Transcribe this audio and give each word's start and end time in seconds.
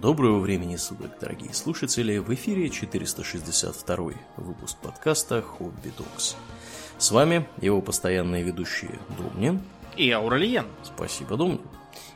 Доброго 0.00 0.38
времени 0.38 0.76
суток, 0.76 1.10
дорогие 1.20 1.52
слушатели! 1.52 2.16
В 2.16 2.32
эфире 2.32 2.70
462 2.70 3.96
выпуск 4.38 4.78
подкаста 4.82 5.42
«Хобби 5.42 5.92
Докс». 5.98 6.34
С 6.96 7.10
вами 7.10 7.46
его 7.60 7.82
постоянные 7.82 8.42
ведущие 8.42 8.98
Домнин 9.18 9.60
и 9.98 10.10
Ауралиен. 10.10 10.64
Спасибо, 10.82 11.36
Домнин. 11.36 11.60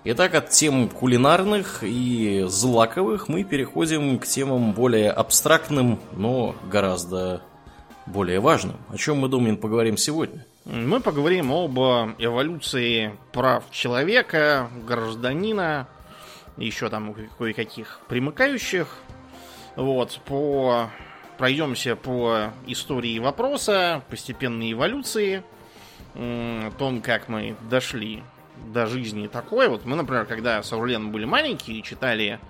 Итак, 0.04 0.34
от 0.34 0.48
тем 0.48 0.89
кулинарных 0.89 1.80
и 1.82 2.46
злаковых 2.48 3.29
мы 3.29 3.45
переходим 3.45 4.18
к 4.18 4.27
темам 4.27 4.72
более 4.72 5.11
абстрактным, 5.11 6.00
но 6.12 6.56
гораздо 6.70 7.43
более 8.06 8.40
важным. 8.40 8.79
О 8.88 8.96
чем 8.96 9.18
мы, 9.18 9.29
Домнин, 9.29 9.58
поговорим 9.58 9.98
сегодня? 9.98 10.46
Мы 10.64 11.00
поговорим 11.00 11.52
об 11.52 11.79
эволюции 12.18 13.16
прав 13.32 13.70
человека, 13.70 14.70
гражданина, 14.86 15.88
еще 16.56 16.88
там 16.88 17.15
кое-каких 17.38 18.01
примыкающих. 18.09 18.88
Вот, 19.77 20.20
по... 20.24 20.91
пройдемся 21.37 21.96
по 21.96 22.51
истории 22.66 23.19
вопроса, 23.19 24.02
постепенной 24.09 24.73
эволюции, 24.73 25.42
о 26.15 26.70
том, 26.79 27.02
как 27.02 27.29
мы 27.29 27.56
дошли 27.69 28.23
до 28.73 28.87
жизни 28.87 29.27
такой. 29.27 29.69
Вот 29.69 29.84
мы, 29.84 29.96
например, 29.96 30.24
когда 30.24 30.62
с 30.62 30.73
Аурлен 30.73 31.10
были 31.12 31.27
маленькие, 31.27 31.82
читали 31.82 32.41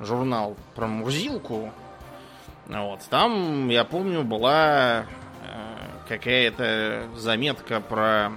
журнал 0.00 0.56
про 0.74 0.86
Мурзилку, 0.86 1.72
вот, 2.66 3.00
там, 3.10 3.68
я 3.68 3.84
помню, 3.84 4.22
была 4.22 5.00
э, 5.02 5.04
какая-то 6.08 7.08
заметка 7.16 7.80
про 7.80 8.32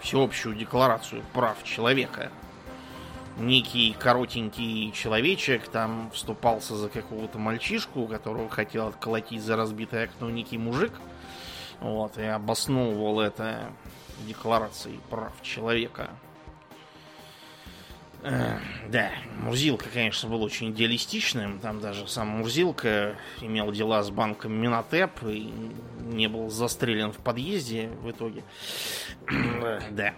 всеобщую 0.00 0.56
декларацию 0.56 1.22
прав 1.32 1.62
человека– 1.62 2.32
некий 3.38 3.94
коротенький 3.98 4.92
человечек 4.92 5.68
там 5.68 6.10
вступался 6.12 6.76
за 6.76 6.88
какого-то 6.88 7.38
мальчишку, 7.38 8.06
которого 8.06 8.48
хотел 8.48 8.88
отколотить 8.88 9.42
за 9.42 9.56
разбитое 9.56 10.04
окно 10.04 10.30
некий 10.30 10.58
мужик. 10.58 10.92
Вот, 11.80 12.16
и 12.18 12.22
обосновывал 12.22 13.20
это 13.20 13.72
декларацией 14.26 15.00
прав 15.10 15.32
человека. 15.42 16.10
Э, 18.24 18.56
да, 18.88 19.10
Мурзилка, 19.42 19.90
конечно, 19.92 20.30
был 20.30 20.42
очень 20.42 20.70
идеалистичным. 20.70 21.58
Там 21.58 21.80
даже 21.80 22.08
сам 22.08 22.28
Мурзилка 22.28 23.16
имел 23.42 23.70
дела 23.70 24.02
с 24.02 24.10
банком 24.10 24.54
Минотеп 24.54 25.10
и 25.24 25.52
не 26.00 26.28
был 26.28 26.48
застрелен 26.48 27.12
в 27.12 27.18
подъезде 27.18 27.90
в 28.00 28.10
итоге. 28.10 28.42
да. 29.90 30.14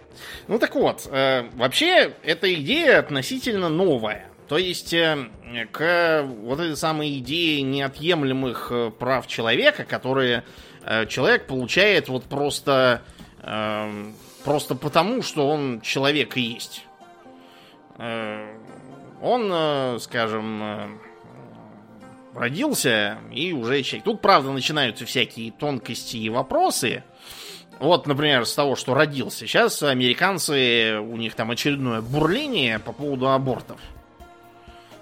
Ну 0.47 0.61
так 0.61 0.77
вот, 0.77 1.09
э, 1.11 1.49
вообще 1.55 2.15
эта 2.23 2.55
идея 2.55 3.01
относительно 3.01 3.69
новая. 3.69 4.31
То 4.49 4.57
есть 4.57 4.95
э, 4.95 5.29
к 5.73 6.25
вот 6.29 6.61
этой 6.61 6.77
самой 6.77 7.19
идее 7.19 7.63
неотъемлемых 7.63 8.73
прав 9.01 9.27
человека, 9.27 9.85
которые 9.85 10.45
человек 11.09 11.49
получает 11.49 12.09
вот 12.09 12.23
просто, 12.27 13.03
просто 14.45 14.77
потому, 14.77 15.21
что 15.23 15.49
он 15.49 15.81
человек 15.81 16.37
и 16.37 16.43
есть 16.43 16.87
Э, 16.87 16.96
он, 17.99 19.51
э, 19.51 19.99
скажем, 20.01 20.63
э, 20.63 20.89
родился 22.35 23.19
и 23.33 23.53
уже 23.53 23.83
человек. 23.83 24.05
Тут, 24.05 24.21
правда, 24.21 24.51
начинаются 24.53 25.07
всякие 25.07 25.53
тонкости 25.53 26.17
и 26.17 26.29
вопросы. 26.29 27.03
Вот, 27.79 28.07
например, 28.07 28.47
с 28.47 28.55
того, 28.55 28.77
что 28.77 28.95
родился. 28.95 29.47
Сейчас 29.47 29.83
американцы, 29.83 30.99
у 30.99 31.17
них 31.17 31.35
там 31.35 31.51
очередное 31.51 32.01
бурление 32.01 32.79
по 32.79 32.93
поводу 32.93 33.31
абортов. 33.31 33.81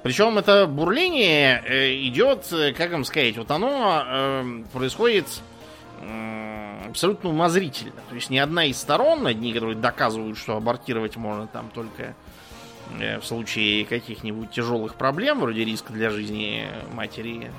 Причем 0.03 0.39
это 0.39 0.67
бурление 0.67 1.63
идет, 2.09 2.53
как 2.77 2.93
вам 2.93 3.05
сказать, 3.05 3.39
вот 3.39 3.51
оно 3.51 4.45
происходит 4.73 5.27
абсолютно 6.87 7.31
умозрительно. 7.31 8.03
То 8.09 8.17
есть 8.17 8.29
ни 8.29 8.39
одна 8.39 8.65
из 8.65 8.77
сторон, 8.77 9.27
одни, 9.27 9.53
которые 9.53 9.77
доказывают, 9.77 10.37
что 10.37 10.57
абортировать 10.57 11.17
можно 11.17 11.47
там 11.47 11.71
только 11.73 12.03
Э, 12.03 12.24
в 12.91 13.23
случае 13.23 13.85
каких-нибудь 13.85 14.51
тяжелых 14.51 14.95
проблем, 14.95 15.41
вроде 15.41 15.65
риска 15.65 15.93
для 15.93 16.11
жизни 16.11 16.67
матери, 16.93 17.51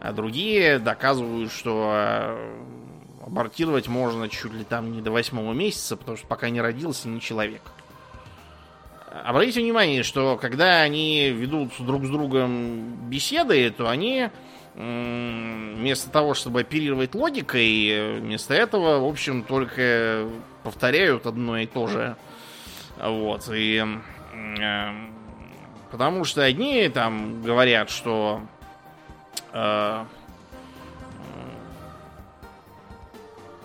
а 0.00 0.12
другие 0.12 0.78
доказывают, 0.78 1.50
что 1.52 1.92
э, 1.94 2.62
абортировать 3.24 3.88
можно 3.88 4.28
чуть 4.28 4.52
ли 4.52 4.64
там 4.64 4.92
не 4.92 5.00
до 5.00 5.10
восьмого 5.10 5.52
месяца, 5.52 5.96
потому 5.96 6.16
что 6.16 6.26
пока 6.26 6.50
не 6.50 6.60
родился 6.60 7.08
ни 7.08 7.18
человек. 7.18 7.62
Обратите 9.24 9.60
внимание, 9.60 10.02
что 10.02 10.36
когда 10.36 10.82
они 10.82 11.30
ведут 11.30 11.72
друг 11.78 12.04
с 12.04 12.10
другом 12.10 13.08
беседы, 13.08 13.70
то 13.70 13.88
они 13.88 14.28
вместо 14.74 16.10
того, 16.10 16.34
чтобы 16.34 16.60
оперировать 16.60 17.14
логикой, 17.14 18.20
вместо 18.20 18.52
этого, 18.52 19.00
в 19.00 19.06
общем, 19.08 19.42
только 19.42 20.28
повторяют 20.62 21.24
одно 21.24 21.56
и 21.58 21.66
то 21.66 21.86
же. 21.86 22.16
Вот. 23.02 23.48
И 23.54 23.82
потому 25.90 26.24
что 26.24 26.42
одни 26.42 26.88
там 26.88 27.42
говорят, 27.42 27.90
что 27.90 28.40
э, 29.52 30.04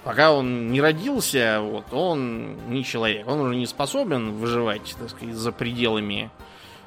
пока 0.04 0.32
он 0.32 0.72
не 0.72 0.82
родился, 0.82 1.60
вот, 1.62 1.86
он 1.92 2.70
не 2.70 2.84
человек. 2.84 3.28
Он 3.28 3.40
уже 3.42 3.56
не 3.56 3.66
способен 3.66 4.34
выживать, 4.34 4.96
так 5.00 5.10
сказать, 5.10 5.36
за 5.36 5.52
пределами 5.52 6.30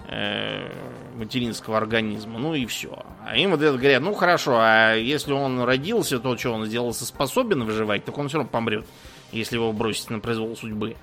э, 0.09 0.71
материнского 1.17 1.77
организма. 1.77 2.39
Ну 2.39 2.55
и 2.55 2.67
все. 2.67 3.05
А 3.27 3.37
им 3.37 3.51
вот 3.51 3.63
это 3.63 3.77
говорят, 3.77 4.03
ну 4.03 4.15
хорошо, 4.15 4.57
а 4.59 4.95
если 4.95 5.33
он 5.33 5.63
родился, 5.63 6.19
то 6.19 6.37
что, 6.37 6.53
он 6.53 6.67
сделался 6.67 7.05
способен 7.05 7.65
выживать, 7.65 8.05
так 8.05 8.17
он 8.19 8.29
все 8.29 8.39
равно 8.39 8.51
помрет, 8.51 8.87
если 9.33 9.57
его 9.57 9.73
бросить 9.73 10.11
на 10.11 10.21
произвол 10.21 10.57
судьбы. 10.57 10.97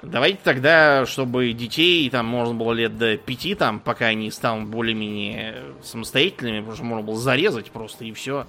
Давайте 0.00 0.38
тогда, 0.42 1.04
чтобы 1.04 1.52
детей 1.52 2.08
там 2.08 2.26
можно 2.26 2.54
было 2.54 2.72
лет 2.72 2.96
до 2.96 3.16
пяти, 3.18 3.54
там, 3.54 3.78
пока 3.78 4.06
они 4.06 4.30
станут 4.30 4.68
более-менее 4.70 5.74
самостоятельными, 5.82 6.60
потому 6.60 6.76
что 6.76 6.84
можно 6.84 7.04
было 7.04 7.18
зарезать 7.18 7.70
просто 7.70 8.04
и 8.04 8.12
все 8.12 8.46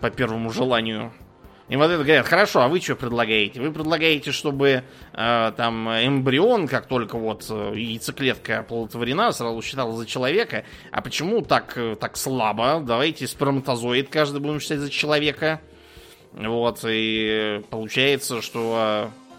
по 0.00 0.10
первому 0.10 0.50
желанию. 0.50 1.12
И 1.68 1.76
вот 1.76 1.88
это 1.88 2.02
говорят, 2.02 2.26
хорошо, 2.26 2.62
а 2.62 2.68
вы 2.68 2.80
что 2.80 2.96
предлагаете? 2.96 3.60
Вы 3.60 3.70
предлагаете, 3.70 4.32
чтобы 4.32 4.82
э, 5.12 5.52
там 5.56 5.88
эмбрион, 5.88 6.66
как 6.66 6.86
только 6.86 7.16
вот 7.16 7.46
э, 7.48 7.72
яйцеклетка 7.76 8.60
оплодотворена, 8.60 9.30
сразу 9.30 9.62
считал 9.62 9.92
за 9.92 10.04
человека. 10.04 10.64
А 10.90 11.00
почему 11.00 11.42
так, 11.42 11.74
э, 11.76 11.94
так 11.94 12.16
слабо? 12.16 12.82
Давайте 12.84 13.28
сперматозоид 13.28 14.08
каждый 14.08 14.40
будем 14.40 14.58
считать 14.58 14.80
за 14.80 14.90
человека. 14.90 15.60
Вот, 16.32 16.80
и 16.84 17.62
получается, 17.70 18.42
что 18.42 19.12
Эм, 19.12 19.29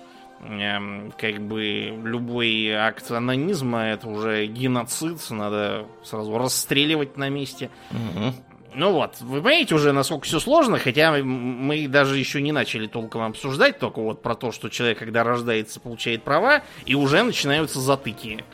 как 1.18 1.42
бы 1.42 2.00
любой 2.04 2.72
акт 2.72 3.12
анонизма 3.12 3.84
это 3.84 4.10
уже 4.10 4.48
геноцид, 4.48 5.20
надо 5.30 5.86
сразу 6.04 6.38
расстреливать 6.38 7.18
на 7.18 7.30
месте. 7.30 7.70
Угу. 7.92 8.34
Ну 8.74 8.94
вот, 8.94 9.20
вы 9.20 9.42
понимаете 9.42 9.76
уже, 9.76 9.92
насколько 9.92 10.26
все 10.26 10.40
сложно, 10.40 10.80
хотя 10.80 11.12
мы 11.12 11.88
даже 11.88 12.18
еще 12.18 12.42
не 12.42 12.54
начали 12.54 12.88
толком 12.88 13.24
обсуждать, 13.24 13.80
только 13.80 14.02
вот 14.02 14.22
про 14.22 14.34
то, 14.34 14.52
что 14.52 14.70
человек, 14.70 15.00
когда 15.00 15.24
рождается, 15.24 15.80
получает 15.82 16.24
права, 16.24 16.64
и 16.86 16.96
уже 16.96 17.22
начинаются 17.22 17.82
затыки. 17.82 18.46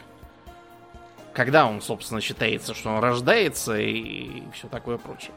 Когда 1.33 1.67
он, 1.67 1.81
собственно, 1.81 2.19
считается, 2.19 2.73
что 2.73 2.89
он 2.89 2.99
рождается 2.99 3.77
и 3.77 4.41
все 4.53 4.67
такое 4.67 4.97
прочее. 4.97 5.33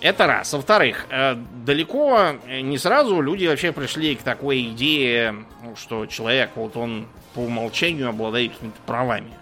Это 0.00 0.26
раз. 0.26 0.52
Во-вторых, 0.52 1.06
э, 1.10 1.34
далеко 1.64 2.36
не 2.46 2.78
сразу 2.78 3.20
люди 3.20 3.46
вообще 3.46 3.72
пришли 3.72 4.14
к 4.14 4.22
такой 4.22 4.62
идее, 4.62 5.44
что 5.76 6.06
человек, 6.06 6.50
вот 6.54 6.76
он 6.76 7.08
по 7.34 7.40
умолчанию 7.40 8.08
обладает 8.08 8.52
какими-то 8.52 8.78
правами. 8.86 9.32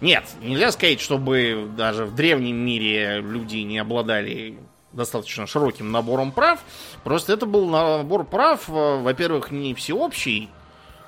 Нет, 0.00 0.24
нельзя 0.40 0.70
сказать, 0.70 1.00
чтобы 1.00 1.68
даже 1.76 2.04
в 2.04 2.14
древнем 2.14 2.56
мире 2.56 3.20
люди 3.20 3.58
не 3.58 3.78
обладали 3.78 4.58
достаточно 4.92 5.46
широким 5.46 5.90
набором 5.90 6.30
прав. 6.30 6.60
Просто 7.02 7.32
это 7.32 7.46
был 7.46 7.66
набор 7.68 8.24
прав, 8.24 8.68
э, 8.68 8.72
во-первых, 8.72 9.50
не 9.50 9.74
всеобщий, 9.74 10.50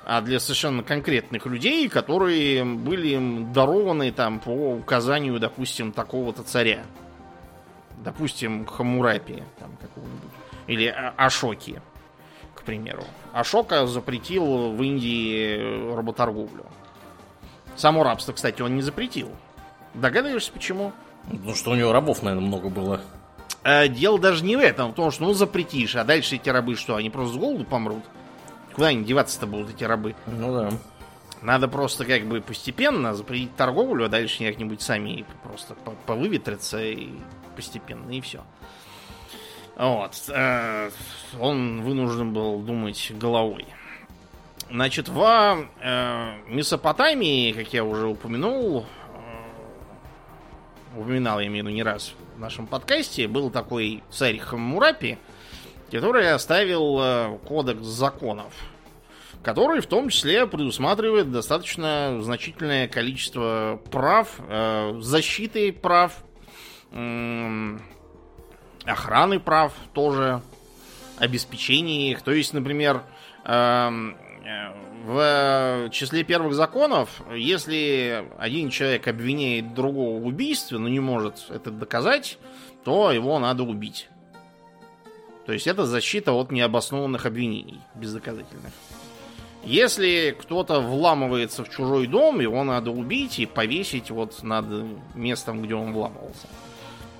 а 0.04 0.20
для 0.22 0.40
совершенно 0.40 0.82
конкретных 0.82 1.46
людей, 1.46 1.88
которые 1.88 2.64
были 2.64 3.52
дарованы 3.52 4.10
там 4.10 4.40
по 4.40 4.50
указанию, 4.50 5.38
допустим, 5.38 5.92
такого-то 5.92 6.42
царя 6.42 6.82
допустим, 8.06 8.64
Хамурапи 8.64 9.42
там 9.58 9.76
какого-нибудь, 9.82 10.30
или 10.68 10.86
Ашоки, 11.16 11.82
к 12.54 12.62
примеру. 12.62 13.02
Ашока 13.32 13.86
запретил 13.88 14.70
в 14.70 14.82
Индии 14.82 15.92
работорговлю. 15.92 16.64
Само 17.74 18.04
рабство, 18.04 18.32
кстати, 18.32 18.62
он 18.62 18.76
не 18.76 18.82
запретил. 18.82 19.28
Догадываешься, 19.92 20.52
почему? 20.52 20.92
Ну, 21.30 21.54
что 21.54 21.72
у 21.72 21.74
него 21.74 21.92
рабов, 21.92 22.22
наверное, 22.22 22.46
много 22.46 22.68
было. 22.68 23.00
А, 23.64 23.88
дело 23.88 24.20
даже 24.20 24.44
не 24.44 24.54
в 24.54 24.60
этом, 24.60 24.90
потому 24.90 25.10
что, 25.10 25.24
ну, 25.24 25.34
запретишь, 25.34 25.96
а 25.96 26.04
дальше 26.04 26.36
эти 26.36 26.48
рабы 26.48 26.76
что, 26.76 26.94
они 26.94 27.10
просто 27.10 27.34
с 27.34 27.36
голоду 27.36 27.64
помрут? 27.64 28.04
Куда 28.72 28.88
они 28.88 29.04
деваться-то 29.04 29.48
будут, 29.48 29.70
эти 29.70 29.82
рабы? 29.82 30.14
Ну 30.26 30.54
да. 30.54 30.70
Надо 31.42 31.68
просто 31.68 32.04
как 32.04 32.24
бы 32.26 32.40
постепенно 32.40 33.14
запретить 33.14 33.54
торговлю, 33.56 34.06
а 34.06 34.08
дальше 34.08 34.44
как-нибудь 34.44 34.80
сами 34.80 35.24
просто 35.42 35.74
повыветрятся 36.06 36.82
и 36.82 37.10
постепенно, 37.54 38.10
и 38.10 38.20
все. 38.20 38.42
Вот. 39.76 40.12
Э, 40.28 40.90
он 41.38 41.82
вынужден 41.82 42.32
был 42.32 42.60
думать 42.60 43.12
головой. 43.14 43.66
Значит, 44.70 45.08
в 45.08 45.68
э, 45.80 46.34
Месопотамии, 46.48 47.52
как 47.52 47.72
я 47.72 47.84
уже 47.84 48.06
упомянул, 48.06 48.86
э, 50.94 50.98
упоминал 50.98 51.40
я 51.40 51.46
имею 51.46 51.64
в 51.64 51.68
виду 51.68 51.76
не 51.76 51.82
раз 51.82 52.14
в 52.36 52.40
нашем 52.40 52.66
подкасте, 52.66 53.28
был 53.28 53.50
такой 53.50 54.02
царь 54.10 54.38
Хаммурапи, 54.38 55.18
который 55.90 56.32
оставил 56.32 57.38
кодекс 57.46 57.84
законов 57.84 58.52
который 59.42 59.80
в 59.80 59.86
том 59.86 60.08
числе 60.08 60.46
предусматривает 60.46 61.30
достаточно 61.30 62.18
значительное 62.20 62.88
количество 62.88 63.80
прав, 63.90 64.40
э, 64.48 64.98
защиты 65.00 65.72
прав, 65.72 66.22
охраны 68.84 69.40
прав 69.40 69.72
тоже, 69.92 70.40
обеспечения 71.18 72.10
их. 72.10 72.22
То 72.22 72.32
есть, 72.32 72.52
например, 72.52 73.02
эм, 73.44 74.16
э, 74.44 74.72
в 75.04 75.90
числе 75.90 76.24
первых 76.24 76.54
законов, 76.54 77.22
если 77.34 78.26
один 78.38 78.70
человек 78.70 79.06
обвиняет 79.08 79.74
другого 79.74 80.20
в 80.20 80.26
убийстве, 80.26 80.78
но 80.78 80.88
не 80.88 81.00
может 81.00 81.46
это 81.50 81.70
доказать, 81.70 82.38
то 82.84 83.10
его 83.12 83.38
надо 83.38 83.62
убить. 83.62 84.08
То 85.46 85.52
есть 85.52 85.66
это 85.66 85.86
защита 85.86 86.32
от 86.32 86.50
необоснованных 86.50 87.24
обвинений 87.24 87.80
бездоказательных. 87.94 88.72
Если 89.66 90.36
кто-то 90.40 90.80
вламывается 90.80 91.64
в 91.64 91.68
чужой 91.68 92.06
дом, 92.06 92.38
его 92.38 92.62
надо 92.62 92.92
убить 92.92 93.40
и 93.40 93.46
повесить 93.46 94.12
вот 94.12 94.44
над 94.44 94.64
местом, 95.16 95.60
где 95.60 95.74
он 95.74 95.92
вламывался. 95.92 96.46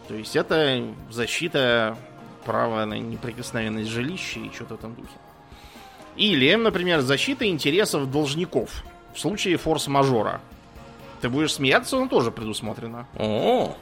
То 0.06 0.14
есть 0.14 0.36
это 0.36 0.84
защита 1.10 1.98
права 2.44 2.86
на 2.86 2.94
неприкосновенность 2.94 3.90
жилища 3.90 4.38
и 4.38 4.52
что-то 4.54 4.76
в 4.76 4.78
этом 4.78 4.94
духе. 4.94 5.08
Или, 6.14 6.54
например, 6.54 7.00
защита 7.00 7.48
интересов 7.48 8.08
должников 8.12 8.84
в 9.12 9.18
случае 9.18 9.56
форс-мажора. 9.56 10.40
Ты 11.20 11.28
будешь 11.28 11.54
смеяться, 11.54 11.96
но 11.96 12.06
тоже 12.06 12.30
предусмотрено. 12.30 13.08
О, 13.18 13.76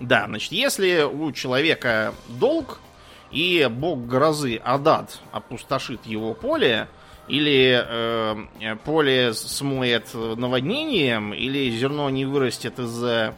да, 0.00 0.26
значит, 0.26 0.52
если 0.52 1.02
у 1.02 1.32
человека 1.32 2.12
долг 2.28 2.78
и 3.30 3.66
бог 3.70 4.04
грозы 4.04 4.56
Адад 4.62 5.18
опустошит 5.32 6.04
его 6.04 6.34
поле, 6.34 6.88
или 7.28 7.84
э, 7.86 8.76
поле 8.84 9.32
смоет 9.32 10.12
наводнением, 10.14 11.32
или 11.32 11.70
зерно 11.70 12.10
не 12.10 12.24
вырастет 12.24 12.78
из-за 12.78 13.34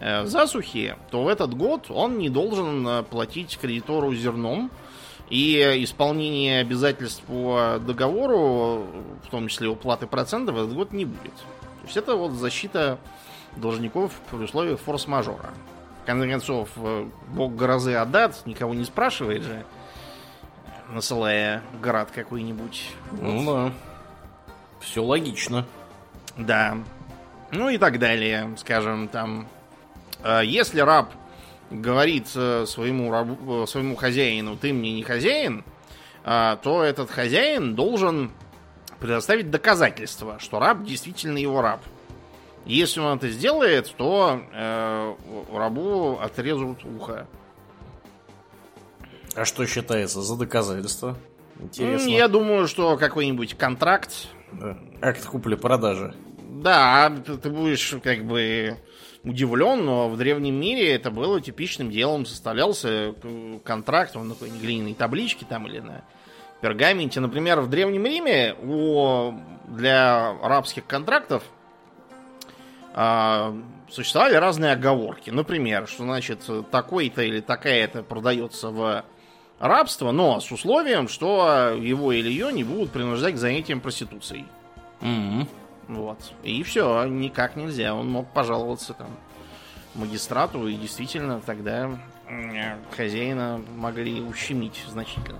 э, 0.00 0.24
засухи, 0.26 0.96
то 1.10 1.22
в 1.22 1.28
этот 1.28 1.54
год 1.54 1.86
он 1.90 2.18
не 2.18 2.28
должен 2.28 2.86
э, 2.86 3.02
платить 3.04 3.58
кредитору 3.58 4.14
зерном, 4.14 4.70
и 5.30 5.60
исполнение 5.84 6.60
обязательств 6.60 7.22
по 7.24 7.78
договору, 7.86 8.86
в 9.24 9.30
том 9.30 9.48
числе 9.48 9.68
уплаты 9.68 10.06
процентов, 10.06 10.56
этот 10.56 10.74
год 10.74 10.92
не 10.92 11.04
будет. 11.04 11.34
То 11.34 11.84
есть 11.84 11.96
это 11.96 12.16
вот 12.16 12.32
защита 12.32 12.98
должников 13.56 14.12
при 14.30 14.38
условии 14.38 14.76
форс-мажора. 14.76 15.50
В 16.02 16.06
конце 16.06 16.28
концов, 16.28 16.70
э, 16.76 17.06
бог 17.28 17.54
грозы 17.54 17.94
Адат 17.94 18.46
никого 18.46 18.74
не 18.74 18.84
спрашивает 18.84 19.42
же, 19.42 19.64
насылая 20.90 21.62
град 21.80 22.10
какой-нибудь. 22.10 22.90
Ну 23.12 23.44
да. 23.44 23.72
Все 24.80 25.02
логично. 25.02 25.66
Да. 26.36 26.78
Ну 27.50 27.68
и 27.68 27.78
так 27.78 27.98
далее. 27.98 28.54
Скажем, 28.56 29.08
там. 29.08 29.48
Э, 30.22 30.42
если 30.44 30.80
раб 30.80 31.12
говорит 31.70 32.28
э, 32.34 32.64
своему, 32.66 33.10
рабу, 33.10 33.62
э, 33.62 33.66
своему 33.66 33.96
хозяину, 33.96 34.56
ты 34.56 34.72
мне 34.72 34.92
не 34.92 35.02
хозяин, 35.02 35.64
то 36.24 36.82
этот 36.84 37.10
хозяин 37.10 37.74
должен 37.74 38.32
предоставить 39.00 39.50
доказательства, 39.50 40.38
что 40.38 40.58
раб 40.58 40.84
действительно 40.84 41.38
его 41.38 41.62
раб. 41.62 41.80
Если 42.66 43.00
он 43.00 43.16
это 43.16 43.30
сделает, 43.30 43.94
то 43.96 44.42
э, 44.52 45.14
рабу 45.54 46.18
отрежут 46.20 46.84
ухо. 46.84 47.26
А 49.34 49.44
что 49.44 49.66
считается 49.66 50.22
за 50.22 50.36
доказательство? 50.36 51.16
Интересно. 51.60 52.08
Я 52.08 52.28
думаю, 52.28 52.66
что 52.68 52.96
какой-нибудь 52.96 53.54
контракт. 53.56 54.28
Да. 54.52 54.78
Акт 55.00 55.24
купли-продажи. 55.26 56.14
Да, 56.38 57.12
ты, 57.24 57.50
будешь 57.50 57.96
как 58.02 58.24
бы 58.24 58.76
удивлен, 59.22 59.84
но 59.84 60.08
в 60.08 60.16
древнем 60.16 60.58
мире 60.58 60.94
это 60.94 61.10
было 61.10 61.40
типичным 61.40 61.90
делом. 61.90 62.26
Составлялся 62.26 63.14
э, 63.22 63.58
контракт, 63.64 64.16
он 64.16 64.28
на 64.28 64.34
какой 64.34 64.50
глиняной 64.50 64.94
табличке 64.94 65.46
там 65.46 65.66
или 65.66 65.80
на 65.80 66.04
пергаменте. 66.60 67.20
Например, 67.20 67.60
в 67.60 67.68
Древнем 67.68 68.04
Риме 68.04 68.54
у, 68.62 69.34
для 69.68 70.34
рабских 70.42 70.86
контрактов 70.86 71.42
а, 72.94 73.56
существовали 73.90 74.34
разные 74.34 74.72
оговорки. 74.72 75.30
Например, 75.30 75.86
что 75.86 76.02
значит 76.02 76.40
такой-то 76.70 77.22
или 77.22 77.40
такая-то 77.40 78.02
продается 78.02 78.70
в 78.70 79.04
рабство, 79.58 80.12
но 80.12 80.40
с 80.40 80.50
условием, 80.50 81.08
что 81.08 81.76
его 81.78 82.12
или 82.12 82.28
ее 82.28 82.52
не 82.52 82.64
будут 82.64 82.90
принуждать 82.90 83.34
к 83.34 83.38
занятиям 83.38 83.80
проституцией. 83.80 84.46
Mm-hmm. 85.00 85.48
Вот. 85.88 86.18
И 86.42 86.62
все, 86.62 87.04
никак 87.04 87.56
нельзя. 87.56 87.94
Он 87.94 88.08
мог 88.08 88.32
пожаловаться 88.32 88.94
там 88.94 89.08
магистрату, 89.94 90.68
и 90.68 90.74
действительно 90.74 91.40
тогда 91.40 91.98
хозяина 92.96 93.62
могли 93.76 94.20
ущемить 94.20 94.84
значительно. 94.86 95.38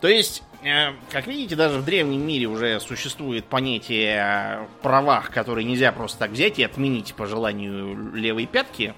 То 0.00 0.06
есть, 0.06 0.42
э, 0.62 0.92
как 1.10 1.26
видите, 1.26 1.56
даже 1.56 1.80
в 1.80 1.84
древнем 1.84 2.24
мире 2.24 2.46
уже 2.46 2.78
существует 2.78 3.44
понятие 3.46 4.22
о 4.22 4.68
правах, 4.82 5.30
которые 5.30 5.64
нельзя 5.64 5.90
просто 5.90 6.20
так 6.20 6.30
взять 6.30 6.58
и 6.60 6.62
отменить 6.62 7.14
по 7.14 7.26
желанию 7.26 8.14
левой 8.14 8.46
пятки. 8.46 8.94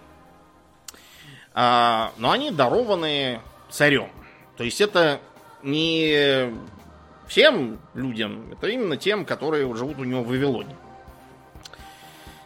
А, 1.54 2.12
но 2.18 2.30
они 2.30 2.50
дарованы 2.50 3.40
царем. 3.70 4.10
То 4.60 4.64
есть 4.64 4.82
это 4.82 5.22
не 5.62 6.52
всем 7.26 7.78
людям, 7.94 8.52
это 8.52 8.66
именно 8.66 8.98
тем, 8.98 9.24
которые 9.24 9.74
живут 9.74 9.98
у 9.98 10.04
него 10.04 10.22
в 10.22 10.26
Вавилоне. 10.26 10.76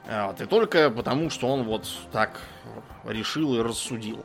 Вот, 0.08 0.40
и 0.40 0.46
только 0.46 0.90
потому, 0.90 1.28
что 1.28 1.48
он 1.48 1.64
вот 1.64 1.88
так 2.12 2.40
решил 3.04 3.56
и 3.56 3.62
рассудил. 3.62 4.24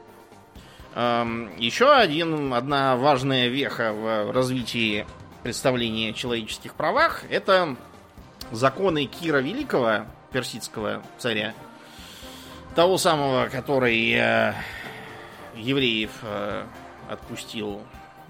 Еще 0.94 1.92
один, 1.92 2.54
одна 2.54 2.96
важная 2.96 3.48
веха 3.48 3.92
в 3.92 4.34
развитии 4.34 5.08
представления 5.42 6.12
о 6.12 6.14
человеческих 6.14 6.76
правах 6.76 7.24
это 7.28 7.76
законы 8.52 9.06
Кира 9.06 9.40
Великого, 9.40 10.06
персидского 10.32 11.02
царя, 11.18 11.56
того 12.76 13.00
самого, 13.00 13.48
который 13.48 14.12
э, 14.12 14.54
евреев 15.56 16.12
э, 16.22 16.66
отпустил 17.10 17.82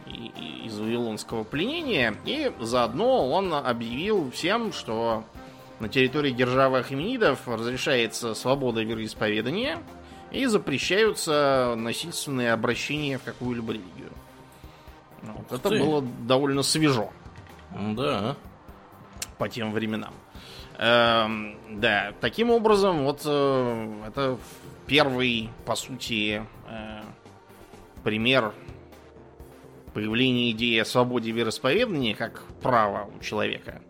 из 0.07 0.77
Вавилонского 0.79 1.43
пленения, 1.43 2.15
и 2.25 2.51
заодно 2.59 3.29
он 3.29 3.53
объявил 3.53 4.31
всем, 4.31 4.73
что 4.73 5.23
на 5.79 5.87
территории 5.87 6.31
державы 6.31 6.79
Ахименидов 6.79 7.47
разрешается 7.47 8.33
свобода 8.33 8.81
вероисповедания 8.81 9.79
и 10.31 10.45
запрещаются 10.45 11.75
насильственные 11.77 12.53
обращения 12.53 13.17
в 13.17 13.23
какую-либо 13.23 13.73
религию. 13.73 14.11
Вот, 15.21 15.51
это 15.51 15.69
ты. 15.69 15.79
было 15.79 16.01
довольно 16.01 16.63
свежо. 16.63 17.11
Да. 17.71 18.35
По 19.37 19.47
тем 19.47 19.71
временам. 19.71 20.13
Эм, 20.77 21.57
да, 21.69 22.13
таким 22.21 22.51
образом, 22.51 23.03
вот 23.03 23.21
э, 23.25 24.03
это 24.07 24.37
первый, 24.87 25.49
по 25.65 25.75
сути, 25.75 26.45
э, 26.67 27.01
пример 28.03 28.53
появление 29.93 30.51
идеи 30.51 30.79
о 30.79 30.85
свободе 30.85 31.31
вероисповедания 31.31 32.15
как 32.15 32.43
права 32.61 33.09
у 33.15 33.23
человека. 33.23 33.81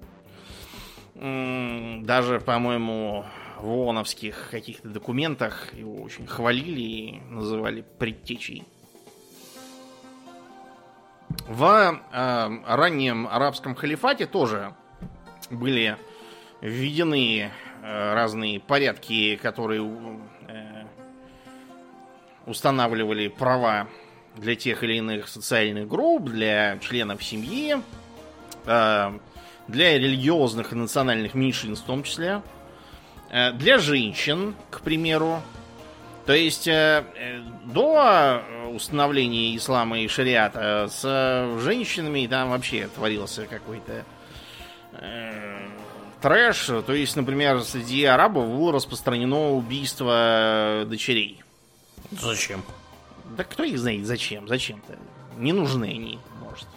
Даже, 1.16 2.40
по-моему, 2.40 3.26
в 3.58 3.68
ООНовских 3.68 4.50
каких-то 4.52 4.88
документах 4.88 5.74
его 5.74 6.02
очень 6.02 6.26
хвалили 6.26 6.82
и 6.82 7.20
называли 7.30 7.84
предтечей. 7.98 8.64
В 11.48 11.64
э, 11.64 12.50
раннем 12.66 13.28
арабском 13.28 13.76
халифате 13.76 14.26
тоже 14.26 14.74
были 15.52 15.98
введены 16.62 17.52
э, 17.82 18.14
разные 18.14 18.60
порядки, 18.60 19.36
которые 19.36 19.82
устанавливали 22.50 23.28
права 23.28 23.88
для 24.36 24.56
тех 24.56 24.84
или 24.84 24.96
иных 24.96 25.28
социальных 25.28 25.88
групп, 25.88 26.26
для 26.26 26.78
членов 26.80 27.24
семьи. 27.24 27.78
Э, 28.66 29.18
для 29.68 30.00
религиозных 30.00 30.74
и 30.74 30.76
национальных 30.76 31.36
меньшинств 31.36 31.84
в 31.84 31.88
том 31.88 32.02
числе, 32.02 32.42
э, 33.30 33.52
для 33.52 33.78
женщин, 33.78 34.56
к 34.72 34.82
примеру. 34.82 35.42
То 36.26 36.34
есть 36.34 36.68
э, 36.68 37.04
до 37.66 38.42
установления 38.74 39.56
ислама 39.56 40.00
и 40.00 40.08
шариата 40.08 40.88
с 40.90 41.60
женщинами 41.62 42.28
там 42.28 42.50
вообще 42.50 42.88
творился 42.88 43.46
какой-то 43.46 44.06
трэш. 46.22 46.66
То 46.86 46.94
есть, 46.94 47.16
например, 47.16 47.62
среди 47.62 48.04
арабов 48.06 48.48
было 48.48 48.74
распространено 48.74 49.52
убийство 49.52 50.84
дочерей. 50.88 51.42
Зачем? 52.12 52.64
Да 53.38 53.44
кто 53.44 53.64
их 53.64 53.78
знает 53.78 54.06
зачем? 54.06 54.48
Зачем-то? 54.48 54.98
Не 55.38 55.54
нужны 55.54 55.86
они, 55.86 56.20
может. 56.42 56.68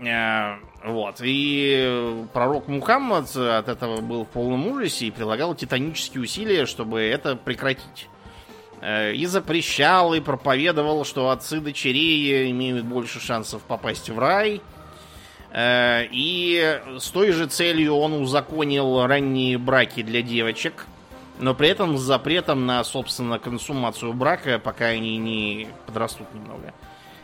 Э, 0.00 0.56
вот. 0.84 1.16
И 1.22 2.24
пророк 2.32 2.68
Мухаммад 2.68 3.34
от 3.36 3.68
этого 3.68 4.00
был 4.00 4.24
в 4.24 4.28
полном 4.28 4.66
ужасе 4.68 5.06
и 5.06 5.10
прилагал 5.10 5.54
титанические 5.54 6.22
усилия, 6.22 6.66
чтобы 6.66 7.00
это 7.02 7.36
прекратить. 7.36 8.08
Э, 8.80 9.12
и 9.12 9.26
запрещал, 9.26 10.12
и 10.12 10.20
проповедовал, 10.20 11.04
что 11.04 11.30
отцы 11.30 11.60
дочерей 11.60 12.50
имеют 12.50 12.84
больше 12.84 13.20
шансов 13.20 13.62
попасть 13.62 14.10
в 14.10 14.18
рай. 14.18 14.60
Э, 15.52 16.04
и 16.10 16.80
с 16.98 17.08
той 17.10 17.30
же 17.30 17.46
целью 17.46 17.94
он 17.94 18.14
узаконил 18.14 19.06
ранние 19.06 19.56
браки 19.56 20.02
для 20.02 20.22
девочек, 20.22 20.86
но 21.42 21.54
при 21.56 21.68
этом 21.68 21.98
с 21.98 22.00
запретом 22.00 22.66
на, 22.66 22.84
собственно, 22.84 23.40
консумацию 23.40 24.12
брака, 24.12 24.60
пока 24.60 24.86
они 24.86 25.16
не 25.16 25.66
подрастут 25.86 26.32
немного. 26.32 26.72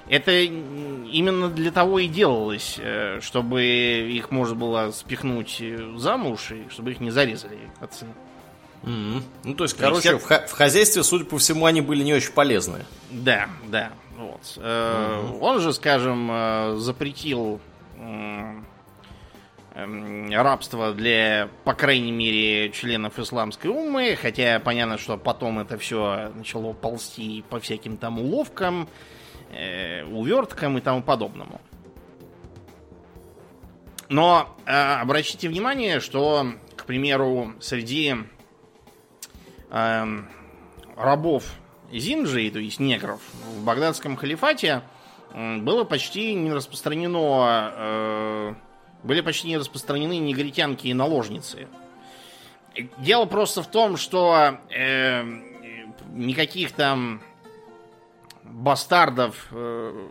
Это 0.09 0.33
именно 0.41 1.49
для 1.49 1.71
того 1.71 2.01
и 2.01 2.09
делалось, 2.09 2.79
э, 2.79 3.21
чтобы 3.21 3.63
их 3.63 4.33
можно 4.33 4.57
было 4.57 4.91
спихнуть 4.91 5.63
замуж, 5.97 6.51
и 6.51 6.69
чтобы 6.69 6.91
их 6.93 7.01
не 7.01 7.11
зарезали 7.11 7.59
отцы. 7.79 8.07
Mm-hmm. 8.83 9.23
Ну, 9.45 9.55
то 9.55 9.65
есть, 9.65 9.77
короче, 9.77 10.11
есть, 10.11 10.25
в, 10.25 10.27
х- 10.27 10.47
в 10.47 10.53
хозяйстве, 10.53 11.05
судя 11.05 11.25
по 11.25 11.39
всему, 11.39 11.67
они 11.67 11.81
были 11.81 12.03
не 12.03 12.15
очень 12.15 12.33
полезны. 12.33 12.87
Да, 13.11 13.49
да. 13.69 13.93
Вот. 14.17 14.41
Mm-hmm. 14.57 15.39
Он 15.41 15.61
же, 15.61 15.73
скажем, 15.73 16.29
э, 16.33 16.77
запретил 16.79 17.61
рабство 20.33 20.93
для, 20.93 21.49
по 21.65 21.75
крайней 21.75 22.13
мере, 22.13 22.71
членов 22.71 23.19
исламской 23.19 23.71
умы, 23.71 24.17
хотя 24.21 24.61
понятно, 24.61 24.99
что 24.99 25.17
потом 25.17 25.59
это 25.59 25.79
все 25.79 26.33
начало 26.35 26.73
ползти 26.73 27.45
по 27.49 27.61
всяким 27.61 27.97
там 27.97 28.19
уловкам, 28.19 28.89
э, 29.51 30.05
уверткам 30.05 30.79
и 30.79 30.81
тому 30.81 31.03
подобному. 31.03 31.61
Но 34.09 34.57
э, 34.65 34.73
обратите 34.73 35.49
внимание, 35.49 36.01
что, 36.01 36.55
к 36.77 36.85
примеру, 36.85 37.53
среди 37.61 38.17
э, 39.71 40.07
рабов 40.97 41.45
Зинджи, 41.93 42.51
то 42.51 42.59
есть 42.59 42.81
негров, 42.81 43.21
в 43.55 43.65
багдадском 43.65 44.17
халифате 44.17 44.83
было 45.35 45.85
почти 45.85 46.35
не 46.35 46.53
распространено, 46.53 47.73
э, 47.77 48.55
были 49.03 49.21
почти 49.21 49.49
не 49.49 49.57
распространены 49.57 50.19
негритянки 50.19 50.87
и 50.89 50.95
наложницы. 50.95 51.69
Дело 52.99 53.25
просто 53.27 53.63
в 53.63 53.67
том, 53.69 53.97
что 53.97 54.59
э, 54.71 55.25
никаких 56.13 56.73
там 56.73 57.21
бастардов 58.45 59.49
э, 59.51 60.09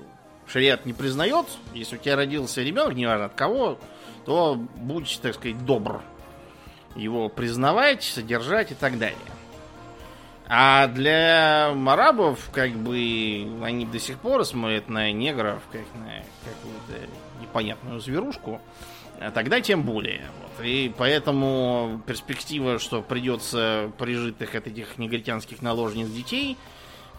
шариат 0.48 0.86
не 0.86 0.94
признает. 0.94 1.46
Если 1.74 1.96
у 1.96 2.00
тебя 2.00 2.16
родился 2.16 2.62
ребенок, 2.62 2.96
неважно 2.96 3.26
от 3.26 3.36
кого, 3.36 3.80
то 4.26 4.56
будь, 4.56 5.20
так 5.22 5.36
сказать, 5.36 5.64
добр 5.66 6.02
его 6.96 7.30
признавать, 7.30 8.04
содержать 8.04 8.72
и 8.72 8.76
так 8.76 8.98
далее. 8.98 9.18
А 10.50 10.88
для 10.88 11.68
арабов, 11.70 12.50
как 12.54 12.72
бы, 12.72 12.96
они 13.64 13.86
до 13.86 14.00
сих 14.00 14.18
пор 14.20 14.46
смотрят 14.46 14.88
на 14.88 15.12
негров, 15.12 15.62
как 15.72 15.82
на 15.96 16.24
какую-то 16.46 17.10
непонятную 17.48 18.00
зверушку. 18.00 18.62
А 19.20 19.32
тогда 19.32 19.62
тем 19.62 19.84
более. 19.84 20.26
Вот. 20.42 20.66
И 20.66 20.94
поэтому 20.96 22.02
перспектива, 22.06 22.78
что 22.78 23.02
придется 23.02 23.92
прижитых 23.98 24.54
от 24.56 24.68
этих 24.68 24.98
негритянских 24.98 25.62
наложниц 25.62 26.08
детей– 26.10 26.58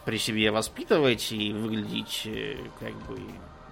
при 0.09 0.17
себе 0.17 0.51
воспитывать 0.51 1.33
и 1.33 1.53
выглядеть 1.53 2.23
э, 2.25 2.57
как 2.81 2.95
бы 3.03 3.21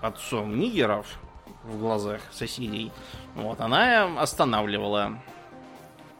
отцом 0.02 0.58
нигеров 0.58 1.18
в 1.64 1.78
глазах 1.78 2.20
соседей, 2.30 2.92
вот, 3.34 3.58
она 3.58 4.20
останавливала. 4.20 5.18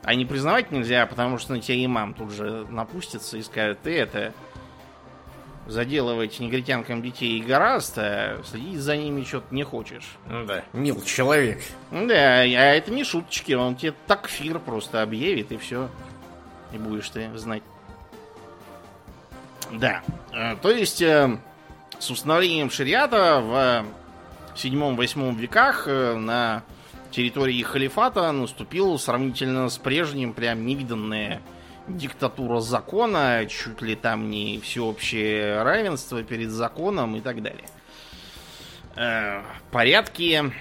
А 0.03 0.15
не 0.15 0.25
признавать 0.25 0.71
нельзя, 0.71 1.05
потому 1.05 1.37
что 1.37 1.53
на 1.53 1.61
тебя 1.61 1.85
имам 1.85 2.15
тут 2.15 2.31
же 2.31 2.67
напустится 2.71 3.37
и 3.37 3.43
скажет, 3.43 3.83
ты 3.83 3.95
это 3.95 4.33
заделывать 5.67 6.39
негритянкам 6.41 7.03
детей 7.03 7.41
гораздо, 7.43 8.41
следить 8.45 8.81
за 8.81 8.97
ними 8.97 9.25
что-то 9.25 9.55
не 9.55 9.65
хочешь. 9.65 10.17
Ну 10.29 10.45
да, 10.47 10.65
мил 10.73 11.03
человек. 11.03 11.63
Да, 11.91 12.41
а 12.41 12.45
это 12.45 12.91
не 12.91 13.05
шуточки, 13.05 13.53
он 13.53 13.77
тебе 13.77 13.95
такфир 14.07 14.59
просто 14.59 15.03
объявит 15.03 15.53
и 15.53 15.57
все. 15.57 15.89
И 16.73 16.79
будешь 16.79 17.09
ты 17.11 17.37
знать. 17.37 17.63
Да. 19.73 20.03
Э, 20.33 20.57
то 20.57 20.71
есть, 20.71 21.03
э, 21.03 21.39
с 21.99 22.11
установлением 22.11 22.71
шариата 22.71 23.41
в 23.41 23.85
7-8 24.57 25.37
веках 25.37 25.85
э, 25.87 26.15
на 26.15 26.63
территории 27.11 27.63
халифата 27.63 28.31
наступил 28.33 28.99
сравнительно 28.99 29.69
с 29.69 29.79
прежним 29.79 30.33
прям 30.33 30.67
невиданная 30.67 31.41
диктатура 31.89 32.61
закона, 32.61 33.47
чуть 33.47 33.83
ли 33.83 33.95
там 33.95 34.31
не 34.31 34.61
всеобщее 34.61 35.63
равенство 35.63 36.23
перед 36.23 36.51
законом 36.51 37.17
и 37.17 37.21
так 37.21 37.43
далее. 37.43 37.69
Порядки 39.71 40.53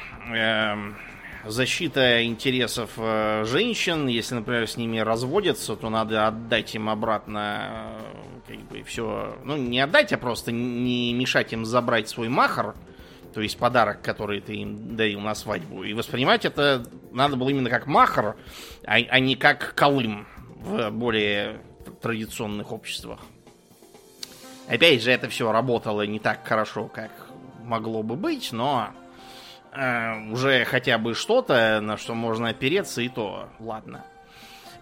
защита 1.46 2.24
интересов 2.26 2.92
э, 2.98 3.44
женщин. 3.46 4.08
Если, 4.08 4.36
например, 4.36 4.68
с 4.68 4.78
ними 4.78 5.00
разводятся, 5.00 5.76
то 5.76 5.90
надо 5.90 6.28
отдать 6.28 6.76
им 6.76 6.90
обратно 6.90 7.92
э, 8.48 8.54
как 8.54 8.60
бы 8.68 8.84
все. 8.84 9.38
Ну, 9.44 9.58
не 9.58 9.80
отдать, 9.80 10.12
а 10.14 10.18
просто 10.18 10.52
не 10.52 11.14
мешать 11.14 11.54
им 11.54 11.66
забрать 11.66 12.10
свой 12.10 12.30
махар, 12.30 12.76
то 13.34 13.42
есть 13.42 13.58
подарок, 13.58 14.02
который 14.02 14.42
ты 14.42 14.56
им 14.56 14.96
дарил 14.96 15.20
на 15.22 15.36
свадьбу. 15.36 15.84
И 15.84 15.94
воспринимать 15.94 16.46
это 16.46 16.86
надо 17.12 17.36
было 17.36 17.50
именно 17.50 17.70
как 17.70 17.88
махар, 17.88 18.36
а, 18.86 18.96
а 18.96 19.20
не 19.20 19.36
как 19.36 19.74
колым 19.76 20.28
в 20.66 20.90
более 20.90 21.62
традиционных 22.02 22.72
обществах. 22.72 23.20
Опять 24.68 25.04
же, 25.04 25.12
это 25.12 25.30
все 25.30 25.52
работало 25.52 26.06
не 26.06 26.20
так 26.20 26.46
хорошо, 26.46 26.88
как 26.88 27.12
могло 27.64 28.02
бы 28.02 28.16
быть, 28.16 28.52
но 28.52 28.90
э, 29.72 30.32
уже 30.32 30.66
хотя 30.66 30.98
бы 30.98 31.14
что-то, 31.14 31.80
на 31.82 31.98
что 31.98 32.16
можно 32.16 32.50
опереться, 32.50 33.02
и 33.02 33.10
то 33.10 33.50
ладно. 33.60 34.04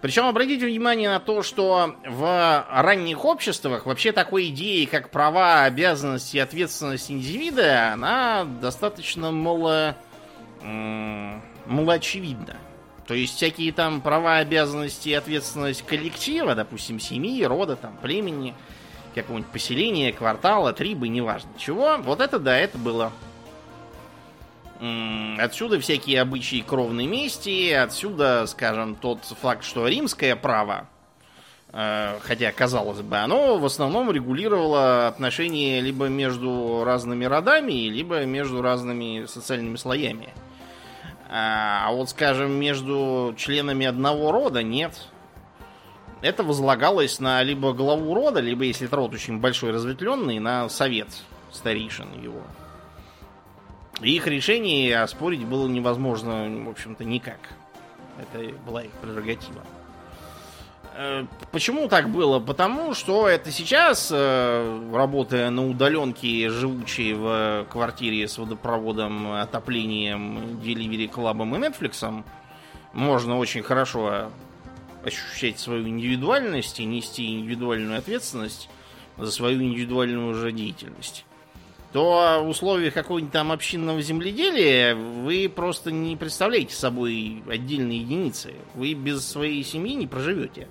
Причем 0.02 0.26
обратите 0.26 0.66
внимание 0.66 1.10
на 1.10 1.20
то, 1.20 1.44
что 1.44 1.96
в 2.06 2.66
ранних 2.70 3.24
обществах 3.24 3.86
вообще 3.86 4.12
такой 4.12 4.50
идеи, 4.50 4.86
как 4.86 5.10
права, 5.10 5.64
обязанности 5.64 6.38
и 6.38 6.42
ответственность 6.42 7.10
индивида, 7.10 7.94
она 7.94 8.44
достаточно 8.44 9.32
мало, 9.32 9.96
мало 10.62 11.94
очевидна. 11.94 12.58
То 13.08 13.14
есть 13.14 13.36
всякие 13.36 13.74
там 13.74 14.02
права, 14.02 14.38
обязанности 14.38 15.10
и 15.10 15.14
ответственность 15.14 15.82
коллектива, 15.84 16.56
допустим, 16.56 17.00
семьи, 17.00 17.44
рода, 17.44 17.76
там, 17.76 17.98
племени, 17.98 18.54
какого-нибудь 19.14 19.52
поселения, 19.52 20.14
квартала, 20.14 20.74
трибы, 20.74 21.10
неважно 21.10 21.50
чего, 21.58 21.98
вот 21.98 22.22
это 22.22 22.40
да, 22.40 22.58
это 22.58 22.78
было 22.78 23.12
Отсюда 25.38 25.80
всякие 25.80 26.20
обычаи 26.22 26.60
кровной 26.60 27.06
мести, 27.06 27.72
отсюда, 27.72 28.46
скажем, 28.48 28.96
тот 28.96 29.24
факт, 29.24 29.64
что 29.64 29.88
римское 29.88 30.36
право, 30.36 30.90
э, 31.72 32.20
хотя, 32.22 32.52
казалось 32.52 33.00
бы, 33.00 33.16
оно 33.16 33.58
в 33.60 33.66
основном 33.66 34.12
регулировало 34.12 35.08
отношения 35.08 35.80
либо 35.80 36.08
между 36.08 36.84
разными 36.84 37.24
родами, 37.24 37.88
либо 37.88 38.26
между 38.26 38.62
разными 38.62 39.26
социальными 39.26 39.78
слоями. 39.78 40.34
А, 40.34 40.53
а 41.36 41.92
вот, 41.92 42.12
скажем, 42.12 42.52
между 42.52 43.34
членами 43.36 43.88
одного 43.88 44.32
рода 44.32 44.62
нет. 44.62 45.08
Это 46.22 46.44
возлагалось 46.44 47.20
на 47.20 47.42
либо 47.42 47.74
главу 47.74 48.14
рода, 48.14 48.40
либо, 48.40 48.66
если 48.66 48.86
это 48.86 48.98
род 48.98 49.16
очень 49.16 49.40
большой 49.40 49.72
разветвленный, 49.72 50.38
на 50.38 50.70
совет 50.70 51.08
старейшин 51.52 52.22
его. 52.22 52.44
Их 54.00 54.28
решение 54.28 55.02
оспорить 55.02 55.44
было 55.44 55.68
невозможно, 55.68 56.48
в 56.66 56.70
общем-то, 56.70 57.04
никак. 57.04 57.40
Это 58.20 58.54
была 58.68 58.84
их 58.84 58.92
прерогатива. 58.92 59.64
Э, 60.96 61.26
почему 61.52 61.88
так 61.88 62.10
было? 62.10 62.40
Потому 62.40 62.94
что 62.94 63.28
это 63.28 63.52
сейчас, 63.52 64.10
э, 64.14 64.92
работая 64.94 65.50
на 65.50 65.68
удаленке, 65.68 66.50
живучей 66.50 67.14
в 67.14 67.66
квартире 67.70 68.28
с 68.28 68.38
водопроводом, 68.38 69.34
отоплением, 69.34 70.60
Delivery 70.64 71.08
клабом 71.08 71.56
и 71.56 71.60
Netflix, 71.60 72.24
можно 72.94 73.38
очень 73.38 73.64
хорошо 73.64 74.32
ощущать 75.04 75.60
свою 75.60 75.88
индивидуальность 75.88 76.80
и 76.80 76.86
нести 76.86 77.34
индивидуальную 77.34 77.98
ответственность 77.98 78.70
за 79.18 79.32
свою 79.32 79.62
индивидуальную 79.62 80.30
уже 80.30 80.52
деятельность 80.52 81.26
то 81.94 82.42
в 82.44 82.50
условиях 82.50 82.96
какого-нибудь 82.96 83.32
там 83.32 83.52
общинного 83.52 84.02
земледелия 84.02 84.96
вы 84.96 85.48
просто 85.48 85.92
не 85.92 86.18
представляете 86.18 86.76
собой 86.76 87.44
отдельные 87.48 88.00
единицы. 88.00 88.56
Вы 88.74 88.96
без 88.96 89.26
своей 89.26 89.64
семьи 89.64 89.94
не 89.94 90.08
проживете. 90.08 90.68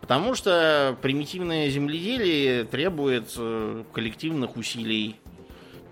Потому 0.00 0.34
что 0.34 0.96
примитивное 1.02 1.68
земледелие 1.68 2.64
требует 2.64 3.34
э, 3.36 3.84
коллективных 3.92 4.56
усилий. 4.56 5.16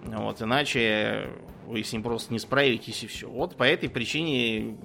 Вот, 0.03 0.41
иначе 0.41 1.31
вы 1.67 1.85
с 1.85 1.93
ним 1.93 2.03
просто 2.03 2.33
не 2.33 2.39
справитесь 2.39 3.03
и 3.05 3.07
все. 3.07 3.29
Вот 3.29 3.57
по 3.57 3.65
этой 3.65 3.91
причине 3.91 4.77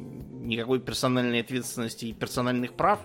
никакой 0.43 0.79
персональной 0.79 1.39
ответственности 1.39 2.05
и 2.07 2.13
персональных 2.13 2.73
прав 2.73 2.99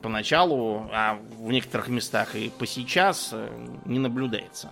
поначалу, 0.00 0.88
а 0.92 1.18
в 1.38 1.50
некоторых 1.50 1.88
местах 1.88 2.36
и 2.36 2.50
по 2.50 2.66
сейчас 2.66 3.30
э, 3.32 3.66
не 3.84 3.98
наблюдается. 3.98 4.70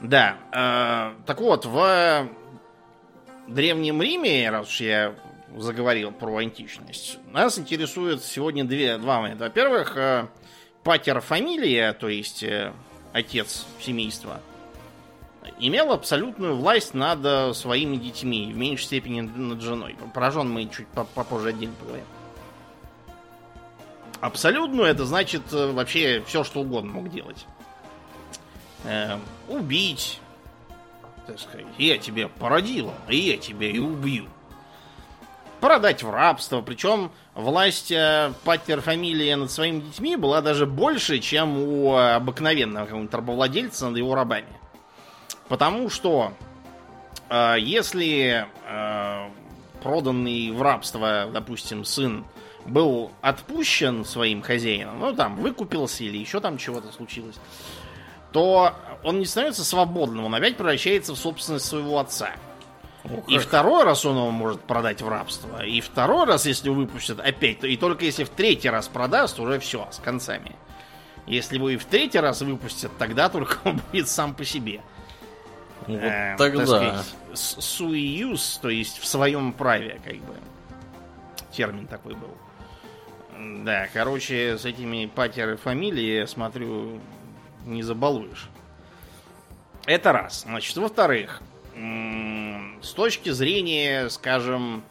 Да. 0.00 0.38
Э, 0.52 1.22
так 1.26 1.40
вот, 1.40 1.66
в 1.66 2.28
Древнем 3.46 4.00
Риме, 4.00 4.50
раз 4.50 4.68
уж 4.68 4.80
я 4.80 5.14
заговорил 5.56 6.12
про 6.12 6.36
античность, 6.36 7.18
нас 7.30 7.58
интересует 7.58 8.22
сегодня 8.22 8.64
две, 8.64 8.98
два 8.98 9.20
момента. 9.20 9.44
Во-первых, 9.44 9.96
э, 9.96 10.28
патер 10.82 11.20
фамилия, 11.20 11.92
то 11.92 12.08
есть 12.08 12.42
э, 12.42 12.72
отец 13.12 13.66
семейства, 13.80 14.40
имел 15.58 15.92
абсолютную 15.92 16.56
власть 16.56 16.94
над 16.94 17.24
э, 17.24 17.54
своими 17.54 17.96
детьми, 17.96 18.52
в 18.52 18.56
меньшей 18.56 18.84
степени 18.84 19.20
над 19.20 19.60
женой. 19.60 19.96
Поражен 20.14 20.50
мы 20.50 20.66
чуть 20.68 20.86
попозже 20.88 21.50
отдельно 21.50 21.74
поговорим. 21.78 22.06
Абсолютную 24.20 24.86
это 24.86 25.04
значит 25.04 25.50
вообще 25.50 26.22
все, 26.26 26.44
что 26.44 26.60
угодно 26.60 26.92
мог 26.92 27.10
делать 27.10 27.44
э, 28.84 29.18
убить, 29.48 30.20
так 31.26 31.38
сказать, 31.38 31.66
я 31.78 31.98
тебя 31.98 32.28
породила, 32.28 32.94
и 33.08 33.16
я 33.16 33.36
тебя 33.36 33.68
и 33.68 33.78
убью. 33.78 34.26
Продать 35.62 36.02
в 36.02 36.10
рабство, 36.10 36.60
причем 36.60 37.12
власть 37.36 37.92
э, 37.92 38.32
патер-фамилия 38.42 39.36
над 39.36 39.48
своими 39.48 39.78
детьми 39.78 40.16
была 40.16 40.40
даже 40.40 40.66
больше, 40.66 41.20
чем 41.20 41.56
у 41.56 41.96
обыкновенного 41.96 42.86
какого-нибудь 42.86 43.14
рабовладельца 43.14 43.88
над 43.88 43.96
его 43.96 44.16
рабами. 44.16 44.48
Потому 45.46 45.88
что 45.88 46.32
э, 47.28 47.54
если 47.60 48.48
э, 48.68 49.28
проданный 49.84 50.50
в 50.50 50.60
рабство, 50.60 51.30
допустим, 51.32 51.84
сын 51.84 52.24
был 52.66 53.12
отпущен 53.20 54.04
своим 54.04 54.42
хозяином, 54.42 54.98
ну 54.98 55.14
там 55.14 55.36
выкупился 55.36 56.02
или 56.02 56.18
еще 56.18 56.40
там 56.40 56.58
чего-то 56.58 56.90
случилось, 56.90 57.36
то 58.32 58.74
он 59.04 59.20
не 59.20 59.26
становится 59.26 59.64
свободным, 59.64 60.24
он 60.24 60.34
опять 60.34 60.56
превращается 60.56 61.12
в 61.12 61.18
собственность 61.18 61.66
своего 61.66 62.00
отца. 62.00 62.32
О, 63.04 63.22
и 63.26 63.38
второй 63.38 63.84
раз 63.84 64.04
он 64.04 64.16
его 64.16 64.30
может 64.30 64.60
продать 64.62 65.02
в 65.02 65.08
рабство. 65.08 65.64
И 65.64 65.80
второй 65.80 66.26
раз, 66.26 66.46
если 66.46 66.68
выпустят, 66.68 67.18
опять, 67.18 67.64
и 67.64 67.76
только 67.76 68.04
если 68.04 68.24
в 68.24 68.28
третий 68.30 68.70
раз 68.70 68.88
продаст, 68.88 69.40
уже 69.40 69.58
все, 69.58 69.88
с 69.90 69.98
концами. 69.98 70.54
Если 71.26 71.56
его 71.56 71.70
и 71.70 71.76
в 71.76 71.84
третий 71.84 72.18
раз 72.18 72.42
выпустят, 72.42 72.92
тогда 72.98 73.28
только 73.28 73.58
он 73.64 73.80
будет 73.92 74.08
сам 74.08 74.34
по 74.34 74.44
себе. 74.44 74.80
Вот 75.86 75.96
э, 76.00 76.36
тогда. 76.38 77.02
суиюз, 77.34 78.58
то 78.62 78.68
есть 78.68 78.98
в 78.98 79.06
своем 79.06 79.52
праве, 79.52 80.00
как 80.04 80.16
бы. 80.18 80.34
Термин 81.50 81.86
такой 81.86 82.14
был. 82.14 82.36
Да, 83.64 83.88
короче, 83.92 84.56
с 84.56 84.64
этими 84.64 85.06
патер 85.06 85.56
фамилии, 85.56 86.20
я 86.20 86.26
смотрю, 86.26 87.00
не 87.66 87.82
забалуешь. 87.82 88.48
Это 89.86 90.12
раз. 90.12 90.42
Значит, 90.42 90.76
во-вторых, 90.76 91.42
с 91.74 92.92
точки 92.92 93.30
зрения, 93.30 94.08
скажем, 94.08 94.82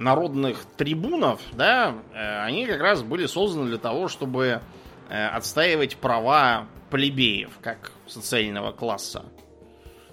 народных 0.00 0.64
трибунов, 0.76 1.40
да, 1.52 1.94
э, 2.14 2.42
они 2.44 2.64
как 2.66 2.80
раз 2.80 3.02
были 3.02 3.26
созданы 3.26 3.66
для 3.66 3.76
того, 3.76 4.08
чтобы 4.08 4.62
э, 5.10 5.26
отстаивать 5.26 5.96
права 5.96 6.66
плебеев, 6.88 7.50
как 7.60 7.92
социального 8.06 8.72
класса. 8.72 9.26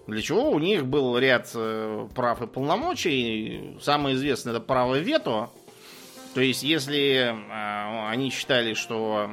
Для 0.06 0.22
чего 0.22 0.52
у 0.52 0.60
них 0.60 0.86
был 0.86 1.18
ряд 1.18 1.50
э, 1.56 2.08
прав 2.14 2.42
и 2.42 2.48
полномочий. 2.48 3.78
Самое 3.82 4.16
известное 4.16 4.54
это 4.54 4.62
право 4.62 5.00
вето, 5.00 5.50
то 6.34 6.42
есть, 6.42 6.64
если 6.64 7.34
э, 7.34 8.10
они 8.10 8.30
считали, 8.30 8.74
что 8.74 9.32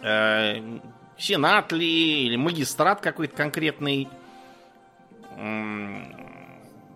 э, 0.00 0.78
сенат 1.22 1.72
ли 1.72 2.26
или 2.26 2.36
магистрат 2.36 3.00
какой-то 3.00 3.34
конкретный 3.36 4.08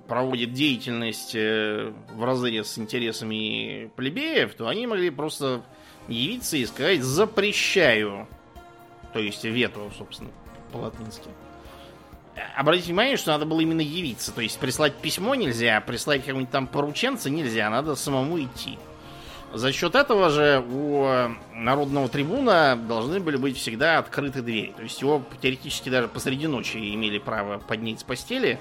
проводит 0.08 0.52
деятельность 0.52 1.34
э, 1.34 1.92
в 2.12 2.24
разрез 2.24 2.68
с 2.68 2.78
интересами 2.78 3.90
плебеев, 3.96 4.54
то 4.54 4.68
они 4.68 4.86
могли 4.86 5.10
просто 5.10 5.62
явиться 6.06 6.56
и 6.56 6.64
сказать 6.64 7.02
«запрещаю». 7.02 8.28
То 9.12 9.18
есть 9.18 9.44
вето, 9.44 9.90
собственно, 9.98 10.30
по-латински. 10.72 11.28
Обратите 12.54 12.88
внимание, 12.88 13.16
что 13.16 13.32
надо 13.32 13.46
было 13.46 13.60
именно 13.60 13.80
явиться. 13.80 14.32
То 14.32 14.42
есть 14.42 14.60
прислать 14.60 14.94
письмо 14.94 15.34
нельзя, 15.34 15.80
прислать 15.80 16.20
какого-нибудь 16.20 16.52
там 16.52 16.66
порученца 16.68 17.28
нельзя, 17.30 17.68
надо 17.70 17.96
самому 17.96 18.40
идти. 18.40 18.78
За 19.52 19.72
счет 19.72 19.94
этого 19.94 20.28
же 20.28 20.64
у 20.70 21.06
народного 21.54 22.08
трибуна 22.08 22.76
должны 22.76 23.20
были 23.20 23.36
быть 23.36 23.56
всегда 23.56 23.98
открыты 23.98 24.42
двери. 24.42 24.74
То 24.76 24.82
есть 24.82 25.00
его 25.00 25.22
теоретически 25.40 25.88
даже 25.88 26.08
посреди 26.08 26.46
ночи 26.46 26.76
имели 26.76 27.18
право 27.18 27.58
поднять 27.58 28.00
с 28.00 28.02
постели 28.02 28.60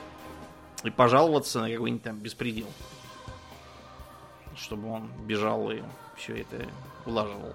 и 0.84 0.89
пожаловаться 0.89 1.60
на 1.62 1.69
какой-нибудь 1.69 2.04
там 2.04 2.17
беспредел. 2.17 2.67
Чтобы 4.56 4.89
он 4.89 5.12
бежал 5.26 5.69
и 5.71 5.82
все 6.15 6.41
это 6.41 6.65
улаживал. 7.06 7.54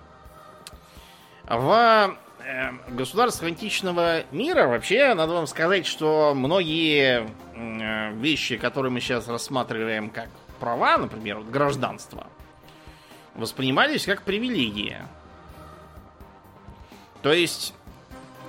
В 1.48 2.16
э, 2.44 2.70
государствах 2.88 3.48
античного 3.48 4.24
мира 4.32 4.66
вообще 4.66 5.14
надо 5.14 5.32
вам 5.32 5.46
сказать, 5.46 5.86
что 5.86 6.34
многие 6.34 7.26
э, 7.54 8.12
вещи, 8.16 8.58
которые 8.58 8.92
мы 8.92 9.00
сейчас 9.00 9.28
рассматриваем 9.28 10.10
как 10.10 10.28
права, 10.58 10.98
например, 10.98 11.38
вот 11.38 11.46
гражданство– 11.46 12.26
воспринимались 13.40 14.04
как 14.04 14.22
привилегия. 14.22 15.08
То 17.22 17.32
есть, 17.32 17.74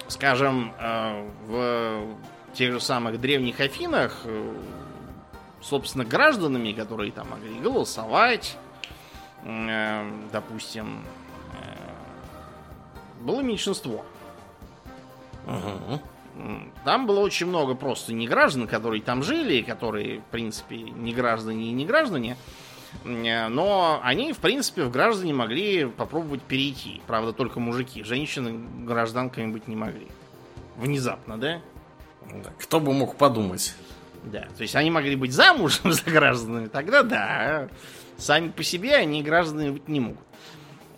скажем, 0.07 0.73
э, 0.77 1.29
в 1.47 2.53
тех 2.53 2.73
же 2.73 2.79
самых 2.79 3.19
древних 3.19 3.59
Афинах, 3.59 4.21
э, 4.25 4.53
собственно, 5.61 6.05
гражданами, 6.05 6.73
которые 6.73 7.11
там 7.11 7.29
могли 7.29 7.59
голосовать, 7.59 8.57
э, 9.43 10.27
допустим, 10.31 11.03
было 13.21 13.41
меньшинство. 13.41 14.03
Там 16.85 17.05
было 17.05 17.19
очень 17.19 17.45
много 17.45 17.75
просто 17.75 18.13
не 18.13 18.27
граждан, 18.27 18.67
которые 18.67 19.03
там 19.03 19.21
жили, 19.21 19.61
которые, 19.61 20.21
в 20.21 20.25
принципе, 20.25 20.77
не 20.77 21.13
граждане 21.13 21.65
и 21.65 21.71
не 21.71 21.85
граждане. 21.85 22.35
Э, 22.35 22.70
но 23.03 23.99
они, 24.03 24.33
в 24.33 24.37
принципе, 24.37 24.83
в 24.83 24.91
граждане 24.91 25.33
могли 25.33 25.85
попробовать 25.85 26.41
перейти. 26.43 27.01
Правда, 27.07 27.33
только 27.33 27.59
мужики. 27.59 28.03
Женщины 28.03 28.85
гражданками 28.85 29.51
быть 29.51 29.67
не 29.67 29.75
могли. 29.75 30.07
Внезапно, 30.77 31.37
да? 31.37 31.61
Кто 32.59 32.79
бы 32.79 32.93
мог 32.93 33.15
подумать? 33.15 33.75
Да, 34.23 34.47
то 34.55 34.61
есть 34.61 34.75
они 34.75 34.91
могли 34.91 35.15
быть 35.15 35.33
замужем 35.33 35.91
за 35.91 36.03
гражданами, 36.03 36.67
тогда 36.67 37.03
да. 37.03 37.69
Сами 38.17 38.49
по 38.49 38.63
себе 38.63 38.95
они 38.95 39.23
гражданами 39.23 39.71
быть 39.71 39.87
не 39.87 39.99
могут. 39.99 40.19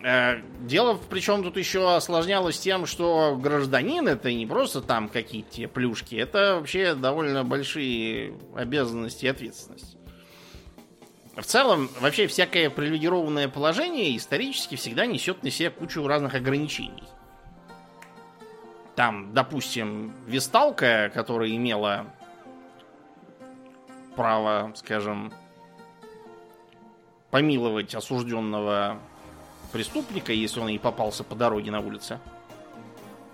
Э, 0.03 0.41
дело, 0.61 0.99
причем 1.09 1.43
тут 1.43 1.55
еще 1.55 1.95
осложнялось 1.95 2.59
тем, 2.59 2.85
что 2.85 3.39
гражданин 3.41 4.05
это 4.09 4.33
не 4.33 4.45
просто 4.45 4.81
там 4.81 5.07
какие-то 5.07 5.69
плюшки, 5.69 6.15
это 6.15 6.57
вообще 6.57 6.93
довольно 6.93 7.45
большие 7.45 8.33
обязанности 8.53 9.25
и 9.25 9.29
ответственность. 9.29 9.97
В 11.35 11.43
целом, 11.43 11.89
вообще 11.99 12.27
всякое 12.27 12.69
привилегированное 12.69 13.49
положение 13.49 14.15
исторически 14.15 14.75
всегда 14.75 15.07
несет 15.07 15.41
на 15.41 15.49
себе 15.49 15.71
кучу 15.71 16.05
разных 16.05 16.35
ограничений. 16.35 17.03
Там, 18.95 19.33
допустим, 19.33 20.13
Весталка, 20.27 21.11
которая 21.11 21.49
имела 21.49 22.05
право, 24.15 24.71
скажем, 24.75 25.33
помиловать 27.31 27.95
осужденного 27.95 28.99
преступника, 29.71 30.31
если 30.31 30.59
он 30.59 30.69
и 30.69 30.77
попался 30.77 31.23
по 31.23 31.33
дороге 31.33 31.71
на 31.71 31.79
улице. 31.79 32.19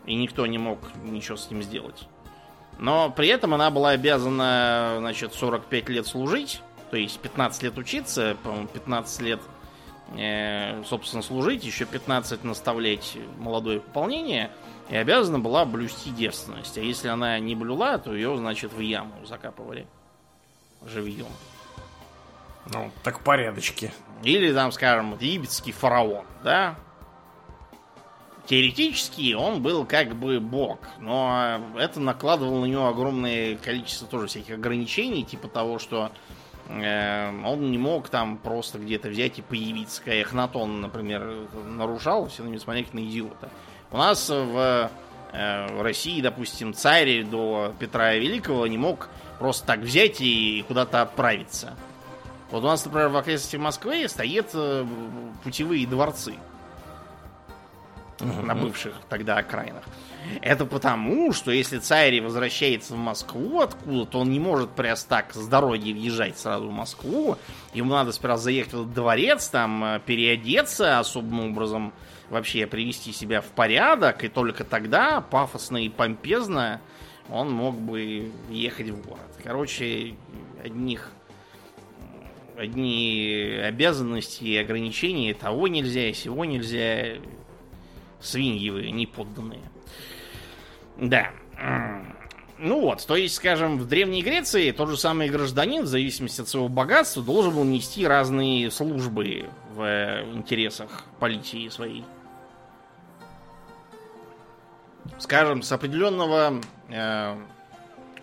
И 0.05 0.15
никто 0.15 0.47
не 0.47 0.57
мог 0.57 0.79
ничего 1.03 1.35
с 1.35 1.51
ним 1.51 1.61
сделать. 1.61 2.07
Но 2.77 3.09
при 3.11 3.27
этом 3.27 3.53
она 3.53 3.69
была 3.71 3.89
обязана, 3.89 4.95
значит, 4.99 5.33
45 5.33 5.89
лет 5.89 6.07
служить, 6.07 6.61
то 6.89 6.97
есть 6.97 7.19
15 7.19 7.63
лет 7.63 7.77
учиться, 7.77 8.37
по-моему, 8.43 8.67
15 8.67 9.21
лет, 9.21 9.39
э, 10.17 10.83
собственно, 10.85 11.21
служить, 11.21 11.63
еще 11.63 11.85
15 11.85 12.43
наставлять 12.43 13.17
молодое 13.37 13.79
пополнение, 13.79 14.51
и 14.89 14.95
обязана 14.95 15.39
была 15.39 15.65
блюсти 15.65 16.09
девственность. 16.09 16.77
А 16.77 16.81
если 16.81 17.09
она 17.09 17.37
не 17.39 17.55
блюла, 17.55 17.97
то 17.99 18.13
ее, 18.13 18.35
значит, 18.37 18.73
в 18.73 18.79
яму 18.79 19.13
закапывали 19.25 19.87
живьем. 20.85 21.27
Ну, 22.65 22.91
так 23.03 23.19
порядочки. 23.21 23.91
Или, 24.23 24.53
там, 24.53 24.71
скажем, 24.71 25.17
египетский 25.19 25.71
фараон, 25.71 26.25
да? 26.43 26.75
Теоретически 28.45 29.33
он 29.33 29.61
был 29.61 29.85
как 29.85 30.15
бы 30.15 30.39
бог, 30.39 30.79
но 30.97 31.61
это 31.77 31.99
накладывало 31.99 32.61
на 32.61 32.65
него 32.65 32.87
огромное 32.87 33.57
количество 33.57 34.07
тоже 34.07 34.25
всяких 34.25 34.55
ограничений, 34.55 35.23
типа 35.23 35.47
того, 35.47 35.77
что 35.77 36.11
он 36.69 37.71
не 37.71 37.77
мог 37.77 38.09
там 38.09 38.37
просто 38.37 38.77
где-то 38.77 39.09
взять 39.09 39.39
и 39.39 39.41
появиться. 39.41 40.01
Когда 40.01 40.21
Эхнатон, 40.21 40.81
например, 40.81 41.47
нарушал, 41.65 42.27
все 42.27 42.43
на 42.43 42.49
него 42.49 42.59
смотрели 42.59 42.87
на 42.93 42.99
идиота. 42.99 43.49
У 43.91 43.97
нас 43.97 44.29
в, 44.29 44.91
э, 45.33 45.67
в 45.73 45.81
России, 45.81 46.21
допустим, 46.21 46.73
царь 46.75 47.23
до 47.23 47.73
Петра 47.79 48.13
Великого 48.13 48.67
не 48.67 48.77
мог 48.77 49.09
просто 49.39 49.65
так 49.65 49.79
взять 49.79 50.21
и 50.21 50.63
куда-то 50.67 51.01
отправиться. 51.01 51.75
Вот 52.51 52.63
у 52.63 52.67
нас, 52.67 52.85
например, 52.85 53.09
в 53.09 53.17
окрестностях 53.17 53.59
Москвы 53.59 54.07
стоят 54.07 54.51
э, 54.53 54.85
путевые 55.43 55.87
дворцы 55.87 56.35
на 58.19 58.53
бывших 58.53 58.93
тогда 59.07 59.37
окраинах. 59.37 59.83
Это 60.41 60.65
потому, 60.65 61.33
что 61.33 61.51
если 61.51 61.79
царь 61.79 62.21
возвращается 62.21 62.93
в 62.93 62.97
Москву 62.97 63.61
откуда-то, 63.61 64.19
он 64.19 64.31
не 64.31 64.39
может 64.39 64.71
прямо 64.71 64.97
так 65.07 65.33
с 65.33 65.47
дороги 65.47 65.91
въезжать 65.91 66.37
сразу 66.37 66.67
в 66.67 66.71
Москву. 66.71 67.37
Ему 67.73 67.91
надо 67.91 68.11
сперва 68.11 68.37
заехать 68.37 68.73
в 68.73 68.93
дворец, 68.93 69.47
там 69.47 69.83
э, 69.83 69.99
переодеться 70.05 70.99
особым 70.99 71.51
образом, 71.51 71.93
вообще 72.29 72.67
привести 72.67 73.11
себя 73.11 73.41
в 73.41 73.47
порядок, 73.47 74.23
и 74.23 74.27
только 74.27 74.63
тогда, 74.63 75.21
пафосно 75.21 75.77
и 75.77 75.89
помпезно, 75.89 76.81
он 77.29 77.51
мог 77.51 77.75
бы 77.75 78.31
ехать 78.49 78.89
в 78.89 79.05
город. 79.05 79.31
Короче, 79.43 80.15
одних 80.63 81.11
одни 82.59 83.57
обязанности 83.63 84.43
и 84.43 84.57
ограничения, 84.57 85.33
того 85.33 85.69
нельзя, 85.69 86.09
и 86.09 86.13
сего 86.13 86.43
нельзя, 86.43 87.19
свиньи 88.19 88.69
вы 88.69 88.91
неподданные. 88.91 89.61
Да. 90.99 91.31
Ну 92.57 92.81
вот, 92.81 93.05
то 93.07 93.15
есть, 93.15 93.35
скажем, 93.35 93.77
в 93.77 93.87
Древней 93.87 94.21
Греции 94.21 94.71
тот 94.71 94.89
же 94.89 94.97
самый 94.97 95.29
гражданин, 95.29 95.83
в 95.83 95.87
зависимости 95.87 96.41
от 96.41 96.49
своего 96.49 96.67
богатства, 96.67 97.23
должен 97.23 97.55
был 97.55 97.63
нести 97.63 98.05
разные 98.05 98.69
службы 98.69 99.45
в 99.73 100.23
интересах 100.33 101.05
политики 101.19 101.69
своей. 101.69 102.03
Скажем, 105.19 105.61
с 105.61 105.71
определенного 105.71 106.61
э, 106.89 107.37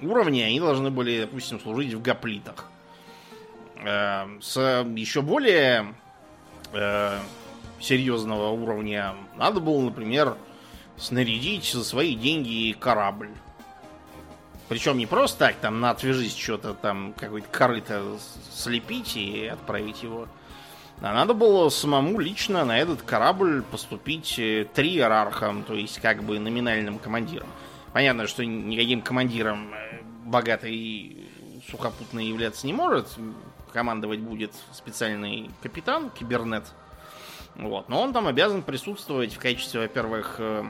уровня 0.03 0.45
они 0.45 0.61
должны 0.61 0.91
были, 0.91 1.23
допустим, 1.23 1.59
служить 1.59 1.95
в 1.95 2.03
гоплитах. 2.03 2.67
Э, 3.83 4.27
с 4.43 4.85
еще 4.95 5.23
более 5.23 5.95
э, 6.75 7.19
серьезного 7.81 8.51
уровня 8.51 9.15
надо 9.37 9.61
было, 9.61 9.81
например, 9.81 10.37
снарядить 10.97 11.71
за 11.73 11.85
свои 11.85 12.15
деньги 12.15 12.73
корабль. 12.79 13.31
Причем 14.69 14.99
не 14.99 15.07
просто 15.07 15.39
так, 15.39 15.57
там, 15.57 15.81
на 15.81 15.91
отвяжись 15.91 16.37
что-то 16.37 16.75
там, 16.75 17.15
какой-то 17.17 17.47
корыто 17.49 18.19
слепить 18.53 19.17
и 19.17 19.47
отправить 19.47 20.03
его. 20.03 20.29
А 21.01 21.13
надо 21.13 21.35
было 21.35 21.69
самому 21.69 22.19
лично 22.19 22.65
на 22.65 22.79
этот 22.79 23.03
корабль 23.03 23.63
поступить 23.63 24.39
э, 24.39 24.67
триерархом, 24.73 25.63
то 25.63 25.75
есть 25.75 26.01
как 26.01 26.23
бы 26.23 26.39
номинальным 26.39 26.99
командиром. 26.99 27.49
Понятно, 27.93 28.27
что 28.27 28.45
никаким 28.45 29.03
командиром 29.03 29.73
э, 29.75 30.01
богатый 30.25 31.29
сухопутный 31.71 32.27
являться 32.27 32.67
не 32.67 32.73
может. 32.73 33.09
Командовать 33.73 34.21
будет 34.21 34.53
специальный 34.73 35.51
капитан, 35.63 36.11
кибернет. 36.11 36.65
Вот. 37.57 37.89
Но 37.89 38.01
он 38.01 38.13
там 38.13 38.27
обязан 38.27 38.63
присутствовать 38.63 39.35
в 39.35 39.39
качестве, 39.39 39.83
во-первых, 39.83 40.37
э, 40.39 40.65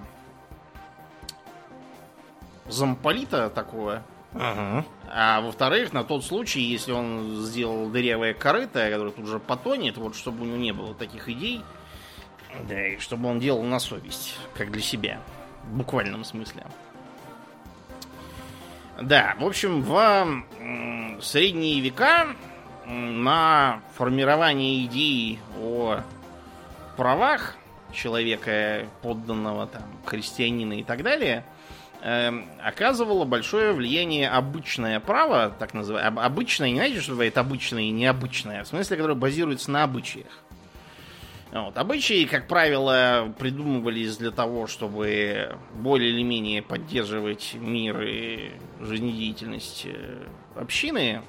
замполита 2.68 3.50
такого. 3.50 4.02
Ага. 4.34 4.84
А 5.08 5.40
во-вторых, 5.40 5.92
на 5.92 6.04
тот 6.04 6.24
случай, 6.24 6.60
если 6.60 6.92
он 6.92 7.42
сделал 7.42 7.88
дырявое 7.88 8.34
корыто, 8.34 8.90
которое 8.90 9.12
тут 9.12 9.26
же 9.26 9.38
потонет, 9.38 9.96
вот 9.96 10.14
чтобы 10.14 10.42
у 10.42 10.44
него 10.44 10.58
не 10.58 10.72
было 10.72 10.94
таких 10.94 11.28
идей, 11.28 11.62
да, 12.68 12.86
и 12.88 12.98
чтобы 12.98 13.28
он 13.28 13.38
делал 13.38 13.62
на 13.62 13.78
совесть, 13.78 14.36
как 14.54 14.70
для 14.70 14.82
себя. 14.82 15.20
В 15.64 15.78
буквальном 15.78 16.24
смысле. 16.24 16.64
Да, 19.00 19.36
в 19.38 19.44
общем, 19.44 19.82
в 19.82 21.20
средние 21.22 21.80
века 21.80 22.28
на 22.86 23.80
формирование 23.96 24.84
идеи 24.86 25.38
о 25.60 26.00
правах 26.96 27.56
человека, 27.92 28.86
подданного 29.02 29.66
там, 29.66 29.82
христианина 30.04 30.74
и 30.74 30.82
так 30.82 31.02
далее, 31.02 31.44
оказывало 32.62 33.24
большое 33.24 33.72
влияние 33.72 34.28
обычное 34.28 35.00
право, 35.00 35.52
так 35.58 35.74
называемое. 35.74 36.24
Обычное, 36.24 36.70
не 36.70 36.76
знаете, 36.76 37.00
что 37.00 37.12
бывает 37.12 37.36
обычное 37.36 37.84
и 37.84 37.90
необычное, 37.90 38.62
в 38.62 38.68
смысле, 38.68 38.96
которое 38.96 39.14
базируется 39.14 39.70
на 39.72 39.82
обычаях. 39.82 40.44
Вот. 41.52 41.76
Обычаи, 41.78 42.24
как 42.24 42.48
правило, 42.48 43.34
придумывались 43.38 44.16
для 44.18 44.30
того, 44.30 44.66
чтобы 44.66 45.56
более 45.74 46.10
или 46.10 46.22
менее 46.22 46.62
поддерживать 46.62 47.54
мир 47.54 48.02
и 48.02 48.50
жизнедеятельность 48.80 49.86
э, 49.86 50.26
общины. 50.54 51.22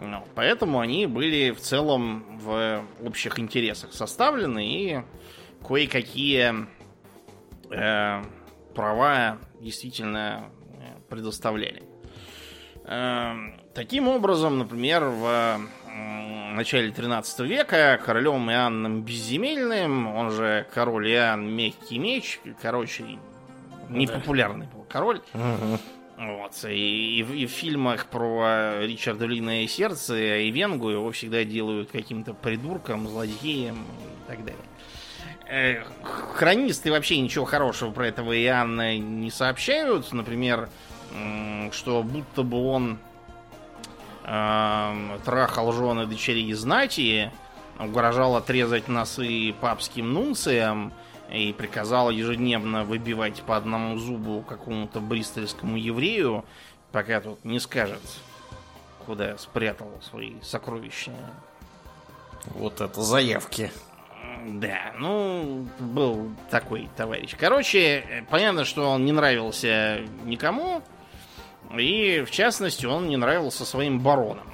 Ну, 0.00 0.24
поэтому 0.34 0.80
они 0.80 1.06
были 1.06 1.50
в 1.50 1.60
целом 1.60 2.38
в 2.38 2.84
общих 3.04 3.38
интересах 3.38 3.92
составлены 3.92 4.66
и 4.66 5.02
кое-какие 5.66 6.66
э, 7.70 8.22
права 8.74 9.38
действительно 9.60 10.50
э, 10.80 11.00
предоставляли. 11.08 11.82
Э, 12.84 13.34
таким 13.74 14.08
образом, 14.08 14.58
например, 14.58 15.04
в 15.04 15.60
начале 16.54 16.90
13 16.90 17.40
века 17.40 18.00
королем 18.04 18.50
Иоанном 18.50 19.02
Безземельным, 19.02 20.06
он 20.08 20.30
же 20.30 20.66
король 20.74 21.10
Иоанн 21.10 21.48
Мягкий 21.54 21.98
Меч, 21.98 22.40
короче, 22.60 23.04
непопулярный 23.88 24.66
был 24.66 24.84
король. 24.88 25.20
Ага. 25.32 25.78
Вот. 26.18 26.52
И, 26.68 27.18
и, 27.18 27.22
в- 27.22 27.32
и 27.34 27.46
в 27.46 27.50
фильмах 27.50 28.06
про 28.06 28.80
Ричарда 28.82 29.26
Львиное 29.26 29.66
сердце 29.66 30.40
и 30.42 30.50
Венгу 30.50 30.90
его 30.90 31.10
всегда 31.10 31.42
делают 31.44 31.90
каким-то 31.90 32.32
придурком, 32.34 33.08
злодеем 33.08 33.76
и 33.76 34.28
так 34.28 34.44
далее. 34.44 34.60
Э, 35.52 35.84
Хронисты 36.32 36.90
вообще 36.90 37.20
ничего 37.20 37.44
хорошего 37.44 37.90
про 37.90 38.08
этого 38.08 38.32
Иоанна 38.32 38.96
не 38.96 39.30
сообщают. 39.30 40.10
Например, 40.10 40.70
что 41.72 42.02
будто 42.02 42.42
бы 42.42 42.56
он 42.66 42.98
эм, 44.24 45.20
трахал 45.26 45.72
жены 45.72 46.06
дочерей 46.06 46.54
знати, 46.54 47.30
угрожал 47.78 48.36
отрезать 48.36 48.88
носы 48.88 49.54
папским 49.60 50.14
нунциям 50.14 50.90
и 51.30 51.52
приказал 51.52 52.08
ежедневно 52.08 52.84
выбивать 52.84 53.42
по 53.42 53.54
одному 53.54 53.98
зубу 53.98 54.40
какому-то 54.40 55.00
бристольскому 55.00 55.76
еврею, 55.76 56.46
пока 56.92 57.20
тот 57.20 57.44
не 57.44 57.60
скажет, 57.60 58.00
куда 59.04 59.36
спрятал 59.36 60.00
свои 60.08 60.40
сокровища. 60.40 61.12
Вот 62.46 62.80
это 62.80 63.02
заявки. 63.02 63.70
Да, 64.44 64.92
ну, 64.98 65.68
был 65.78 66.30
такой 66.50 66.88
товарищ. 66.96 67.36
Короче, 67.38 67.98
э, 67.98 68.22
понятно, 68.28 68.64
что 68.64 68.88
он 68.90 69.04
не 69.04 69.12
нравился 69.12 70.00
никому. 70.24 70.82
И, 71.78 72.24
в 72.26 72.30
частности, 72.30 72.86
он 72.86 73.08
не 73.08 73.16
нравился 73.16 73.64
своим 73.64 74.00
баронам. 74.00 74.46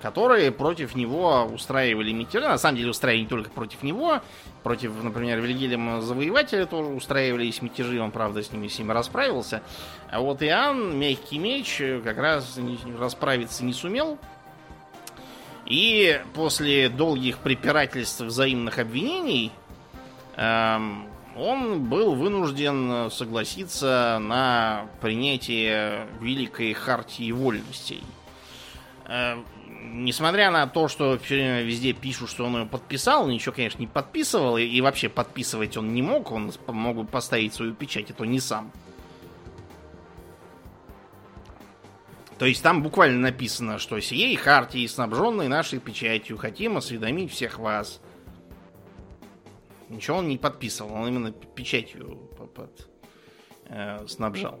Которые 0.00 0.50
против 0.52 0.94
него 0.94 1.44
устраивали 1.44 2.12
мятежи. 2.12 2.46
На 2.46 2.58
самом 2.58 2.76
деле 2.76 2.90
устраивали 2.90 3.22
не 3.22 3.28
только 3.28 3.50
против 3.50 3.82
него. 3.82 4.20
Против, 4.62 4.92
например, 5.02 5.40
Вильгельма 5.40 6.00
Завоевателя 6.00 6.66
тоже 6.66 6.90
устраивались 6.90 7.60
мятежи. 7.60 8.00
Он, 8.00 8.10
правда, 8.12 8.42
с 8.42 8.52
ними 8.52 8.68
всеми 8.68 8.92
расправился. 8.92 9.62
А 10.10 10.20
вот 10.20 10.42
Иоанн, 10.42 10.98
мягкий 10.98 11.38
меч, 11.38 11.82
как 12.04 12.18
раз 12.18 12.58
расправиться 12.98 13.64
не 13.64 13.72
сумел. 13.72 14.18
И 15.66 16.20
после 16.34 16.88
долгих 16.88 17.38
препирательств 17.38 18.20
взаимных 18.20 18.78
обвинений 18.78 19.52
эм, 20.36 21.06
он 21.36 21.84
был 21.84 22.14
вынужден 22.14 23.10
согласиться 23.10 24.18
на 24.20 24.86
принятие 25.00 26.06
Великой 26.20 26.72
Хартии 26.72 27.32
Вольностей. 27.32 28.02
Э, 29.06 29.36
несмотря 29.92 30.50
на 30.50 30.66
то, 30.66 30.88
что 30.88 31.18
все 31.18 31.34
время 31.36 31.62
везде 31.62 31.92
пишут, 31.92 32.30
что 32.30 32.44
он 32.44 32.56
ее 32.56 32.66
подписал, 32.66 33.26
ничего, 33.26 33.54
конечно, 33.54 33.80
не 33.80 33.86
подписывал, 33.86 34.56
и, 34.56 34.64
и 34.64 34.80
вообще 34.80 35.08
подписывать 35.08 35.76
он 35.76 35.92
не 35.92 36.02
мог, 36.02 36.30
он 36.32 36.52
мог 36.68 36.96
бы 36.96 37.04
поставить 37.04 37.54
свою 37.54 37.74
печать, 37.74 38.10
это 38.10 38.24
не 38.24 38.40
сам. 38.40 38.70
То 42.42 42.46
есть 42.46 42.60
там 42.60 42.82
буквально 42.82 43.20
написано, 43.20 43.78
что 43.78 44.00
сией 44.00 44.34
хартии, 44.34 44.84
снабженной 44.88 45.46
нашей 45.46 45.78
печатью, 45.78 46.36
хотим 46.36 46.76
осведомить 46.76 47.30
всех 47.30 47.60
вас. 47.60 48.00
Ничего 49.88 50.16
он 50.16 50.28
не 50.28 50.38
подписывал, 50.38 50.92
он 50.92 51.06
именно 51.06 51.30
печатью 51.30 52.28
под, 52.56 52.88
э, 53.66 54.04
снабжал. 54.08 54.58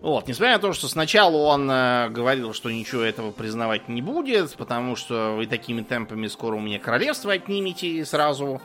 Вот, 0.00 0.28
несмотря 0.28 0.52
на 0.52 0.58
то, 0.60 0.72
что 0.72 0.86
сначала 0.86 1.36
он 1.36 1.68
э, 1.68 2.10
говорил, 2.10 2.54
что 2.54 2.70
ничего 2.70 3.02
этого 3.02 3.32
признавать 3.32 3.88
не 3.88 4.02
будет, 4.02 4.54
потому 4.54 4.94
что 4.94 5.34
вы 5.36 5.46
такими 5.46 5.82
темпами 5.82 6.28
скоро 6.28 6.54
у 6.54 6.60
меня 6.60 6.78
королевство 6.78 7.32
отнимете 7.32 8.04
сразу. 8.04 8.62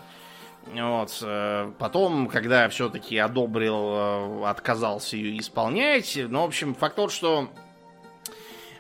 Вот, 0.72 1.18
э, 1.24 1.72
потом, 1.80 2.28
когда 2.28 2.70
все-таки 2.70 3.18
одобрил, 3.18 4.44
э, 4.44 4.46
отказался 4.46 5.18
ее 5.18 5.40
исполнять. 5.40 6.16
Ну, 6.16 6.42
в 6.42 6.46
общем, 6.46 6.76
факт 6.76 6.98
тот, 6.98 7.12
что 7.12 7.50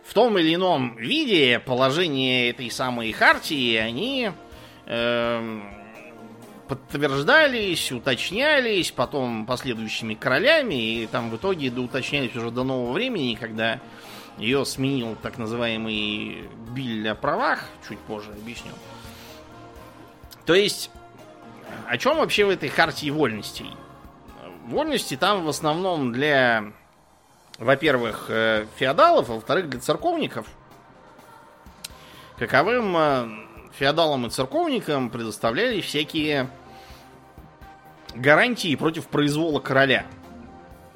в 0.03 0.13
том 0.13 0.37
или 0.37 0.55
ином 0.55 0.95
виде 0.97 1.59
положение 1.59 2.49
этой 2.49 2.69
самой 2.71 3.11
хартии, 3.11 3.75
они 3.75 4.31
э, 4.85 5.61
подтверждались, 6.67 7.91
уточнялись 7.91 8.91
потом 8.91 9.45
последующими 9.45 10.13
королями, 10.13 11.01
и 11.03 11.07
там 11.07 11.29
в 11.29 11.35
итоге 11.35 11.69
доуточнялись 11.69 12.35
уже 12.35 12.51
до 12.51 12.63
нового 12.63 12.93
времени, 12.93 13.35
когда 13.35 13.79
ее 14.37 14.65
сменил 14.65 15.15
так 15.21 15.37
называемый 15.37 16.49
Биль 16.73 17.07
о 17.09 17.15
правах, 17.15 17.65
чуть 17.87 17.99
позже 17.99 18.31
объясню. 18.31 18.71
То 20.45 20.55
есть, 20.55 20.89
о 21.87 21.97
чем 21.97 22.17
вообще 22.17 22.45
в 22.45 22.49
этой 22.49 22.69
хартии 22.69 23.09
вольностей? 23.09 23.69
Вольности 24.65 25.17
там 25.17 25.43
в 25.43 25.49
основном 25.49 26.13
для 26.13 26.71
во-первых, 27.61 28.25
э, 28.29 28.65
феодалов, 28.75 29.29
а 29.29 29.33
во-вторых, 29.33 29.69
для 29.69 29.79
церковников. 29.79 30.47
Каковым 32.37 32.97
э, 32.97 33.29
феодалам 33.73 34.25
и 34.25 34.29
церковникам 34.31 35.11
предоставляли 35.11 35.79
всякие 35.79 36.49
гарантии 38.15 38.75
против 38.75 39.07
произвола 39.07 39.59
короля. 39.59 40.07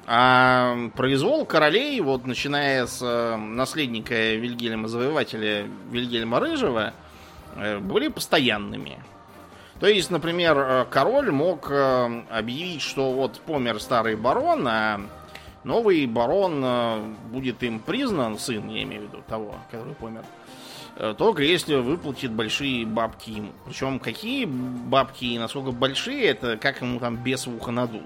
А 0.08 0.90
произвол 0.96 1.46
королей, 1.46 2.00
вот 2.00 2.26
начиная 2.26 2.86
с 2.86 3.00
э, 3.00 3.36
наследника 3.36 4.34
Вильгельма 4.34 4.88
Завоевателя 4.88 5.68
Вильгельма 5.90 6.40
Рыжего, 6.40 6.92
были 7.80 8.08
постоянными. 8.08 9.02
То 9.80 9.86
есть, 9.86 10.10
например, 10.10 10.86
король 10.90 11.30
мог 11.30 11.70
объявить, 11.70 12.82
что 12.82 13.12
вот 13.12 13.40
помер 13.40 13.80
старый 13.80 14.14
барон, 14.14 14.68
а 14.68 15.00
новый 15.66 16.06
барон 16.06 16.62
э, 16.64 17.14
будет 17.30 17.62
им 17.62 17.80
признан, 17.80 18.38
сын, 18.38 18.66
я 18.68 18.84
имею 18.84 19.02
в 19.02 19.04
виду 19.06 19.22
того, 19.26 19.56
который 19.70 19.94
помер, 19.94 20.24
э, 20.96 21.14
только 21.18 21.42
если 21.42 21.74
выплатит 21.74 22.30
большие 22.30 22.86
бабки 22.86 23.30
ему. 23.30 23.52
Причем 23.66 23.98
какие 23.98 24.44
бабки 24.46 25.24
и 25.24 25.38
насколько 25.38 25.72
большие, 25.72 26.24
это 26.24 26.56
как 26.56 26.80
ему 26.80 27.00
там 27.00 27.16
без 27.16 27.46
в 27.46 27.54
ухо 27.54 27.72
надул. 27.72 28.02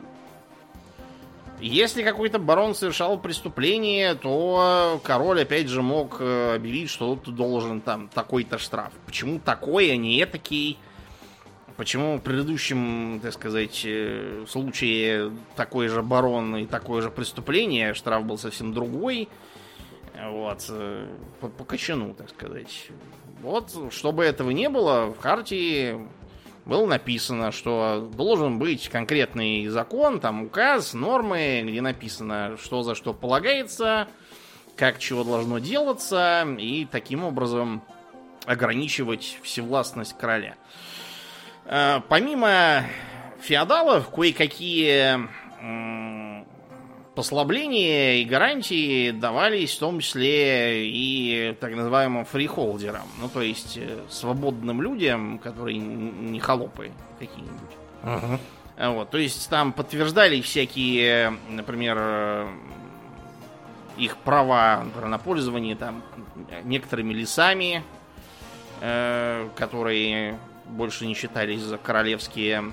Если 1.61 2.03
какой-то 2.03 2.39
барон 2.39 2.75
совершал 2.75 3.19
преступление, 3.19 4.15
то 4.15 4.99
король 5.05 5.43
опять 5.43 5.69
же 5.69 5.83
мог 5.83 6.17
э, 6.19 6.55
объявить, 6.57 6.89
что 6.89 7.15
ты 7.17 7.31
должен 7.31 7.83
там 7.83 8.09
такой-то 8.09 8.57
штраф. 8.57 8.93
Почему 9.05 9.39
такой, 9.39 9.93
а 9.93 9.97
не 9.97 10.23
этакий? 10.23 10.79
Почему 11.81 12.19
в 12.19 12.21
предыдущем, 12.21 13.21
так 13.23 13.33
сказать, 13.33 13.87
э, 13.87 14.45
случае 14.47 15.33
такой 15.57 15.89
же 15.89 16.03
барон 16.03 16.55
и 16.57 16.67
такое 16.67 17.01
же 17.01 17.11
преступление, 17.11 17.95
штраф 17.95 18.23
был 18.27 18.37
совсем 18.37 18.75
другой. 18.75 19.31
Вот, 20.23 20.67
э, 20.69 21.07
по, 21.41 21.49
по 21.49 21.65
кочану, 21.65 22.13
так 22.13 22.29
сказать. 22.29 22.89
Вот, 23.41 23.75
чтобы 23.93 24.25
этого 24.25 24.51
не 24.51 24.69
было, 24.69 25.07
в 25.07 25.19
Хартии 25.21 26.07
было 26.67 26.85
написано, 26.85 27.51
что 27.51 28.11
должен 28.15 28.59
быть 28.59 28.91
конкретный 28.91 29.67
закон, 29.69 30.21
там 30.21 30.43
указ, 30.43 30.93
нормы, 30.93 31.65
где 31.67 31.81
написано, 31.81 32.59
что 32.63 32.83
за 32.83 32.95
что 32.95 33.15
полагается, 33.15 34.07
как 34.77 34.99
чего 34.99 35.25
должно 35.25 35.59
делаться, 35.59 36.47
и 36.59 36.85
таким 36.85 37.25
образом 37.25 37.83
ограничивать 38.45 39.39
всевластность 39.43 40.17
короля. 40.19 40.57
Э, 41.71 42.01
помимо 42.09 42.85
феодалов, 43.41 44.11
кое-какие 44.11 45.29
послабления 47.15 48.15
и 48.17 48.25
гарантии 48.25 49.13
давались 49.13 49.77
в 49.77 49.79
том 49.79 50.01
числе 50.01 50.89
и 50.89 51.57
так 51.61 51.75
называемым 51.75 52.25
фрихолдерам. 52.25 53.07
Ну, 53.21 53.29
то 53.29 53.41
есть 53.41 53.77
э, 53.77 54.01
свободным 54.09 54.83
людям, 54.83 55.39
которые 55.39 55.79
не 55.79 56.41
холопы 56.41 56.91
какие-нибудь. 57.19 57.71
Uh-huh. 58.03 58.95
Вот, 58.95 59.11
то 59.11 59.19
есть 59.19 59.49
там 59.49 59.73
подтверждали 59.73 60.41
всякие, 60.41 61.35
например, 61.51 61.97
э, 62.01 62.49
их 63.97 64.17
права 64.17 64.83
например, 64.85 65.09
на 65.09 65.19
пользование 65.19 65.77
там 65.77 66.03
некоторыми 66.65 67.13
лесами, 67.13 67.85
э, 68.81 69.49
которые 69.55 70.39
больше 70.71 71.07
не 71.07 71.15
считались 71.15 71.61
за 71.61 71.79
королевские. 71.79 72.73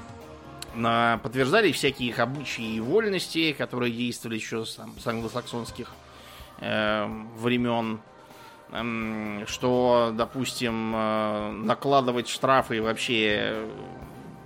Подтверждали 0.73 1.71
всякие 1.71 2.09
их 2.09 2.19
обычаи 2.19 2.75
и 2.75 2.79
вольности, 2.79 3.51
которые 3.53 3.91
действовали 3.91 4.37
еще 4.37 4.65
с, 4.65 4.75
там, 4.75 4.93
с 4.99 5.07
англосаксонских 5.07 5.91
э, 6.59 7.07
времен. 7.37 7.99
Э, 8.71 9.43
что, 9.47 10.13
допустим, 10.13 10.93
э, 10.95 11.51
накладывать 11.51 12.27
штрафы 12.27 12.77
и 12.77 12.79
вообще 12.79 13.65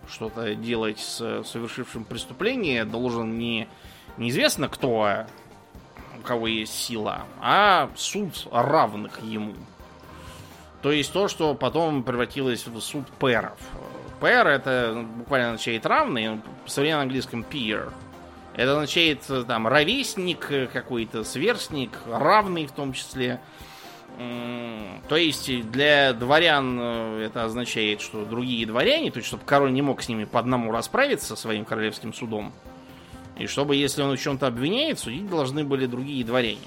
что-то 0.09 0.55
делать 0.55 0.99
с 0.99 1.43
совершившим 1.43 2.05
преступление 2.05 2.85
должен 2.85 3.37
не 3.37 3.67
неизвестно 4.17 4.67
кто, 4.67 5.25
у 6.17 6.21
кого 6.21 6.47
есть 6.47 6.73
сила, 6.73 7.25
а 7.39 7.89
суд 7.95 8.47
равных 8.51 9.21
ему. 9.21 9.55
То 10.81 10.91
есть 10.91 11.13
то, 11.13 11.27
что 11.27 11.53
потом 11.53 12.03
превратилось 12.03 12.65
в 12.65 12.79
суд 12.79 13.07
пэров. 13.19 13.57
Пэр 14.19 14.47
это 14.47 15.05
буквально 15.17 15.49
означает 15.49 15.85
равный, 15.85 16.41
в 16.65 16.69
современном 16.69 17.03
английском 17.03 17.45
peer. 17.49 17.91
Это 18.55 18.73
означает 18.73 19.21
там 19.47 19.67
ровесник 19.67 20.47
какой-то, 20.71 21.23
сверстник, 21.23 21.91
равный 22.07 22.65
в 22.65 22.71
том 22.71 22.93
числе. 22.93 23.39
То 25.07 25.15
есть 25.15 25.71
для 25.71 26.13
дворян 26.13 26.77
э, 26.79 27.25
это 27.25 27.45
означает, 27.45 28.01
что 28.01 28.25
другие 28.25 28.67
дворяне, 28.67 29.09
то 29.09 29.17
есть 29.17 29.27
чтобы 29.27 29.43
король 29.45 29.71
не 29.71 29.81
мог 29.81 30.03
с 30.03 30.09
ними 30.09 30.25
по 30.25 30.39
одному 30.39 30.71
расправиться 30.71 31.35
своим 31.35 31.65
королевским 31.65 32.13
судом. 32.13 32.53
И 33.37 33.47
чтобы, 33.47 33.75
если 33.75 34.01
он 34.03 34.15
в 34.15 34.21
чем-то 34.21 34.47
обвиняет, 34.47 34.99
судить 34.99 35.27
должны 35.29 35.63
были 35.63 35.85
другие 35.85 36.23
дворяне. 36.23 36.59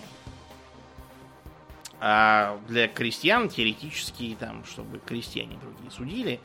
А 2.01 2.59
для 2.69 2.89
крестьян 2.89 3.49
теоретически, 3.49 4.37
там, 4.39 4.65
чтобы 4.65 4.99
крестьяне 4.99 5.57
другие 5.63 5.91
судили. 5.91 6.41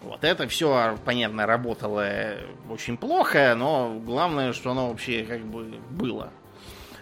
Вот 0.00 0.24
это 0.24 0.48
все, 0.48 0.98
понятно, 1.04 1.46
работало 1.46 2.36
очень 2.68 2.96
плохо, 2.96 3.54
но 3.56 4.00
главное, 4.04 4.52
что 4.52 4.72
оно 4.72 4.88
вообще 4.88 5.24
как 5.24 5.44
бы 5.44 5.74
было. 5.90 6.32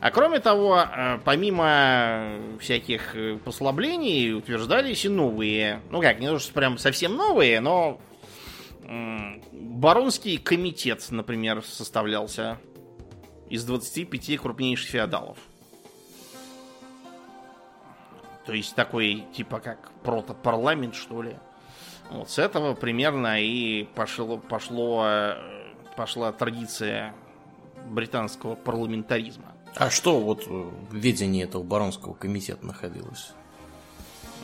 А 0.00 0.10
кроме 0.10 0.40
того, 0.40 0.78
э, 0.78 1.18
помимо 1.24 2.36
всяких 2.58 3.14
послаблений, 3.44 4.32
утверждались 4.34 5.04
и 5.04 5.08
новые. 5.08 5.82
Ну 5.90 6.00
как, 6.00 6.20
не 6.20 6.26
то, 6.26 6.38
что 6.38 6.52
прям 6.52 6.78
совсем 6.78 7.16
новые, 7.16 7.60
но 7.60 8.00
Баронский 9.52 10.38
комитет, 10.38 11.06
например, 11.10 11.62
составлялся 11.64 12.58
из 13.48 13.64
25 13.64 14.36
крупнейших 14.38 14.90
феодалов. 14.90 15.38
То 18.46 18.52
есть 18.52 18.74
такой, 18.74 19.26
типа 19.34 19.60
как 19.60 19.90
протопарламент, 20.02 20.94
что 20.94 21.22
ли. 21.22 21.36
Вот 22.10 22.30
с 22.30 22.38
этого 22.38 22.74
примерно 22.74 23.40
и 23.40 23.84
пошло, 23.94 24.38
пошло, 24.38 25.04
э, 25.06 25.34
пошла 25.96 26.32
традиция 26.32 27.14
британского 27.86 28.56
парламентаризма. 28.56 29.52
А 29.76 29.90
что 29.90 30.18
вот 30.20 30.46
в 30.46 30.94
ведении 30.94 31.44
этого 31.44 31.62
баронского 31.62 32.14
комитета 32.14 32.66
находилось? 32.66 33.32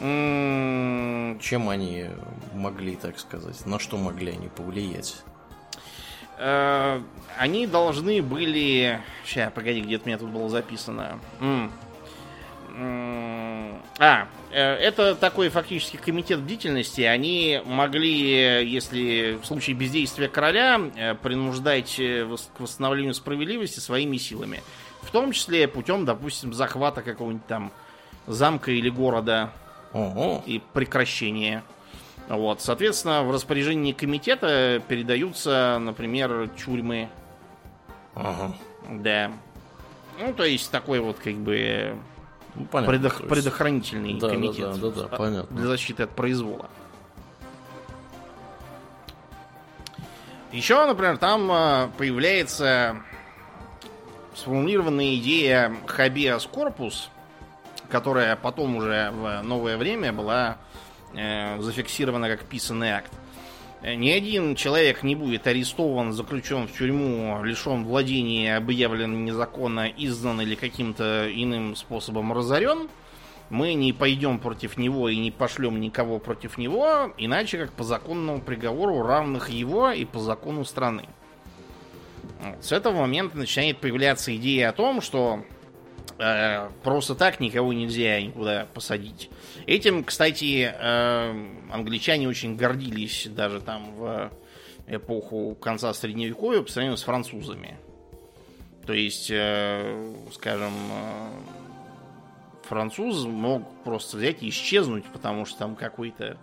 М-м, 0.01 1.41
чем 1.41 1.69
они 1.69 2.07
могли, 2.55 2.97
так 2.97 3.19
сказать, 3.19 3.67
на 3.67 3.79
что 3.79 3.97
могли 3.97 4.33
они 4.33 4.49
повлиять? 4.49 5.23
Э, 6.39 7.01
они 7.39 7.67
должны 7.67 8.23
были... 8.23 9.01
Сейчас, 9.25 9.53
погоди, 9.53 9.81
где-то 9.81 10.05
у 10.05 10.09
меня 10.09 10.19
тут 10.19 10.31
было 10.31 10.49
записано. 10.49 11.19
М. 11.41 11.73
А, 12.79 14.29
э, 14.51 14.61
это 14.61 15.15
такой 15.15 15.49
фактически 15.49 15.97
комитет 15.97 16.41
бдительности. 16.41 17.01
Они 17.01 17.63
могли, 17.65 18.69
если 18.69 19.39
в 19.41 19.47
случае 19.47 19.77
бездействия 19.77 20.29
короля, 20.29 20.81
э, 20.97 21.15
принуждать 21.15 21.99
э, 21.99 22.27
к 22.55 22.61
восстановлению 22.61 23.15
справедливости 23.15 23.81
своими 23.81 24.19
силами. 24.19 24.63
В 25.01 25.11
том 25.11 25.33
числе 25.33 25.69
путем, 25.69 26.05
допустим, 26.05 26.53
захвата 26.53 27.01
какого-нибудь 27.01 27.47
там 27.47 27.73
замка 28.27 28.71
или 28.71 28.91
города 28.91 29.53
Ого. 29.93 30.43
и 30.45 30.61
прекращения. 30.73 31.65
Вот, 32.29 32.61
соответственно, 32.61 33.23
в 33.23 33.31
распоряжении 33.31 33.93
комитета 33.93 34.83
передаются, 34.89 35.79
например, 35.81 36.51
тюрьмы. 36.57 37.09
Ага. 38.15 38.55
Да. 38.91 39.31
Ну, 40.19 40.35
то 40.35 40.45
есть 40.45 40.71
такой 40.71 40.99
вот 40.99 41.19
как 41.19 41.35
бы 41.35 41.97
Ну, 42.57 42.65
понятно. 42.67 42.95
предох- 42.95 43.19
есть- 43.19 43.29
предохранительный 43.29 44.15
Да, 44.15 44.29
да, 44.29 44.33
комитет. 44.35 44.81
да, 44.81 44.91
да, 44.91 44.91
да, 45.03 45.09
А- 45.11 45.17
понятно. 45.17 45.57
Для 45.57 45.67
защиты 45.69 46.05
от 46.05 46.11
произвола. 46.11 46.67
Еще, 50.53 50.85
например, 50.87 51.19
там 51.19 51.51
а, 51.51 51.91
появляется 51.99 52.97
сформулированная 54.35 55.17
идея 55.17 55.75
habeas 55.87 56.49
corpus, 56.51 57.09
которая 57.91 58.37
потом 58.37 58.77
уже 58.77 59.11
в 59.13 59.43
новое 59.43 59.77
время 59.77 60.13
была 60.13 60.57
э, 61.15 61.61
зафиксирована 61.61 62.29
как 62.29 62.45
писанный 62.45 62.91
акт. 62.93 63.13
Э, 63.87 63.95
Ни 63.95 64.11
один 64.11 64.57
человек 64.57 65.05
не 65.05 65.15
будет 65.15 65.47
арестован, 65.47 66.13
заключен 66.13 66.67
в 66.67 66.73
тюрьму, 66.77 67.41
лишен 67.45 67.85
владения, 67.85 68.57
объявлен 68.57 69.25
незаконно, 69.25 69.87
издан 69.97 70.41
или 70.41 70.57
каким-то 70.57 71.29
иным 71.33 71.77
способом 71.77 72.33
разорен. 72.33 72.89
Мы 73.49 73.75
не 73.75 73.93
пойдем 73.93 74.41
против 74.41 74.77
него 74.77 75.09
и 75.09 75.17
не 75.17 75.31
пошлем 75.31 75.81
никого 75.81 76.19
против 76.19 76.59
него, 76.59 77.13
иначе 77.17 77.59
как 77.59 77.73
по 77.75 77.85
законному 77.85 78.41
приговору 78.41 79.03
равных 79.03 79.51
его 79.51 79.93
и 79.93 80.05
по 80.05 80.19
закону 80.19 80.65
страны. 80.65 81.05
С 82.61 82.73
этого 82.73 83.03
момента 83.03 83.39
начинает 83.39 83.79
появляться 83.79 84.35
идея 84.35 84.71
о 84.71 84.73
том, 84.73 85.01
что 85.01 85.45
э, 86.19 86.69
просто 86.83 87.15
так 87.15 87.41
никого 87.41 87.73
нельзя 87.73 88.21
никуда 88.21 88.67
посадить. 88.73 89.31
Этим, 89.67 90.05
кстати, 90.05 90.73
э, 90.73 91.47
англичане 91.71 92.29
очень 92.29 92.57
гордились 92.57 93.29
даже 93.31 93.61
там 93.61 93.95
в 93.95 94.31
эпоху 94.87 95.57
конца 95.61 95.93
средневековья 95.93 96.63
по 96.63 96.71
сравнению 96.71 96.97
с 96.97 97.03
французами. 97.03 97.77
То 98.87 98.93
есть, 98.93 99.31
э, 99.31 100.15
скажем, 100.33 100.73
француз 102.63 103.25
мог 103.25 103.63
просто 103.85 104.17
взять 104.17 104.43
и 104.43 104.49
исчезнуть, 104.49 105.05
потому 105.07 105.45
что 105.45 105.59
там 105.59 105.77
какой-то 105.77 106.39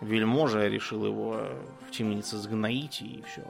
вельможа 0.00 0.66
решил 0.66 1.06
его 1.06 1.40
в 1.88 1.92
темнице 1.92 2.36
сгноить 2.36 3.00
и 3.02 3.22
все. 3.26 3.42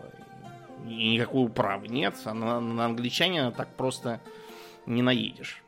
И 0.87 1.15
никакой 1.15 1.45
управы 1.45 1.89
нет, 1.89 2.15
а 2.25 2.35
на, 2.35 2.61
на 2.61 2.87
англичанина 2.87 3.53
так 3.53 3.69
просто 3.75 4.21
не 4.87 5.03
наедешь. 5.03 5.63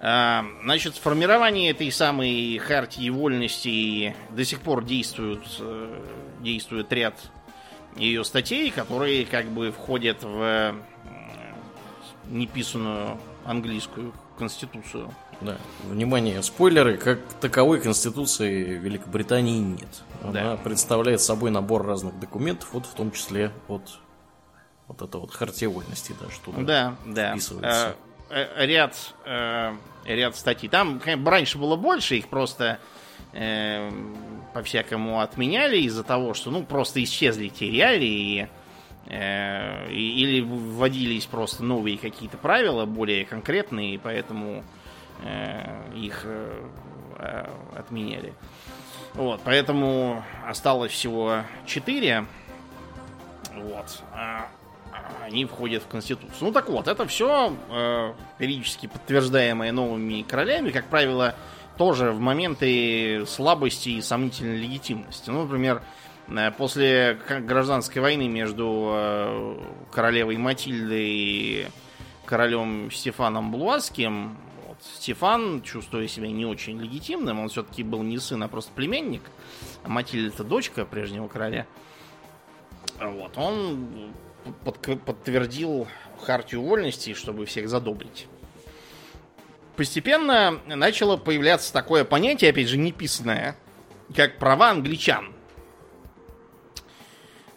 А, 0.00 0.44
Значит, 0.62 0.94
в 0.96 1.00
формировании 1.00 1.70
этой 1.70 1.90
самой 1.90 2.58
хартии 2.58 3.08
вольностей 3.08 4.14
до 4.30 4.44
сих 4.44 4.60
пор 4.60 4.84
действует, 4.84 5.42
э, 5.60 6.02
действует 6.40 6.92
ряд 6.92 7.14
ее 7.96 8.24
статей, 8.24 8.70
которые 8.70 9.24
как 9.24 9.46
бы 9.46 9.72
входят 9.72 10.22
в 10.22 10.74
неписанную 12.28 13.18
английскую 13.44 14.12
конституцию. 14.38 15.10
Да. 15.40 15.56
Внимание, 15.84 16.42
спойлеры, 16.42 16.96
как 16.96 17.20
таковой 17.40 17.80
Конституции 17.80 18.74
Великобритании 18.78 19.58
нет. 19.58 20.02
Она 20.22 20.32
Да. 20.32 20.56
представляет 20.56 21.20
собой 21.20 21.50
набор 21.50 21.86
разных 21.86 22.18
документов, 22.18 22.68
вот 22.72 22.86
в 22.86 22.94
том 22.94 23.12
числе 23.12 23.50
вот, 23.68 23.98
вот 24.88 25.02
это 25.02 25.18
вот 25.18 25.32
хартия 25.32 25.68
вольности 25.68 26.14
даже 26.20 26.38
туда 26.40 26.62
Да, 26.62 26.96
да. 27.06 27.32
вписывается. 27.32 27.96
Э, 28.30 28.46
э, 28.56 28.66
ряд, 28.66 29.14
э, 29.24 29.74
ряд 30.04 30.36
статей. 30.36 30.68
Там 30.68 30.98
конечно, 31.00 31.30
раньше 31.30 31.58
было 31.58 31.76
больше, 31.76 32.16
их 32.16 32.28
просто 32.28 32.78
э, 33.32 33.90
по-всякому 34.54 35.20
отменяли 35.20 35.78
из-за 35.78 36.02
того, 36.04 36.34
что 36.34 36.50
ну 36.50 36.64
просто 36.64 37.02
исчезли 37.02 37.48
те 37.48 37.70
реалии 37.70 38.48
э, 39.08 39.90
и- 39.92 40.20
или 40.22 40.40
вводились 40.40 41.26
просто 41.26 41.62
новые 41.62 41.98
какие-то 41.98 42.36
правила, 42.38 42.84
более 42.86 43.24
конкретные, 43.24 43.94
и 43.94 43.98
поэтому 43.98 44.64
э, 45.22 45.92
их 45.94 46.26
отменяли. 47.74 48.34
Вот, 49.14 49.40
поэтому 49.44 50.22
осталось 50.46 50.92
всего 50.92 51.42
четыре. 51.64 52.26
Вот. 53.54 54.02
Они 55.24 55.44
входят 55.44 55.82
в 55.82 55.88
Конституцию. 55.88 56.36
Ну 56.40 56.52
так 56.52 56.68
вот, 56.68 56.88
это 56.88 57.06
все 57.06 57.54
периодически 58.38 58.86
подтверждаемое 58.86 59.72
новыми 59.72 60.22
королями, 60.22 60.70
как 60.70 60.86
правило, 60.86 61.34
тоже 61.76 62.12
в 62.12 62.20
моменты 62.20 63.24
слабости 63.26 63.90
и 63.90 64.02
сомнительной 64.02 64.56
легитимности. 64.56 65.30
Ну, 65.30 65.42
например, 65.42 65.82
э, 66.28 66.50
после 66.52 67.18
гражданской 67.28 68.00
войны 68.00 68.28
между 68.28 68.92
э, 68.94 69.58
королевой 69.92 70.36
Матильдой 70.36 71.06
и 71.06 71.66
королем 72.24 72.90
Стефаном 72.90 73.52
Блуаским, 73.52 74.36
вот, 74.66 74.78
Стефан, 74.96 75.62
чувствуя 75.62 76.08
себя 76.08 76.28
не 76.28 76.46
очень 76.46 76.80
легитимным, 76.80 77.40
он 77.40 77.48
все-таки 77.48 77.82
был 77.82 78.02
не 78.02 78.18
сын, 78.18 78.42
а 78.42 78.48
просто 78.48 78.72
племянник, 78.72 79.22
а 79.84 79.88
Матильда 79.88 80.34
это 80.34 80.44
дочка 80.44 80.84
прежнего 80.84 81.28
короля. 81.28 81.66
Вот, 83.00 83.36
он 83.36 84.12
подк- 84.64 84.98
подтвердил 84.98 85.86
хартию 86.24 86.62
вольностей, 86.62 87.14
чтобы 87.14 87.46
всех 87.46 87.68
задобрить. 87.68 88.26
Постепенно 89.76 90.60
начало 90.66 91.16
появляться 91.16 91.72
такое 91.72 92.04
понятие, 92.04 92.50
опять 92.50 92.68
же, 92.68 92.78
неписанное, 92.78 93.56
как 94.14 94.38
права 94.38 94.70
англичан. 94.70 95.32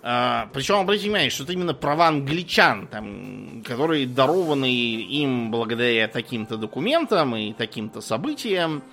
А, 0.01 0.49
причем 0.53 0.75
обратите 0.75 1.07
внимание, 1.07 1.29
что 1.29 1.43
это 1.43 1.53
именно 1.53 1.73
права 1.73 2.07
англичан, 2.07 2.87
там, 2.87 3.63
которые 3.65 4.05
дарованы 4.05 4.73
им 4.73 5.51
благодаря 5.51 6.07
таким-то 6.07 6.57
документам 6.57 7.35
и 7.35 7.53
таким-то 7.53 7.99
событиям, 7.99 8.83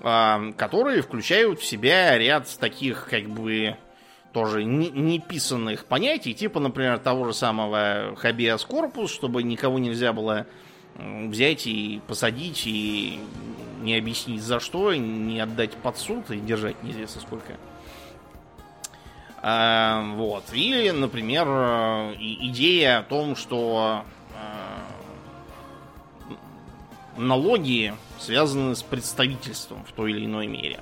а, 0.00 0.52
которые 0.56 1.02
включают 1.02 1.60
в 1.60 1.64
себя 1.64 2.18
ряд 2.18 2.48
таких, 2.58 3.08
как 3.08 3.28
бы, 3.28 3.76
тоже 4.32 4.64
не- 4.64 4.90
неписанных 4.90 5.84
понятий, 5.84 6.34
типа, 6.34 6.60
например, 6.60 6.98
того 6.98 7.26
же 7.26 7.34
самого 7.34 8.14
habeas 8.14 8.66
corpus, 8.66 9.08
чтобы 9.08 9.42
никого 9.42 9.78
нельзя 9.78 10.12
было 10.12 10.46
взять 10.96 11.66
и 11.66 12.00
посадить, 12.06 12.62
и 12.66 13.20
не 13.82 13.96
объяснить 13.96 14.42
за 14.42 14.60
что, 14.60 14.94
не 14.94 15.40
отдать 15.40 15.72
под 15.72 15.98
суд 15.98 16.30
и 16.30 16.38
держать 16.38 16.82
неизвестно 16.82 17.20
сколько. 17.20 17.54
А, 19.44 20.04
вот. 20.14 20.44
Или, 20.52 20.90
например, 20.90 21.46
э, 21.48 22.14
идея 22.18 22.98
о 22.98 23.02
том, 23.02 23.34
что 23.34 24.04
э, 24.36 26.32
налоги 27.20 27.92
связаны 28.20 28.76
с 28.76 28.84
представительством 28.84 29.82
в 29.84 29.90
той 29.92 30.12
или 30.12 30.26
иной 30.26 30.46
мере. 30.46 30.78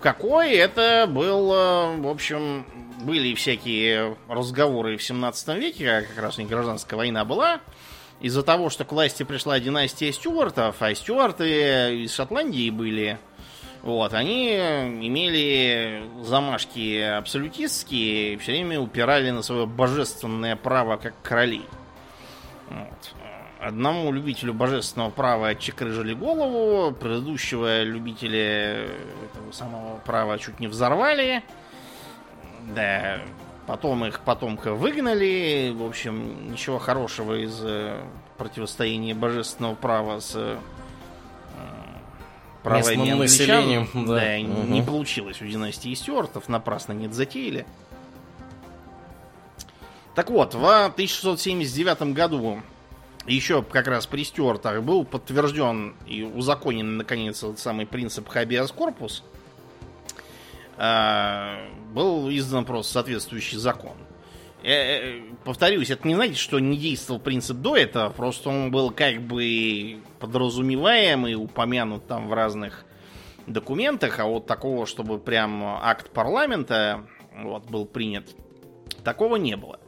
В 0.00 0.02
какой 0.02 0.54
это 0.54 1.06
был, 1.06 1.52
э, 1.52 1.96
в 1.98 2.08
общем, 2.08 2.64
были 3.02 3.34
всякие 3.34 4.16
разговоры 4.28 4.96
в 4.96 5.02
17 5.02 5.48
веке, 5.58 5.84
когда 5.84 6.00
как 6.00 6.18
раз 6.18 6.38
у 6.38 6.42
гражданская 6.44 6.96
война 6.96 7.26
была, 7.26 7.60
из-за 8.18 8.42
того, 8.42 8.70
что 8.70 8.86
к 8.86 8.92
власти 8.92 9.24
пришла 9.24 9.60
династия 9.60 10.10
Стюартов, 10.10 10.76
а 10.80 10.94
Стюарты 10.94 12.02
из 12.02 12.14
Шотландии 12.14 12.70
были, 12.70 13.18
вот, 13.82 14.14
они 14.14 14.54
имели 14.54 16.02
замашки 16.22 16.98
абсолютистские 16.98 18.32
и 18.32 18.36
все 18.38 18.52
время 18.52 18.80
упирали 18.80 19.28
на 19.28 19.42
свое 19.42 19.66
божественное 19.66 20.56
право 20.56 20.96
как 20.96 21.12
короли. 21.20 21.66
Вот. 22.70 23.19
Одному 23.60 24.10
любителю 24.10 24.54
божественного 24.54 25.10
права 25.10 25.48
отчекрыжили 25.48 26.14
голову, 26.14 26.92
предыдущего 26.94 27.82
любителя 27.82 28.86
этого 28.86 29.52
самого 29.52 29.98
права 29.98 30.38
чуть 30.38 30.60
не 30.60 30.66
взорвали. 30.66 31.42
Да, 32.74 33.20
потом 33.66 34.06
их 34.06 34.20
потомка 34.20 34.72
выгнали. 34.72 35.74
В 35.76 35.84
общем, 35.84 36.50
ничего 36.52 36.78
хорошего 36.78 37.34
из 37.44 37.60
э, 37.62 38.00
противостояния 38.38 39.14
божественного 39.14 39.74
права 39.74 40.20
с 40.20 40.32
э, 40.36 40.56
правами 42.62 43.10
англичан. 43.10 43.18
населением, 43.18 43.88
да. 44.06 44.14
Да, 44.20 44.38
Мгм. 44.38 44.72
не 44.72 44.80
получилось 44.82 45.42
у 45.42 45.46
династии 45.46 45.92
Стюартов, 45.92 46.48
напрасно 46.48 46.92
нет 46.92 47.12
затеяли. 47.12 47.66
Так 50.14 50.30
вот, 50.30 50.54
в 50.54 50.64
1679 50.86 52.14
году 52.14 52.62
еще 53.34 53.62
как 53.62 53.86
раз 53.86 54.06
при 54.06 54.24
Стюартах 54.24 54.82
был 54.82 55.04
подтвержден 55.04 55.94
и 56.06 56.22
узаконен, 56.22 56.96
наконец, 56.96 57.42
этот 57.42 57.58
самый 57.58 57.86
принцип 57.86 58.28
corpus. 58.28 59.22
А, 60.76 61.58
Был 61.92 62.30
издан 62.30 62.64
просто 62.64 62.94
соответствующий 62.94 63.58
закон. 63.58 63.96
Э, 64.62 64.72
э, 64.72 65.22
Повторюсь, 65.44 65.90
это 65.90 66.06
не 66.06 66.14
значит, 66.14 66.36
что 66.36 66.58
не 66.58 66.76
действовал 66.76 67.20
принцип 67.20 67.56
до 67.58 67.76
этого, 67.76 68.10
просто 68.10 68.50
он 68.50 68.70
был 68.70 68.90
как 68.90 69.20
бы 69.22 69.98
подразумеваем 70.18 71.26
и 71.26 71.34
упомянут 71.34 72.06
там 72.06 72.28
в 72.28 72.32
разных 72.32 72.84
документах, 73.46 74.18
а 74.20 74.26
вот 74.26 74.46
такого, 74.46 74.86
чтобы 74.86 75.18
прям 75.18 75.62
акт 75.64 76.10
парламента 76.10 77.06
вот, 77.36 77.64
был 77.70 77.86
принят, 77.86 78.28
такого 79.02 79.36
не 79.36 79.56
было. 79.56 79.79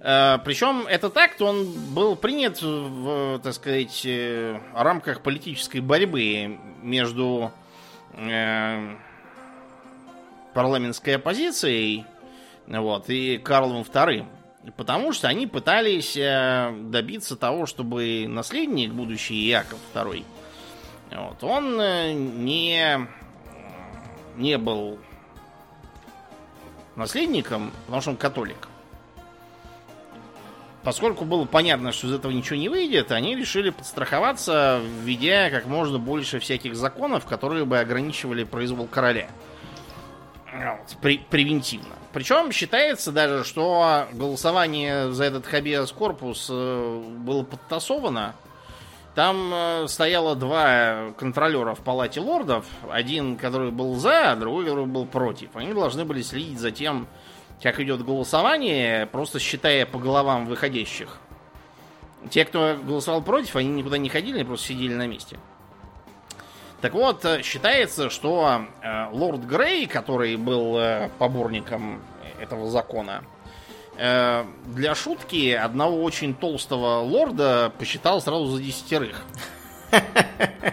Э, 0.00 0.38
Причем 0.44 0.86
этот 0.86 1.16
акт, 1.16 1.40
он 1.42 1.66
был 1.94 2.16
принят 2.16 2.60
в, 2.62 3.40
так 3.42 3.54
сказать, 3.54 4.02
э, 4.04 4.58
рамках 4.74 5.22
политической 5.22 5.80
борьбы 5.80 6.58
между 6.82 7.52
э, 8.12 8.96
парламентской 10.52 11.16
оппозицией 11.16 12.04
вот, 12.66 13.08
и 13.08 13.38
Карлом 13.38 13.82
II. 13.82 14.26
Потому 14.76 15.12
что 15.12 15.28
они 15.28 15.46
пытались 15.46 16.14
добиться 16.90 17.36
того, 17.36 17.66
чтобы 17.66 18.24
наследник, 18.26 18.92
будущий 18.92 19.46
Иаков 19.50 19.78
II, 19.92 20.24
вот, 21.10 21.44
он 21.44 21.76
не, 22.44 23.06
не 24.36 24.56
был 24.56 24.98
наследником, 26.96 27.72
потому 27.84 28.00
что 28.00 28.10
он 28.12 28.16
католик. 28.16 28.68
Поскольку 30.84 31.24
было 31.24 31.46
понятно, 31.46 31.92
что 31.92 32.08
из 32.08 32.12
этого 32.12 32.30
ничего 32.30 32.56
не 32.56 32.68
выйдет, 32.68 33.10
они 33.10 33.34
решили 33.34 33.70
подстраховаться, 33.70 34.82
введя 35.00 35.48
как 35.48 35.66
можно 35.66 35.98
больше 35.98 36.40
всяких 36.40 36.76
законов, 36.76 37.24
которые 37.24 37.64
бы 37.64 37.78
ограничивали 37.78 38.44
произвол 38.44 38.86
короля. 38.86 39.28
Вот, 40.52 40.96
при- 41.00 41.18
превентивно. 41.18 41.94
Причем 42.12 42.52
считается 42.52 43.10
даже, 43.10 43.44
что 43.44 44.06
голосование 44.12 45.10
за 45.10 45.24
этот 45.24 45.46
хабиас 45.46 45.90
корпус 45.90 46.48
э, 46.50 47.02
было 47.18 47.42
подтасовано. 47.42 48.34
Там 49.14 49.50
э, 49.52 49.86
стояло 49.88 50.36
два 50.36 51.12
контролера 51.18 51.74
в 51.74 51.80
палате 51.80 52.20
лордов. 52.20 52.66
Один, 52.90 53.36
который 53.36 53.70
был 53.70 53.96
за, 53.96 54.32
а 54.32 54.36
другой, 54.36 54.64
который 54.64 54.86
был 54.86 55.06
против. 55.06 55.56
Они 55.56 55.72
должны 55.72 56.04
были 56.04 56.22
следить 56.22 56.60
за 56.60 56.70
тем, 56.70 57.08
как 57.64 57.80
идет 57.80 58.04
голосование, 58.04 59.06
просто 59.06 59.38
считая 59.38 59.86
по 59.86 59.98
головам 59.98 60.44
выходящих. 60.44 61.16
Те, 62.28 62.44
кто 62.44 62.76
голосовал 62.76 63.22
против, 63.22 63.56
они 63.56 63.70
никуда 63.70 63.96
не 63.96 64.10
ходили, 64.10 64.34
они 64.34 64.44
просто 64.44 64.68
сидели 64.68 64.92
на 64.92 65.06
месте. 65.06 65.38
Так 66.82 66.92
вот, 66.92 67.24
э, 67.24 67.40
считается, 67.42 68.10
что 68.10 68.66
э, 68.82 69.08
лорд 69.12 69.40
Грей, 69.44 69.86
который 69.86 70.36
был 70.36 70.76
э, 70.76 71.08
поборником 71.18 72.02
этого 72.38 72.68
закона, 72.68 73.24
э, 73.96 74.44
для 74.66 74.94
шутки 74.94 75.52
одного 75.52 76.02
очень 76.02 76.34
толстого 76.34 76.98
лорда 76.98 77.72
посчитал 77.78 78.20
сразу 78.20 78.44
за 78.48 78.62
десятерых. 78.62 79.24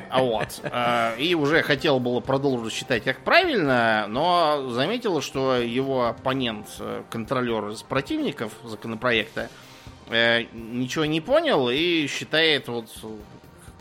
А 0.09 0.21
вот. 0.21 0.59
э, 0.63 1.15
И 1.19 1.35
уже 1.35 1.61
хотел 1.61 1.99
было 1.99 2.19
продолжить 2.19 2.73
считать 2.73 3.03
как 3.03 3.23
правильно, 3.23 4.05
но 4.09 4.69
заметил, 4.69 5.21
что 5.21 5.55
его 5.55 6.07
оппонент, 6.07 6.67
э, 6.79 7.03
контролер 7.09 7.69
из 7.69 7.81
противников 7.81 8.51
законопроекта, 8.63 9.49
э, 10.09 10.43
ничего 10.53 11.05
не 11.05 11.21
понял 11.21 11.69
и 11.69 12.07
считает 12.07 12.67
вот 12.67 12.89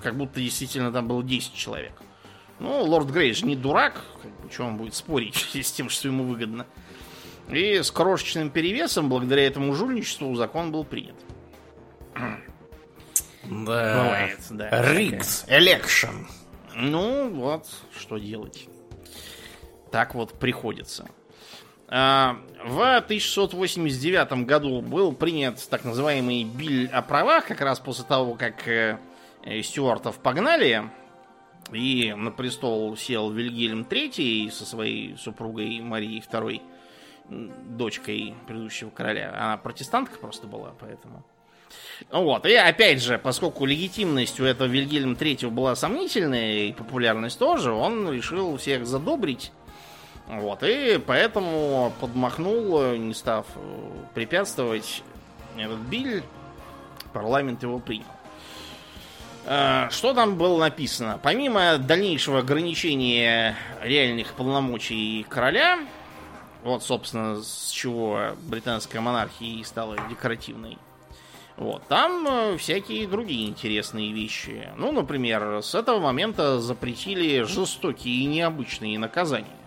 как 0.01 0.16
будто 0.16 0.41
действительно 0.41 0.93
там 0.93 1.09
было 1.09 1.22
10 1.22 1.55
человек. 1.55 1.93
Ну, 2.61 2.84
лорд 2.84 3.11
Грей 3.11 3.32
же 3.32 3.47
не 3.47 3.57
дурак, 3.57 4.05
как 4.22 4.61
он 4.66 4.76
будет 4.76 4.95
спорить 4.95 5.49
с 5.53 5.72
тем, 5.72 5.88
что 5.88 6.09
ему 6.09 6.24
выгодно. 6.24 6.66
И 7.49 7.82
с 7.82 7.91
крошечным 7.91 8.51
перевесом, 8.51 9.09
благодаря 9.09 9.47
этому 9.47 9.74
жульничеству, 9.74 10.34
закон 10.36 10.70
был 10.70 10.84
принят. 10.84 11.16
Да. 13.51 14.05
Бывает, 14.05 14.38
да. 14.51 14.70
Rigged 14.94 15.48
election. 15.48 16.26
Ну, 16.76 17.30
вот, 17.30 17.66
что 17.98 18.16
делать. 18.18 18.68
Так 19.90 20.14
вот 20.14 20.38
приходится. 20.38 21.09
А, 21.88 22.36
В 22.64 22.96
1689 22.98 24.46
году 24.46 24.80
был 24.80 25.12
принят 25.12 25.66
так 25.68 25.84
называемый 25.84 26.44
Биль 26.44 26.86
о 26.88 27.03
правах, 27.03 27.46
как 27.46 27.61
раз 27.61 27.80
после 27.80 28.05
того, 28.05 28.34
как 28.34 28.68
э, 28.68 29.01
э, 29.42 29.62
Стюартов 29.62 30.18
погнали, 30.20 30.88
и 31.72 32.14
на 32.16 32.30
престол 32.30 32.96
сел 32.96 33.32
Вильгельм 33.32 33.82
III 33.82 34.51
со 34.53 34.64
своей 34.64 35.16
супругой 35.16 35.80
Марией 35.80 36.22
II, 36.22 36.62
дочкой 37.76 38.34
предыдущего 38.46 38.90
короля. 38.90 39.32
Она 39.34 39.57
протестантка 39.57 40.18
просто 40.20 40.46
была, 40.46 40.72
поэтому... 40.78 41.24
Вот, 42.10 42.46
и 42.46 42.54
опять 42.54 43.02
же, 43.02 43.18
поскольку 43.18 43.64
легитимность 43.64 44.40
у 44.40 44.44
этого 44.44 44.68
Вильгельма 44.68 45.16
Третьего 45.16 45.50
была 45.50 45.76
сомнительная, 45.76 46.64
и 46.64 46.72
популярность 46.72 47.38
тоже, 47.38 47.72
он 47.72 48.10
решил 48.10 48.56
всех 48.56 48.86
задобрить. 48.86 49.52
Вот, 50.26 50.62
и 50.62 50.98
поэтому 51.04 51.92
подмахнул, 52.00 52.92
не 52.92 53.14
став 53.14 53.46
э, 53.56 53.90
препятствовать 54.14 55.02
этот 55.56 55.78
биль, 55.78 56.22
парламент 57.12 57.62
его 57.62 57.80
принял. 57.80 58.04
Э, 59.44 59.88
Что 59.90 60.14
там 60.14 60.36
было 60.36 60.58
написано? 60.58 61.18
Помимо 61.20 61.78
дальнейшего 61.78 62.40
ограничения 62.40 63.56
реальных 63.82 64.34
полномочий 64.34 65.26
короля, 65.28 65.80
вот, 66.62 66.84
собственно, 66.84 67.42
с 67.42 67.70
чего 67.70 68.36
британская 68.42 69.00
монархия 69.00 69.60
и 69.60 69.64
стала 69.64 69.96
декоративной, 70.08 70.78
вот, 71.61 71.86
там 71.88 72.26
э, 72.26 72.56
всякие 72.56 73.06
другие 73.06 73.46
интересные 73.46 74.14
вещи. 74.14 74.70
Ну, 74.78 74.92
например, 74.92 75.62
с 75.62 75.74
этого 75.74 76.00
момента 76.00 76.58
запретили 76.58 77.42
жестокие 77.42 78.22
и 78.22 78.24
необычные 78.24 78.98
наказания. 78.98 79.58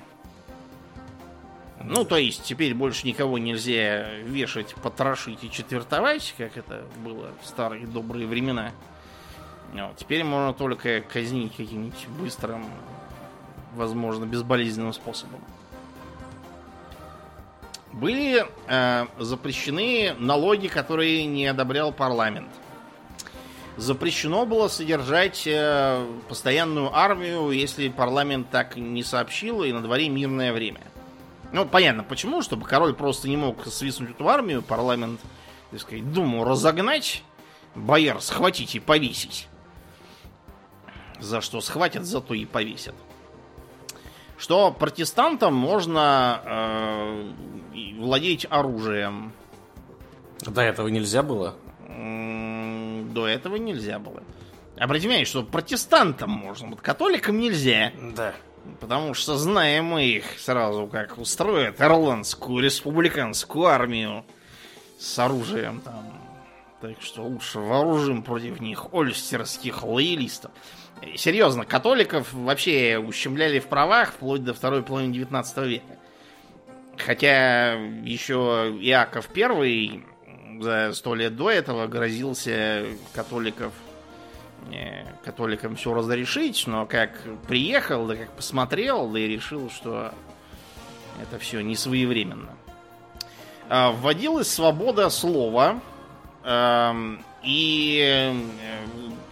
Ну, 1.84 2.04
то 2.04 2.18
есть, 2.18 2.46
теперь 2.46 2.74
больше 2.74 3.06
никого 3.06 3.38
нельзя 3.38 4.10
вешать, 4.24 4.74
потрошить 4.82 5.44
и 5.44 5.52
четвертовать, 5.52 6.34
как 6.36 6.58
это 6.58 6.84
было 7.06 7.28
в 7.44 7.48
старые 7.48 7.86
добрые 7.86 8.26
времена. 8.26 8.72
Вот, 9.72 9.96
теперь 9.98 10.24
можно 10.24 10.52
только 10.52 11.02
казнить 11.02 11.56
каким-нибудь 11.56 12.08
быстрым, 12.20 12.66
возможно, 13.76 14.26
безболезненным 14.26 14.94
способом. 14.94 15.42
Были 17.94 18.46
э, 18.68 19.06
запрещены 19.20 20.16
налоги, 20.18 20.68
которые 20.68 21.26
не 21.28 21.46
одобрял 21.46 21.92
парламент. 21.92 22.50
Запрещено 23.78 24.46
было 24.48 24.68
содержать 24.68 25.44
э, 25.46 26.06
постоянную 26.28 26.96
армию, 26.96 27.52
если 27.52 27.90
парламент 27.90 28.50
так 28.50 28.78
не 28.78 29.04
сообщил, 29.04 29.64
и 29.64 29.72
на 29.72 29.82
дворе 29.82 30.10
мирное 30.10 30.54
время. 30.54 30.82
Ну, 31.52 31.68
понятно, 31.68 32.04
почему, 32.04 32.42
чтобы 32.42 32.66
король 32.66 32.96
просто 32.96 33.30
не 33.30 33.38
мог 33.38 33.64
свистнуть 33.68 34.12
эту 34.12 34.28
армию, 34.28 34.64
парламент, 34.64 35.20
так 35.70 35.80
сказать, 35.80 36.12
думал 36.12 36.46
разогнать, 36.46 37.24
бояр 37.76 38.22
схватить 38.22 38.74
и 38.74 38.80
повесить. 38.80 39.48
За 41.20 41.42
что 41.42 41.62
схватят, 41.62 42.06
зато 42.06 42.34
и 42.34 42.46
повесят. 42.46 42.96
Что 44.38 44.72
протестантам 44.72 45.54
можно 45.54 46.42
э, 46.46 47.32
владеть 48.00 48.46
оружием. 48.50 49.34
До 50.42 50.62
этого 50.62 50.88
нельзя 50.88 51.24
было. 51.24 51.56
До 51.88 53.28
этого 53.28 53.56
нельзя 53.56 54.00
было. 54.00 54.24
Обратите 54.78 55.08
внимание, 55.08 55.26
что 55.26 55.44
протестантам 55.44 56.32
можно, 56.32 56.70
вот 56.70 56.82
католикам 56.82 57.40
нельзя. 57.40 57.92
Да. 58.16 58.34
Потому 58.80 59.14
что 59.14 59.38
знаем 59.38 59.86
мы 59.86 60.06
их 60.06 60.40
сразу, 60.40 60.88
как 60.88 61.18
устроят 61.18 61.80
ирландскую 61.80 62.64
республиканскую 62.64 63.66
армию 63.66 64.26
с 65.00 65.20
оружием 65.20 65.82
там. 65.82 66.14
Так 66.82 67.02
что 67.02 67.24
лучше 67.24 67.60
вооружим 67.60 68.24
против 68.24 68.60
них 68.60 68.94
ольстерских 68.94 69.84
лоялистов. 69.84 70.52
Серьезно, 71.16 71.66
католиков 71.66 72.32
вообще 72.34 72.98
ущемляли 72.98 73.60
в 73.60 73.68
правах 73.68 74.14
вплоть 74.14 74.44
до 74.44 74.54
второй 74.54 74.84
половины 74.84 75.14
19 75.14 75.58
века. 75.68 75.98
Хотя 76.98 77.74
еще 78.04 78.76
Иаков 78.82 79.30
I 79.36 80.04
за 80.60 80.94
сто 80.94 81.16
лет 81.16 81.36
до 81.36 81.50
этого 81.50 81.88
грозился 81.88 82.86
католиков 83.14 83.74
э, 84.72 85.04
католикам 85.24 85.76
все 85.76 85.94
разрешить, 85.94 86.64
но 86.68 86.86
как 86.86 87.12
приехал, 87.48 88.06
да 88.06 88.16
как 88.16 88.32
посмотрел, 88.32 89.10
да 89.10 89.20
и 89.20 89.28
решил, 89.28 89.70
что 89.70 90.14
это 91.22 91.40
все 91.40 91.62
не 91.62 91.76
своевременно. 91.76 92.56
А, 93.70 93.92
вводилась 93.92 94.52
свобода 94.52 95.10
слова, 95.10 95.82
эм, 96.44 97.24
и 97.44 98.00
э, 98.02 98.34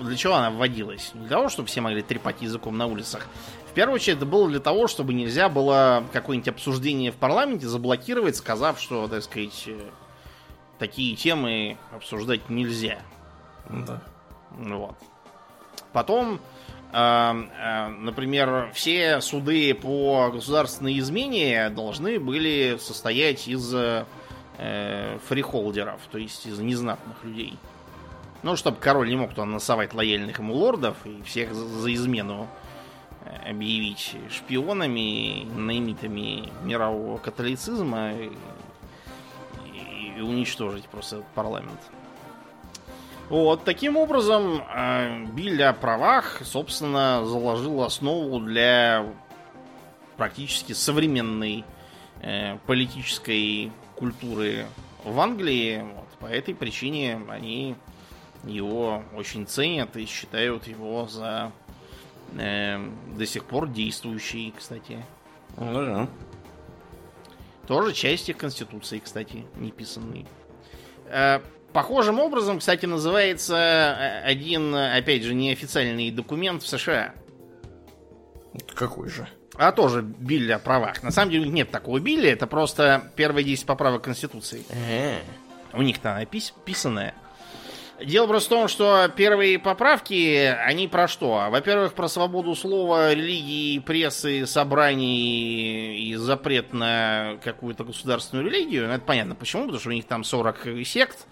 для 0.03 0.17
чего 0.17 0.35
она 0.35 0.49
вводилась? 0.49 1.11
Не 1.13 1.21
для 1.21 1.29
того, 1.29 1.49
чтобы 1.49 1.67
все 1.67 1.81
могли 1.81 2.01
трепать 2.01 2.41
языком 2.41 2.77
на 2.77 2.85
улицах. 2.85 3.27
В 3.71 3.73
первую 3.73 3.95
очередь, 3.95 4.17
это 4.17 4.25
было 4.25 4.49
для 4.49 4.59
того, 4.59 4.87
чтобы 4.87 5.13
нельзя 5.13 5.47
было 5.47 6.03
какое-нибудь 6.11 6.49
обсуждение 6.49 7.11
в 7.11 7.15
парламенте 7.15 7.67
заблокировать, 7.67 8.35
сказав, 8.35 8.81
что, 8.81 9.07
так 9.07 9.23
сказать, 9.23 9.63
э, 9.67 9.79
такие 10.77 11.15
темы 11.15 11.77
обсуждать 11.95 12.49
нельзя. 12.49 12.99
Да. 13.69 14.01
Вот. 14.51 14.95
Потом, 15.93 16.41
э, 16.91 16.97
э, 16.97 17.87
например, 17.87 18.71
все 18.73 19.21
суды 19.21 19.73
по 19.73 20.31
государственной 20.33 20.99
измене 20.99 21.69
должны 21.69 22.19
были 22.19 22.77
состоять 22.77 23.47
из 23.47 23.73
фрихолдеров, 25.27 26.01
то 26.11 26.19
есть 26.19 26.45
из 26.45 26.59
незнатных 26.59 27.23
людей. 27.23 27.57
Ну, 28.43 28.55
чтобы 28.55 28.77
король 28.77 29.09
не 29.09 29.15
мог 29.15 29.31
туда 29.31 29.45
насовать 29.45 29.93
лояльных 29.93 30.39
ему 30.39 30.55
лордов 30.55 30.97
и 31.05 31.21
всех 31.23 31.53
за, 31.53 31.93
измену 31.93 32.47
э, 33.23 33.51
объявить 33.51 34.15
шпионами, 34.31 35.45
наймитами 35.55 36.51
мирового 36.63 37.19
католицизма 37.19 38.13
и, 38.13 38.31
и 40.17 40.21
уничтожить 40.21 40.85
просто 40.85 41.23
парламент. 41.35 41.79
Вот, 43.29 43.63
таким 43.63 43.95
образом, 43.95 44.63
э, 44.75 45.25
Билль 45.33 45.61
о 45.61 45.73
правах, 45.73 46.41
собственно, 46.43 47.23
заложил 47.23 47.83
основу 47.83 48.39
для 48.39 49.05
практически 50.17 50.73
современной 50.73 51.63
э, 52.21 52.57
политической 52.65 53.71
культуры 53.95 54.65
в 55.05 55.19
Англии. 55.19 55.85
Вот, 55.95 56.07
по 56.19 56.25
этой 56.25 56.55
причине 56.55 57.21
они 57.29 57.75
его 58.43 59.03
очень 59.15 59.45
ценят 59.45 59.95
и 59.97 60.05
считают 60.05 60.67
его 60.67 61.07
за 61.07 61.51
э, 62.37 62.79
до 63.15 63.25
сих 63.25 63.45
пор 63.45 63.67
действующий, 63.67 64.53
кстати. 64.57 65.03
Ну 65.57 65.85
да. 65.85 66.07
Тоже 67.67 67.93
часть 67.93 68.29
их 68.29 68.37
конституции, 68.37 68.99
кстати, 68.99 69.45
неписанный. 69.55 70.25
Э, 71.05 71.39
похожим 71.73 72.19
образом, 72.19 72.59
кстати, 72.59 72.85
называется 72.85 73.55
э, 73.55 74.23
один, 74.23 74.73
опять 74.75 75.23
же, 75.23 75.33
неофициальный 75.33 76.11
документ 76.11 76.63
в 76.63 76.67
США. 76.67 77.13
Какой 78.75 79.09
же? 79.09 79.27
А 79.55 79.71
тоже 79.71 80.01
Билли 80.01 80.53
о 80.53 80.59
правах. 80.59 81.03
На 81.03 81.11
самом 81.11 81.31
деле 81.31 81.47
нет 81.49 81.69
такого 81.69 81.99
Билли, 81.99 82.29
это 82.29 82.47
просто 82.47 83.11
первые 83.15 83.43
10 83.43 83.65
поправок 83.65 84.01
Конституции. 84.03 84.63
У 85.73 85.81
них 85.81 85.99
там 85.99 86.17
написанное. 86.17 87.13
Дело 88.05 88.27
просто 88.27 88.55
в 88.55 88.57
том, 88.57 88.67
что 88.67 89.07
первые 89.15 89.59
поправки, 89.59 90.45
они 90.65 90.87
про 90.87 91.07
что? 91.07 91.47
Во-первых, 91.49 91.93
про 91.93 92.07
свободу 92.07 92.55
слова, 92.55 93.13
религии, 93.13 93.79
прессы, 93.79 94.45
собраний 94.45 95.97
и 95.97 96.15
запрет 96.15 96.73
на 96.73 97.37
какую-то 97.43 97.83
государственную 97.83 98.49
религию. 98.49 98.87
Ну, 98.87 98.93
это 98.93 99.03
понятно 99.03 99.35
почему, 99.35 99.63
потому 99.63 99.79
что 99.79 99.89
у 99.89 99.93
них 99.93 100.05
там 100.05 100.23
40 100.23 100.85
сект 100.85 101.27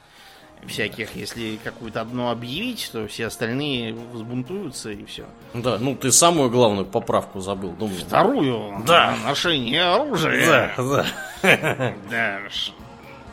всяких. 0.68 1.16
Если 1.16 1.58
какую-то 1.64 2.02
одну 2.02 2.30
объявить, 2.30 2.90
то 2.92 3.08
все 3.08 3.28
остальные 3.28 3.94
взбунтуются 3.94 4.92
и 4.92 5.06
все. 5.06 5.26
Да, 5.54 5.78
ну 5.80 5.96
ты 5.96 6.12
самую 6.12 6.50
главную 6.50 6.86
поправку 6.86 7.40
забыл, 7.40 7.72
думаю. 7.72 8.00
Вторую? 8.00 8.84
Да. 8.86 9.16
Ношение 9.26 9.84
оружия. 9.84 10.74
Да, 10.78 11.06
да. 11.42 11.94
Да. 12.10 12.40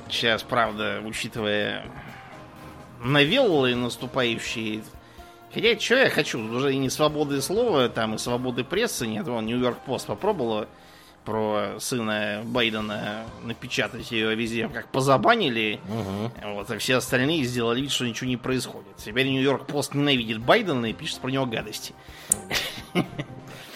Сейчас, 0.09 0.43
правда, 0.45 1.03
учитывая 1.05 1.85
новеллы 3.03 3.75
наступающие. 3.75 4.83
Хотя, 5.53 5.79
что 5.79 5.97
я 5.97 6.11
хочу? 6.11 6.39
Уже 6.39 6.75
и 6.75 6.77
не 6.77 6.91
свободы 6.91 7.41
слова, 7.41 7.89
там 7.89 8.15
и 8.15 8.19
свободы 8.19 8.65
прессы 8.65 9.07
нет. 9.07 9.27
Вон, 9.27 9.47
Нью-Йорк 9.47 9.79
Пост 9.87 10.07
попробовала 10.07 10.69
про 11.25 11.75
сына 11.81 12.43
Байдена 12.45 13.27
напечатать 13.43 14.11
ее 14.13 14.35
везде, 14.35 14.69
как 14.69 14.89
позабанили. 14.89 15.81
Угу. 15.89 16.55
Вот, 16.55 16.71
а 16.71 16.79
все 16.79 16.97
остальные 16.97 17.45
сделали 17.45 17.81
вид, 17.81 17.91
что 17.91 18.07
ничего 18.07 18.29
не 18.29 18.37
происходит. 18.37 18.97
Теперь 18.97 19.27
Нью-Йорк 19.27 19.67
Пост 19.67 19.95
ненавидит 19.95 20.39
Байдена 20.41 20.87
и 20.87 20.93
пишет 20.93 21.19
про 21.19 21.31
него 21.31 21.47
гадости. 21.47 21.95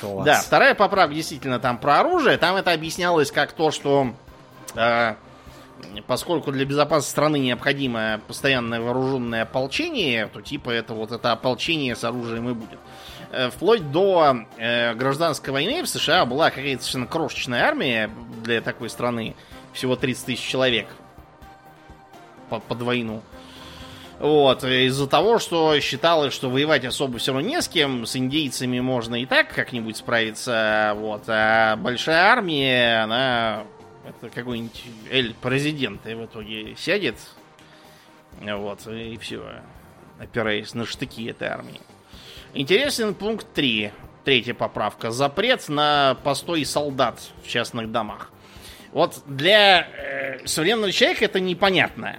Класс. 0.01 0.25
Да, 0.25 0.41
вторая 0.41 0.75
поправка 0.75 1.15
действительно 1.15 1.59
там 1.59 1.77
про 1.77 2.01
оружие. 2.01 2.39
Там 2.39 2.57
это 2.57 2.73
объяснялось 2.73 3.31
как 3.31 3.53
то, 3.53 3.71
что 3.71 4.15
э, 4.75 5.15
поскольку 6.07 6.53
для 6.53 6.65
безопасности 6.65 7.11
страны 7.11 7.39
необходимо 7.39 8.21
постоянное 8.27 8.81
вооруженное 8.81 9.43
ополчение, 9.43 10.27
то 10.27 10.41
типа 10.41 10.71
это 10.71 10.95
вот 10.95 11.13
это 11.13 11.33
ополчение 11.33 11.97
с 11.97 12.05
оружием 12.05 12.49
и 12.49 12.55
будет. 12.55 12.79
Э, 13.33 13.51
Вплоть 13.51 13.91
до 13.91 14.47
э, 14.57 14.95
гражданской 14.95 15.53
войны 15.53 15.83
в 15.83 15.89
США 15.89 16.25
была 16.25 16.51
какая-то 16.51 16.83
совершенно 16.83 17.07
крошечная 17.07 17.65
армия 17.65 18.11
для 18.43 18.61
такой 18.61 18.91
страны. 18.91 19.37
Всего 19.73 19.97
30 19.97 20.27
тысяч 20.27 20.47
человек 20.47 20.89
под, 22.49 22.63
под 22.65 22.83
войну. 22.83 23.23
Вот, 24.21 24.65
из-за 24.65 25.07
того, 25.07 25.39
что 25.39 25.81
считалось, 25.81 26.35
что 26.35 26.51
воевать 26.51 26.85
особо 26.85 27.19
все 27.19 27.33
равно 27.33 27.49
не 27.49 27.63
с 27.63 27.69
кем, 27.69 28.05
с 28.05 28.17
индейцами 28.17 28.79
можно 28.79 29.23
и 29.23 29.25
так 29.25 29.49
как-нибудь 29.55 29.97
справиться, 29.97 30.93
вот, 30.97 31.23
а 31.29 31.77
большая 31.77 32.31
армия, 32.31 33.05
она, 33.05 33.65
это 34.11 34.31
какой-нибудь 34.31 34.85
эль-президент 35.11 36.07
и 36.07 36.15
в 36.15 36.27
итоге 36.27 36.75
сядет, 36.77 37.17
вот, 38.41 38.87
и 38.87 39.17
все, 39.19 39.43
опираясь 40.19 40.75
на 40.75 40.87
штыки 40.87 41.27
этой 41.27 41.49
армии. 41.49 41.81
Интересен 42.55 43.15
пункт 43.15 43.47
3, 43.55 43.93
третья 44.25 44.55
поправка, 44.55 45.11
запрет 45.11 45.69
на 45.69 46.17
постой 46.25 46.65
солдат 46.65 47.21
в 47.45 47.49
частных 47.49 47.91
домах. 47.91 48.31
Вот 48.93 49.23
для 49.27 49.83
э, 49.83 50.47
современного 50.47 50.91
человека 50.91 51.25
это 51.25 51.39
непонятно. 51.39 52.17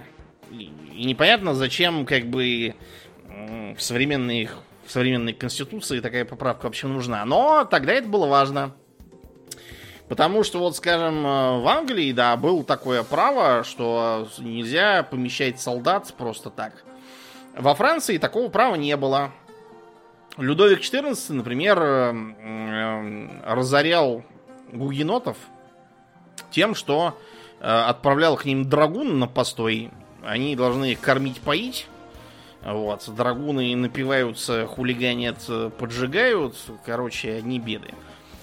И 0.50 0.70
непонятно, 1.04 1.54
зачем 1.54 2.06
как 2.06 2.26
бы 2.26 2.74
в 3.76 3.82
современной, 3.82 4.48
в 4.86 4.90
современной 4.90 5.32
конституции 5.32 6.00
такая 6.00 6.24
поправка 6.24 6.64
вообще 6.64 6.86
нужна. 6.86 7.24
Но 7.24 7.64
тогда 7.64 7.92
это 7.92 8.08
было 8.08 8.26
важно. 8.26 8.74
Потому 10.12 10.44
что, 10.44 10.58
вот, 10.58 10.76
скажем, 10.76 11.22
в 11.22 11.66
Англии, 11.66 12.12
да, 12.12 12.36
было 12.36 12.62
такое 12.64 13.02
право, 13.02 13.64
что 13.64 14.28
нельзя 14.40 15.04
помещать 15.04 15.58
солдат 15.58 16.12
просто 16.18 16.50
так. 16.50 16.84
Во 17.56 17.74
Франции 17.74 18.18
такого 18.18 18.50
права 18.50 18.74
не 18.74 18.94
было. 18.98 19.30
Людовик 20.36 20.80
XIV, 20.80 21.32
например, 21.32 21.78
разорял 23.42 24.22
гугенотов 24.70 25.38
тем, 26.50 26.74
что 26.74 27.18
отправлял 27.62 28.36
к 28.36 28.44
ним 28.44 28.68
драгун 28.68 29.18
на 29.18 29.26
постой 29.26 29.90
они 30.22 30.56
должны 30.56 30.92
их 30.92 31.00
кормить, 31.00 31.40
поить. 31.40 31.86
Вот, 32.62 33.08
драгуны 33.08 33.74
напиваются, 33.76 34.66
хулиганят, 34.66 35.38
поджигают. 35.78 36.54
Короче, 36.84 37.32
одни 37.32 37.58
беды. 37.58 37.94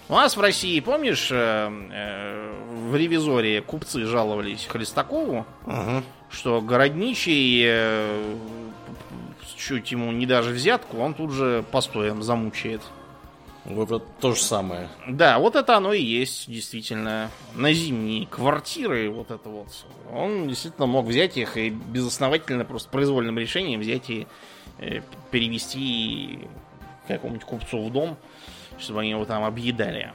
У 0.09 0.13
нас 0.13 0.35
в 0.35 0.41
России, 0.41 0.79
помнишь, 0.79 1.29
в 1.29 2.95
ревизоре 2.95 3.61
купцы 3.61 4.05
жаловались 4.05 4.65
Хлестакову, 4.65 5.45
Угу. 5.65 6.03
что 6.31 6.61
городничий 6.61 7.63
чуть 9.55 9.91
ему 9.91 10.11
не 10.11 10.25
даже 10.25 10.51
взятку, 10.51 10.97
он 10.97 11.13
тут 11.13 11.31
же 11.31 11.63
постоем 11.71 12.23
замучает. 12.23 12.81
Вот 13.65 13.91
это 13.91 14.03
то 14.19 14.33
же 14.33 14.41
самое. 14.41 14.87
Да, 15.07 15.37
вот 15.37 15.55
это 15.55 15.77
оно 15.77 15.93
и 15.93 16.01
есть, 16.01 16.49
действительно. 16.49 17.29
На 17.53 17.71
зимние 17.71 18.25
квартиры, 18.25 19.11
вот 19.11 19.29
это 19.29 19.47
вот. 19.49 19.67
Он 20.11 20.47
действительно 20.47 20.87
мог 20.87 21.05
взять 21.05 21.37
их 21.37 21.55
и 21.57 21.69
безосновательно, 21.69 22.65
просто 22.65 22.89
произвольным 22.89 23.37
решением 23.37 23.81
взять 23.81 24.09
и 24.09 24.25
э, 24.79 25.01
перевести 25.29 26.47
какому-нибудь 27.07 27.45
купцу 27.45 27.83
в 27.83 27.91
дом, 27.91 28.17
чтобы 28.79 29.01
они 29.01 29.11
его 29.11 29.25
там 29.25 29.43
объедали. 29.43 30.13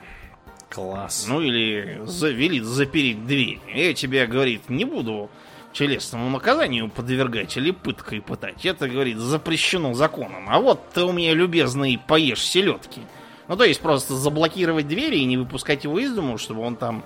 Класс. 0.71 1.27
Ну 1.29 1.41
или 1.41 2.01
завели 2.05 2.61
запереть 2.61 3.27
дверь. 3.27 3.61
Я 3.73 3.95
тебе, 3.95 4.27
говорит, 4.27 4.69
не 4.69 4.85
буду 4.85 5.31
телесному 5.73 6.31
наказанию 6.31 6.89
подвергать 6.89 7.57
или 7.57 7.71
пыткой 7.71 8.21
пытать. 8.21 8.65
Это, 8.65 8.89
говорит, 8.89 9.19
запрещено 9.19 9.93
законом. 9.95 10.47
А 10.49 10.61
вот 10.61 10.81
ты 10.93 11.03
у 11.03 11.13
меня, 11.13 11.35
любезный, 11.35 12.01
поешь 12.05 12.43
селедки. 12.43 13.03
Ну, 13.49 13.57
то 13.57 13.65
есть 13.65 13.81
просто 13.81 14.15
заблокировать 14.15 14.89
двери 14.89 15.19
и 15.19 15.25
не 15.25 15.37
выпускать 15.37 15.85
его 15.85 15.99
из 15.99 16.15
дому, 16.15 16.39
чтобы 16.39 16.63
он 16.63 16.77
там 16.77 17.05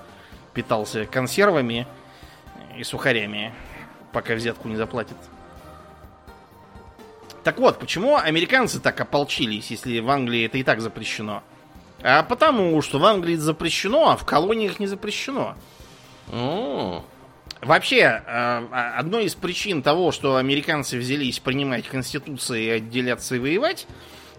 питался 0.53 1.05
консервами 1.05 1.85
и 2.77 2.83
сухарями, 2.83 3.53
пока 4.13 4.35
взятку 4.35 4.67
не 4.67 4.77
заплатит. 4.77 5.17
Так 7.43 7.59
вот, 7.59 7.79
почему 7.79 8.17
американцы 8.17 8.79
так 8.79 8.99
ополчились, 8.99 9.71
если 9.71 9.99
в 9.99 10.09
Англии 10.09 10.45
это 10.45 10.57
и 10.57 10.63
так 10.63 10.81
запрещено? 10.81 11.43
А 12.01 12.23
потому, 12.23 12.81
что 12.81 12.99
в 12.99 13.05
Англии 13.05 13.35
запрещено, 13.35 14.09
а 14.09 14.17
в 14.17 14.25
колониях 14.25 14.79
не 14.79 14.87
запрещено. 14.87 15.55
О, 16.31 17.03
Вообще, 17.61 17.97
э, 17.97 18.21
а- 18.25 18.93
одной 18.97 19.25
из 19.25 19.35
причин 19.35 19.81
того, 19.81 20.13
что 20.13 20.37
американцы 20.37 20.97
взялись 20.97 21.39
принимать 21.39 21.87
конституции, 21.87 22.69
отделяться 22.69 23.35
и 23.35 23.39
воевать, 23.39 23.85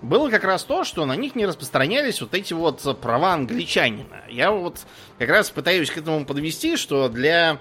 было 0.01 0.31
как 0.31 0.45
раз 0.45 0.65
то, 0.65 0.85
что 0.85 1.05
на 1.05 1.17
них 1.17 1.35
не 1.35 1.45
распространялись 1.45 2.23
вот 2.23 2.35
эти 2.35 2.55
вот 2.55 2.99
права 3.01 3.35
англичанина. 3.35 4.23
Я 4.31 4.51
вот 4.51 4.79
как 5.19 5.29
раз 5.29 5.51
пытаюсь 5.51 5.91
к 5.91 5.99
этому 5.99 6.25
подвести, 6.25 6.77
что 6.77 7.11
для 7.11 7.59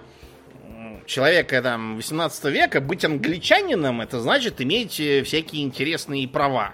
человека 1.10 1.62
там 1.62 1.95
18 1.97 2.45
века 2.45 2.80
быть 2.80 3.03
англичанином 3.03 4.01
это 4.01 4.22
значит 4.22 4.62
иметь 4.62 4.99
э, 4.99 5.24
всякие 5.24 5.64
интересные 5.64 6.28
права 6.28 6.74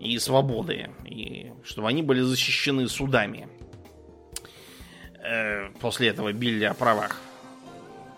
и 0.00 0.18
свободы, 0.18 0.90
и 1.04 1.52
чтобы 1.62 1.88
они 1.88 2.02
были 2.02 2.20
защищены 2.20 2.88
судами. 2.88 3.48
Э, 5.22 5.68
После 5.80 6.08
этого 6.08 6.32
били 6.32 6.64
о 6.64 6.74
правах 6.74 7.20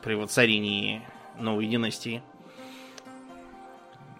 при 0.03 0.15
воцарении 0.15 1.03
новой 1.39 1.67
династии. 1.67 2.23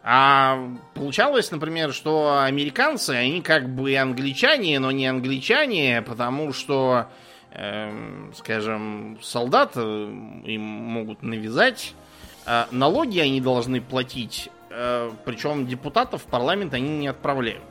А 0.03 0.71
получалось, 0.95 1.51
например, 1.51 1.93
что 1.93 2.41
американцы, 2.43 3.11
они 3.11 3.43
как 3.43 3.69
бы 3.69 3.95
англичане, 3.97 4.79
но 4.79 4.91
не 4.91 5.07
англичане, 5.07 6.03
потому 6.03 6.53
что, 6.53 7.09
эм, 7.53 8.33
скажем, 8.35 9.19
солдат 9.23 9.73
э, 9.77 9.81
им 10.45 10.61
могут 10.63 11.23
навязать, 11.23 11.95
а 12.47 12.69
налоги 12.71 13.19
они 13.19 13.41
должны 13.41 13.81
платить, 13.81 14.51
э, 14.71 15.11
причем 15.25 15.67
депутатов 15.67 16.23
в 16.23 16.27
парламент 16.27 16.75
они 16.75 16.99
не 16.99 17.09
отправляют. 17.09 17.63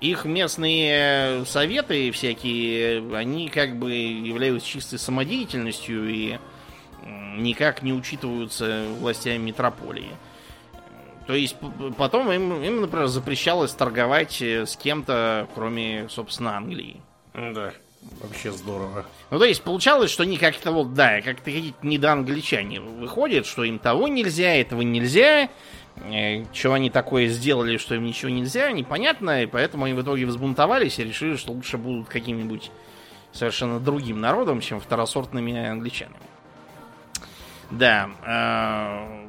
Их 0.00 0.24
местные 0.24 1.44
советы 1.44 2.10
всякие, 2.10 3.14
они 3.14 3.48
как 3.50 3.76
бы 3.76 3.92
являются 3.92 4.66
чистой 4.66 4.98
самодеятельностью 4.98 6.08
и 6.08 6.38
никак 7.36 7.82
не 7.82 7.92
учитываются 7.92 8.86
властями 8.98 9.38
метрополии. 9.38 10.10
То 11.26 11.34
есть 11.34 11.56
потом 11.96 12.32
им, 12.32 12.62
им, 12.62 12.80
например, 12.80 13.06
запрещалось 13.06 13.72
торговать 13.72 14.42
э, 14.42 14.66
с 14.66 14.76
кем-то, 14.76 15.48
кроме, 15.54 16.08
собственно, 16.08 16.56
Англии. 16.56 17.00
да. 17.34 17.72
Вообще 18.20 18.50
здорово. 18.50 19.04
Ну, 19.30 19.38
то 19.38 19.44
есть 19.44 19.62
получалось, 19.62 20.10
что 20.10 20.22
они 20.22 20.38
как-то 20.38 20.72
вот, 20.72 20.94
да, 20.94 21.20
как-то 21.20 21.44
какие-то 21.44 21.86
недоангличане 21.86 22.80
выходят, 22.80 23.46
что 23.46 23.62
им 23.64 23.78
того 23.78 24.08
нельзя, 24.08 24.54
этого 24.54 24.80
нельзя, 24.82 25.50
э, 25.96 26.44
что 26.52 26.72
они 26.72 26.88
такое 26.88 27.28
сделали, 27.28 27.76
что 27.76 27.94
им 27.94 28.04
ничего 28.04 28.30
нельзя, 28.30 28.72
непонятно, 28.72 29.42
и 29.42 29.46
поэтому 29.46 29.84
они 29.84 29.94
в 29.94 30.02
итоге 30.02 30.24
взбунтовались 30.26 30.98
и 30.98 31.04
решили, 31.04 31.36
что 31.36 31.52
лучше 31.52 31.76
будут 31.76 32.08
каким-нибудь 32.08 32.70
совершенно 33.32 33.78
другим 33.78 34.20
народом, 34.20 34.60
чем 34.60 34.80
второсортными 34.80 35.66
англичанами. 35.66 36.16
Да. 37.70 38.10
э, 38.24 39.26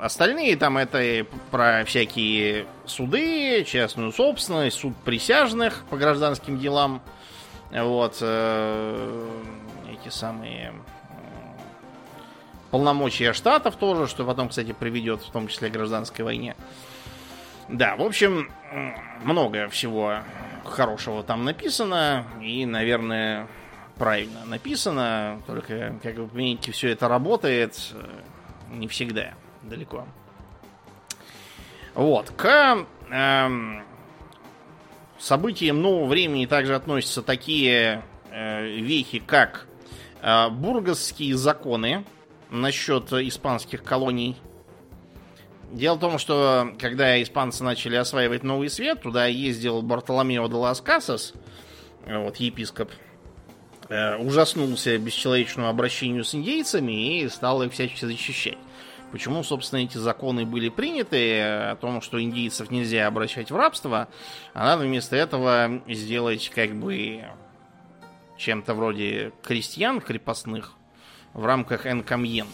Остальные 0.00 0.56
там 0.56 0.76
это 0.76 1.26
про 1.50 1.84
всякие 1.86 2.66
суды, 2.84 3.64
частную 3.64 4.12
собственность, 4.12 4.78
суд 4.78 4.94
присяжных 5.04 5.84
по 5.88 5.96
гражданским 5.96 6.58
делам. 6.58 7.00
Вот. 7.74 8.18
э, 8.20 9.28
Эти 9.92 10.08
самые 10.08 10.72
полномочия 12.70 13.32
штатов 13.32 13.76
тоже, 13.76 14.06
что 14.06 14.24
потом, 14.24 14.48
кстати, 14.48 14.72
приведет 14.72 15.22
в 15.22 15.30
том 15.30 15.48
числе 15.48 15.70
к 15.70 15.72
гражданской 15.72 16.24
войне. 16.24 16.56
Да, 17.68 17.96
в 17.96 18.02
общем, 18.02 18.50
много 19.22 19.68
всего 19.68 20.18
хорошего 20.64 21.22
там 21.22 21.44
написано. 21.44 22.26
И, 22.42 22.66
наверное, 22.66 23.48
правильно 23.96 24.44
написано. 24.44 25.40
Только, 25.46 25.94
как 26.02 26.16
вы 26.16 26.26
понимаете, 26.26 26.72
все 26.72 26.90
это 26.90 27.08
работает 27.08 27.76
э, 27.92 28.06
не 28.72 28.88
всегда 28.88 29.34
далеко. 29.62 30.06
Вот. 31.94 32.30
К 32.36 32.84
эм, 33.10 33.84
событиям 35.18 35.80
нового 35.80 36.06
времени 36.06 36.46
также 36.46 36.74
относятся 36.74 37.22
такие 37.22 38.04
э, 38.30 38.66
вехи, 38.66 39.18
как 39.18 39.66
э, 40.22 40.48
бургасские 40.50 41.36
законы 41.36 42.04
насчет 42.50 43.12
испанских 43.12 43.82
колоний. 43.82 44.36
Дело 45.72 45.96
в 45.96 46.00
том, 46.00 46.18
что 46.18 46.72
когда 46.78 47.20
испанцы 47.20 47.64
начали 47.64 47.96
осваивать 47.96 48.44
Новый 48.44 48.70
Свет, 48.70 49.02
туда 49.02 49.26
ездил 49.26 49.82
Бартоломео 49.82 50.46
де 50.46 50.54
лас 50.54 50.80
Касас, 50.80 51.32
э, 52.06 52.16
вот 52.16 52.36
епископ, 52.36 52.90
э, 53.88 54.16
ужаснулся 54.16 54.96
бесчеловечному 54.98 55.68
обращению 55.68 56.24
с 56.24 56.34
индейцами 56.34 57.20
и 57.20 57.28
стал 57.28 57.62
их 57.62 57.72
всячески 57.72 58.04
защищать. 58.04 58.58
Почему, 59.12 59.44
собственно, 59.44 59.80
эти 59.80 59.96
законы 59.96 60.44
были 60.44 60.68
приняты 60.68 61.36
э, 61.38 61.70
о 61.70 61.76
том, 61.76 62.00
что 62.00 62.20
индейцев 62.20 62.70
нельзя 62.70 63.06
обращать 63.06 63.50
в 63.50 63.56
рабство, 63.56 64.08
а 64.54 64.64
надо 64.64 64.84
вместо 64.84 65.14
этого 65.14 65.82
сделать 65.86 66.50
как 66.50 66.74
бы 66.74 67.24
чем-то 68.36 68.74
вроде 68.74 69.32
крестьян 69.42 70.00
крепостных 70.00 70.72
в 71.32 71.44
рамках 71.46 71.86
энкомьенты. 71.86 72.50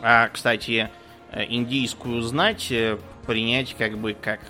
А, 0.00 0.28
кстати, 0.28 0.88
э, 1.32 1.44
индийскую 1.48 2.22
знать 2.22 2.70
э, 2.70 2.98
принять 3.26 3.74
как 3.76 3.98
бы 3.98 4.14
как, 4.14 4.40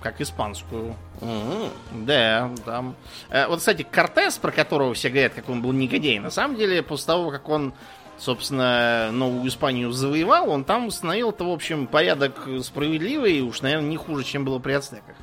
как 0.00 0.20
испанскую. 0.20 0.96
Мгм. 1.20 2.06
Да, 2.06 2.50
там. 2.64 2.96
Э, 3.30 3.46
Вот, 3.46 3.60
кстати, 3.60 3.82
Кортес, 3.82 4.38
про 4.38 4.50
которого 4.50 4.94
все 4.94 5.08
говорят, 5.08 5.34
как 5.34 5.48
он 5.48 5.62
был 5.62 5.72
негодяй, 5.72 6.18
на 6.18 6.30
самом 6.30 6.56
деле, 6.56 6.82
после 6.82 7.06
того, 7.06 7.30
как 7.30 7.48
он, 7.48 7.74
собственно, 8.22 9.10
Новую 9.10 9.48
Испанию 9.48 9.90
завоевал, 9.90 10.48
он 10.48 10.64
там 10.64 10.86
установил-то, 10.86 11.44
в 11.44 11.50
общем, 11.50 11.88
порядок 11.88 12.48
справедливый, 12.62 13.40
уж, 13.40 13.62
наверное, 13.62 13.88
не 13.88 13.96
хуже, 13.96 14.22
чем 14.22 14.44
было 14.44 14.60
при 14.60 14.72
ацтеках. 14.72 15.16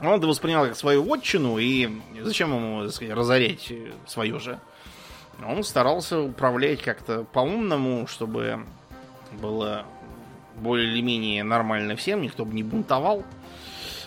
Он 0.00 0.08
это 0.08 0.26
воспринял 0.26 0.64
как 0.64 0.76
свою 0.76 1.04
вотчину, 1.04 1.58
и 1.58 1.88
зачем 2.20 2.54
ему, 2.54 2.82
так 2.82 2.92
сказать, 2.92 3.14
разорять 3.14 3.72
свое 4.06 4.38
же? 4.40 4.58
Он 5.46 5.62
старался 5.62 6.20
управлять 6.20 6.82
как-то 6.82 7.24
по-умному, 7.24 8.08
чтобы 8.08 8.64
было 9.40 9.84
более 10.56 10.92
или 10.92 11.00
менее 11.00 11.44
нормально 11.44 11.94
всем, 11.94 12.22
никто 12.22 12.44
бы 12.44 12.52
не 12.54 12.64
бунтовал. 12.64 13.24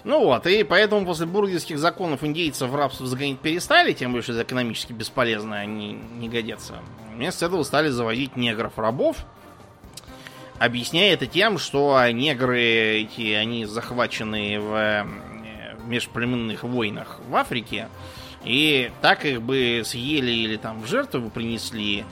Ну 0.03 0.23
вот, 0.23 0.47
и 0.47 0.63
поэтому 0.63 1.05
после 1.05 1.27
бургерских 1.27 1.77
законов 1.77 2.23
индейцев 2.23 2.69
в 2.69 2.75
рабство 2.75 3.05
загонять 3.05 3.39
перестали, 3.39 3.93
тем 3.93 4.13
больше 4.13 4.31
это 4.31 4.41
экономически 4.41 4.93
бесполезно, 4.93 5.57
они 5.57 5.99
не 6.17 6.27
годятся. 6.27 6.79
Вместо 7.13 7.45
этого 7.45 7.61
стали 7.63 7.89
заводить 7.89 8.35
негров-рабов, 8.35 9.17
объясняя 10.57 11.13
это 11.13 11.27
тем, 11.27 11.59
что 11.59 11.99
негры 12.11 12.61
эти, 12.61 13.33
они 13.33 13.65
захвачены 13.65 14.59
в 14.59 14.73
э, 14.73 15.05
межплеменных 15.85 16.63
войнах 16.63 17.19
в 17.27 17.35
Африке, 17.35 17.87
и 18.43 18.91
так 19.01 19.25
их 19.25 19.41
бы 19.41 19.83
съели 19.85 20.31
или 20.31 20.57
там 20.57 20.81
в 20.81 20.87
жертву 20.87 21.29
принесли, 21.29 22.05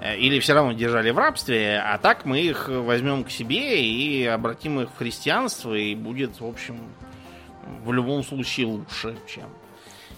э, 0.00 0.16
или 0.16 0.38
все 0.38 0.54
равно 0.54 0.72
держали 0.72 1.10
в 1.10 1.18
рабстве, 1.18 1.82
а 1.84 1.98
так 1.98 2.24
мы 2.24 2.40
их 2.40 2.68
возьмем 2.68 3.24
к 3.24 3.30
себе 3.30 3.84
и 3.84 4.24
обратим 4.26 4.80
их 4.80 4.90
в 4.90 4.96
христианство, 4.96 5.74
и 5.74 5.96
будет, 5.96 6.40
в 6.40 6.46
общем, 6.46 6.78
в 7.84 7.92
любом 7.92 8.24
случае 8.24 8.66
лучше, 8.66 9.16
чем. 9.26 9.44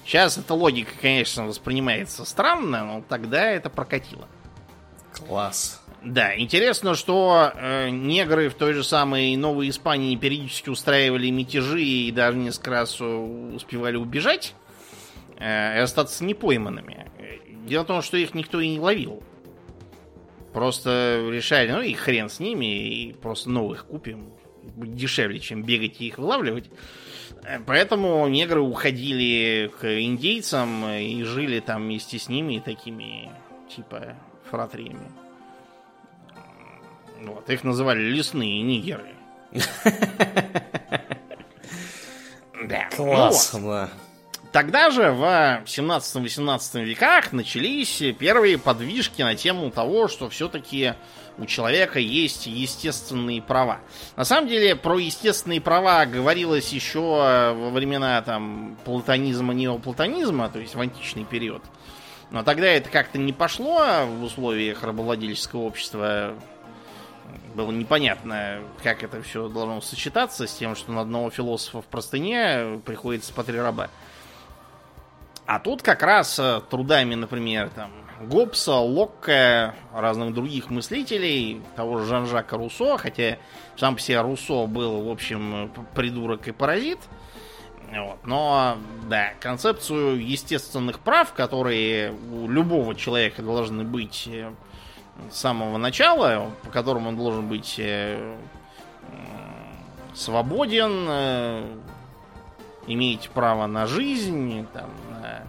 Сейчас 0.05 0.36
эта 0.36 0.55
логика, 0.55 0.92
конечно, 1.01 1.47
воспринимается 1.47 2.24
странно, 2.24 2.84
но 2.84 3.05
тогда 3.09 3.51
это 3.51 3.70
прокатило. 3.70 4.28
Класс. 5.12 5.80
Да, 6.03 6.38
интересно, 6.38 6.95
что 6.95 7.51
э, 7.55 7.88
негры 7.88 8.51
в 8.51 8.55
той 8.55 8.74
же 8.74 8.84
самой 8.84 9.34
Новой 9.36 9.70
Испании 9.70 10.14
периодически 10.16 10.68
устраивали 10.68 11.30
мятежи 11.30 11.82
и 11.82 12.11
даже 12.11 12.36
несколько 12.36 12.70
раз 12.70 13.01
успевали 13.01 13.97
убежать 13.97 14.55
э, 15.38 15.78
и 15.78 15.80
остаться 15.80 16.22
непойманными. 16.24 17.11
Дело 17.66 17.84
в 17.84 17.86
том, 17.86 18.03
что 18.03 18.18
их 18.18 18.34
никто 18.34 18.61
и 18.61 18.68
не 18.68 18.78
ловил. 18.78 19.22
Просто 20.53 21.26
решали, 21.32 21.70
ну 21.70 21.80
и 21.80 21.95
хрен 21.95 22.28
с 22.28 22.38
ними, 22.38 22.66
и 22.66 23.12
просто 23.14 23.49
новых 23.49 23.86
купим. 23.86 24.34
Будет 24.76 24.95
дешевле, 24.95 25.40
чем 25.40 25.62
бегать 25.62 26.01
и 26.01 26.09
их 26.09 26.18
вылавливать. 26.18 26.70
Поэтому 27.66 28.26
негры 28.28 28.61
уходили 28.61 29.70
к 29.80 29.84
индейцам 30.03 30.86
и 30.86 31.22
жили 31.24 31.61
там 31.61 31.82
вместе 31.82 32.18
с 32.18 32.28
ними 32.28 32.59
такими, 32.59 33.30
типа, 33.74 34.16
фратриями. 34.51 35.11
Вот, 37.22 37.49
их 37.51 37.64
называли 37.64 38.01
лесные 38.01 38.62
нигеры. 38.62 39.14
Да. 42.66 42.88
ну 42.97 43.05
вот. 43.05 43.16
Класс, 43.16 43.55
да. 43.62 43.90
Тогда 44.55 44.90
же 44.90 45.11
в 45.11 45.24
17-18 45.66 46.84
веках 46.84 47.32
начались 47.32 48.03
первые 48.18 48.57
подвижки 48.57 49.20
на 49.20 49.34
тему 49.34 49.70
того, 49.70 50.09
что 50.09 50.30
все-таки 50.30 50.95
у 51.39 51.47
человека 51.47 51.99
есть 51.99 52.47
естественные 52.47 53.43
права. 53.43 53.80
На 54.16 54.24
самом 54.24 54.49
деле, 54.49 54.76
про 54.76 54.99
естественные 54.99 55.61
права 55.61 56.07
говорилось 56.07 56.72
еще 56.72 57.01
во 57.01 57.70
времена 57.70 58.22
там 58.22 58.76
платонизма, 58.85 59.53
неоплатонизма, 59.55 60.49
то 60.49 60.59
есть 60.59 60.74
в 60.74 60.80
античный 60.80 61.24
период. 61.24 61.62
Но 62.30 62.43
тогда 62.43 62.66
это 62.66 62.91
как-то 62.91 63.18
не 63.18 63.32
пошло 63.32 64.07
в 64.07 64.22
условиях 64.24 64.82
рабовладельческого 64.82 65.62
общества. 65.62 66.35
Было 67.55 67.70
непонятно, 67.70 68.61
как 68.82 69.03
это 69.03 69.22
все 69.22 69.49
должно 69.49 69.80
сочетаться 69.80 70.47
с 70.47 70.55
тем, 70.55 70.74
что 70.74 70.93
на 70.93 71.03
одного 71.03 71.30
философа 71.30 71.82
в 71.82 71.87
простыне 71.87 72.80
приходится 72.85 73.32
по 73.32 73.45
три 73.45 73.59
раба. 73.59 73.91
А 75.47 75.59
тут 75.59 75.82
как 75.82 76.03
раз 76.03 76.39
э, 76.39 76.62
трудами, 76.70 77.14
например, 77.14 77.68
там, 77.68 77.93
Гоббса, 78.20 78.76
Локка, 78.76 79.74
разных 79.92 80.34
других 80.34 80.70
мыслителей, 80.70 81.62
того 81.76 81.98
же 81.98 82.06
Жан-Жака 82.06 82.56
Руссо, 82.56 82.96
хотя 82.96 83.38
сам 83.76 83.96
по 83.96 84.00
себе 84.00 84.20
Руссо 84.20 84.66
был, 84.66 85.02
в 85.02 85.10
общем, 85.10 85.70
придурок 85.94 86.48
и 86.48 86.52
паразит. 86.52 86.98
Вот. 87.92 88.18
Но, 88.24 88.78
да, 89.08 89.34
концепцию 89.40 90.24
естественных 90.26 91.00
прав, 91.00 91.32
которые 91.32 92.12
у 92.12 92.48
любого 92.48 92.94
человека 92.94 93.42
должны 93.42 93.84
быть 93.84 94.26
э, 94.26 94.52
с 95.30 95.36
самого 95.36 95.76
начала, 95.76 96.50
по 96.62 96.70
которым 96.70 97.06
он 97.06 97.16
должен 97.16 97.46
быть 97.46 97.76
э, 97.78 98.36
свободен, 100.14 101.06
э, 101.08 101.76
иметь 102.86 103.30
право 103.30 103.66
на 103.66 103.86
жизнь, 103.86 104.66
там, 104.72 104.90
на 105.10 105.42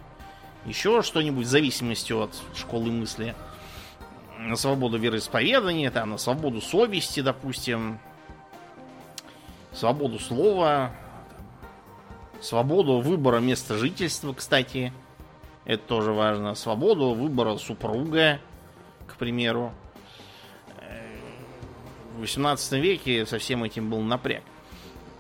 еще 0.65 1.01
что-нибудь 1.01 1.45
в 1.45 1.49
зависимости 1.49 2.13
от 2.13 2.31
школы 2.55 2.91
мысли. 2.91 3.35
На 4.39 4.55
свободу 4.55 4.97
вероисповедания, 4.97 5.91
там, 5.91 6.11
на 6.11 6.17
свободу 6.17 6.61
совести, 6.61 7.21
допустим, 7.21 7.99
свободу 9.71 10.19
слова, 10.19 10.91
свободу 12.41 12.99
выбора 12.99 13.39
места 13.39 13.77
жительства, 13.77 14.33
кстати, 14.33 14.91
это 15.65 15.83
тоже 15.83 16.11
важно, 16.11 16.53
свободу 16.55 17.13
выбора 17.13 17.57
супруга, 17.57 18.39
к 19.07 19.15
примеру. 19.15 19.73
В 22.15 22.19
18 22.19 22.73
веке 22.73 23.25
со 23.25 23.39
всем 23.39 23.63
этим 23.63 23.89
был 23.89 24.01
напряг. 24.01 24.43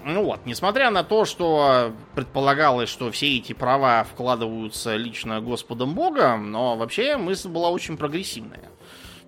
Ну 0.07 0.23
вот, 0.23 0.41
несмотря 0.45 0.91
на 0.91 1.03
то, 1.03 1.25
что 1.25 1.91
предполагалось, 2.13 2.89
что 2.89 3.09
все 3.09 3.37
эти 3.37 3.53
права 3.53 4.03
вкладываются 4.03 4.95
лично 4.97 5.41
Господом 5.41 5.95
Богом, 5.95 6.51
но 6.51 6.77
вообще 6.77 7.17
мысль 7.17 7.49
была 7.49 7.71
очень 7.71 7.97
прогрессивная. 7.97 8.69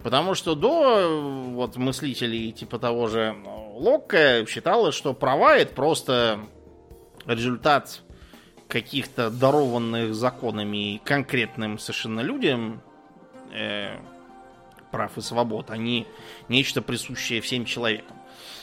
Потому 0.04 0.36
что 0.36 0.54
до 0.54 1.20
вот, 1.50 1.78
мыслителей 1.78 2.52
типа 2.52 2.78
того 2.78 3.08
же 3.08 3.36
Локка 3.74 4.46
считалось, 4.48 4.94
что 4.94 5.16
права 5.16 5.58
это 5.58 5.74
просто 5.74 6.42
результат 7.26 8.04
каких-то 8.68 9.32
дарованных 9.32 10.14
законами 10.14 11.02
конкретным 11.04 11.80
совершенно 11.80 12.20
людям 12.20 12.84
э, 13.52 13.98
прав 14.92 15.18
и 15.18 15.22
свобод, 15.22 15.72
а 15.72 15.78
не 15.78 16.06
нечто 16.50 16.84
присущее 16.84 17.42
всем 17.42 17.66
человекам. 17.66 18.17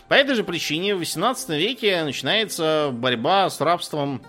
По 0.08 0.14
этой 0.14 0.34
же 0.34 0.44
причине 0.44 0.94
в 0.94 0.98
18 0.98 1.48
веке 1.50 2.04
начинается 2.04 2.90
борьба 2.92 3.48
с 3.48 3.60
рабством 3.60 4.22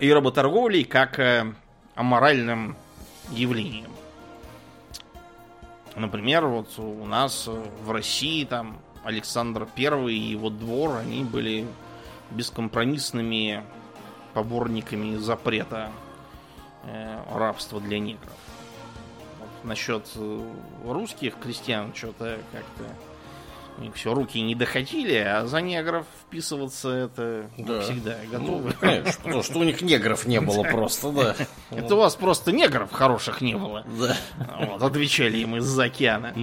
и 0.00 0.10
работорговлей 0.10 0.84
как 0.84 1.18
э, 1.18 1.52
аморальным 1.94 2.76
явлением. 3.30 3.90
Например, 5.96 6.46
вот 6.46 6.78
у 6.78 7.04
нас 7.04 7.46
в 7.46 7.90
России 7.90 8.44
там 8.44 8.78
Александр 9.04 9.68
I 9.76 10.12
и 10.12 10.18
его 10.18 10.48
двор, 10.48 10.96
они 10.96 11.24
были 11.24 11.66
бескомпромиссными 12.30 13.64
поборниками 14.32 15.16
запрета 15.16 15.90
э, 16.84 17.20
рабства 17.34 17.80
для 17.80 17.98
негров. 17.98 18.32
Вот 19.40 19.64
насчет 19.64 20.08
э, 20.14 20.52
русских 20.86 21.38
крестьян 21.38 21.92
что-то 21.94 22.38
как-то 22.52 22.84
все 23.94 24.14
руки 24.14 24.40
не 24.40 24.54
доходили, 24.54 25.14
а 25.16 25.46
за 25.46 25.60
негров 25.60 26.06
вписываться 26.22 26.90
это 26.90 27.50
да. 27.56 27.80
всегда 27.80 28.16
готовы. 28.30 28.70
Ну, 28.70 28.74
конечно, 28.80 29.12
потому 29.22 29.42
что 29.42 29.58
у 29.58 29.64
них 29.64 29.80
негров 29.82 30.26
не 30.26 30.40
было 30.40 30.62
просто, 30.64 31.12
да. 31.12 31.36
Это 31.70 31.94
у 31.94 31.98
вас 31.98 32.16
просто 32.16 32.52
негров 32.52 32.92
хороших 32.92 33.40
не 33.40 33.54
было. 33.54 33.84
Да. 33.98 34.16
Вот, 34.60 34.82
отвечали 34.82 35.38
им 35.38 35.56
из-за 35.56 35.84
океана. 35.84 36.34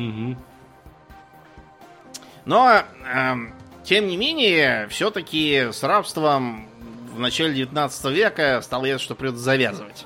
Но, 2.46 2.84
эм, 3.12 3.56
тем 3.84 4.08
не 4.08 4.18
менее, 4.18 4.88
все-таки 4.90 5.70
с 5.72 5.82
рабством 5.84 6.68
в 7.16 7.20
начале 7.20 7.54
19 7.54 8.06
века 8.12 8.62
стало 8.62 8.86
ясно, 8.86 9.04
что 9.04 9.16
придется 9.16 9.44
завязывать. 9.44 10.06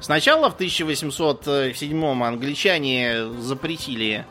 Сначала 0.00 0.50
в 0.50 0.54
1807 0.54 2.22
англичане 2.22 3.26
запретили 3.40 4.26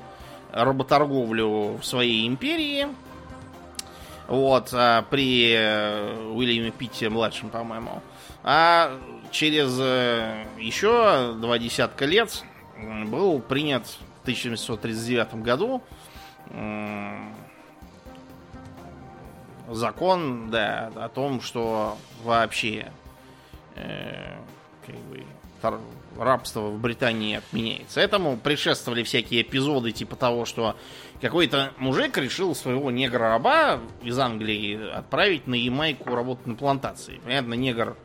работорговлю 0.54 1.78
в 1.78 1.84
своей 1.84 2.28
империи. 2.28 2.88
Вот, 4.28 4.70
а 4.74 5.01
при 5.10 5.54
э, 5.54 6.30
Уильяме 6.34 6.72
Питте 6.72 7.10
младшем, 7.10 7.49
по-моему. 7.49 8.01
А 8.43 8.97
через 9.32 9.78
э, 9.80 10.45
еще 10.58 11.34
два 11.34 11.60
десятка 11.60 12.06
лет 12.06 12.43
был 13.08 13.39
принят 13.39 13.86
в 13.86 14.22
1739 14.24 15.36
году 15.36 15.84
закон, 19.70 20.49
да, 20.49 20.91
о 20.95 21.10
том, 21.10 21.41
что 21.41 21.97
вообще 22.24 22.91
э, 23.76 24.36
как 24.86 24.95
бы, 24.95 25.24
рабство 26.18 26.70
в 26.70 26.80
Британии 26.80 27.38
отменяется. 27.38 28.01
Этому 28.01 28.38
предшествовали 28.38 29.03
всякие 29.03 29.41
эпизоды 29.41 29.91
типа 29.91 30.16
того, 30.16 30.45
что 30.45 30.76
какой-то 31.22 31.72
мужик 31.78 32.18
решил 32.18 32.55
своего 32.55 32.91
негра-раба 32.91 33.80
из 34.03 34.18
Англии 34.20 34.91
отправить 34.91 35.47
на 35.47 35.55
Ямайку 35.55 36.14
работать 36.14 36.47
на 36.47 36.55
плантации. 36.55 37.22
Понятно, 37.24 37.53
негр 37.53 37.95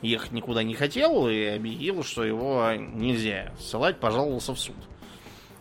ехать 0.00 0.32
никуда 0.32 0.62
не 0.62 0.74
хотел 0.74 1.28
и 1.28 1.44
объявил, 1.44 2.02
что 2.02 2.24
его 2.24 2.72
нельзя 2.76 3.52
ссылать, 3.60 4.00
пожаловался 4.00 4.54
в 4.54 4.58
суд. 4.58 4.76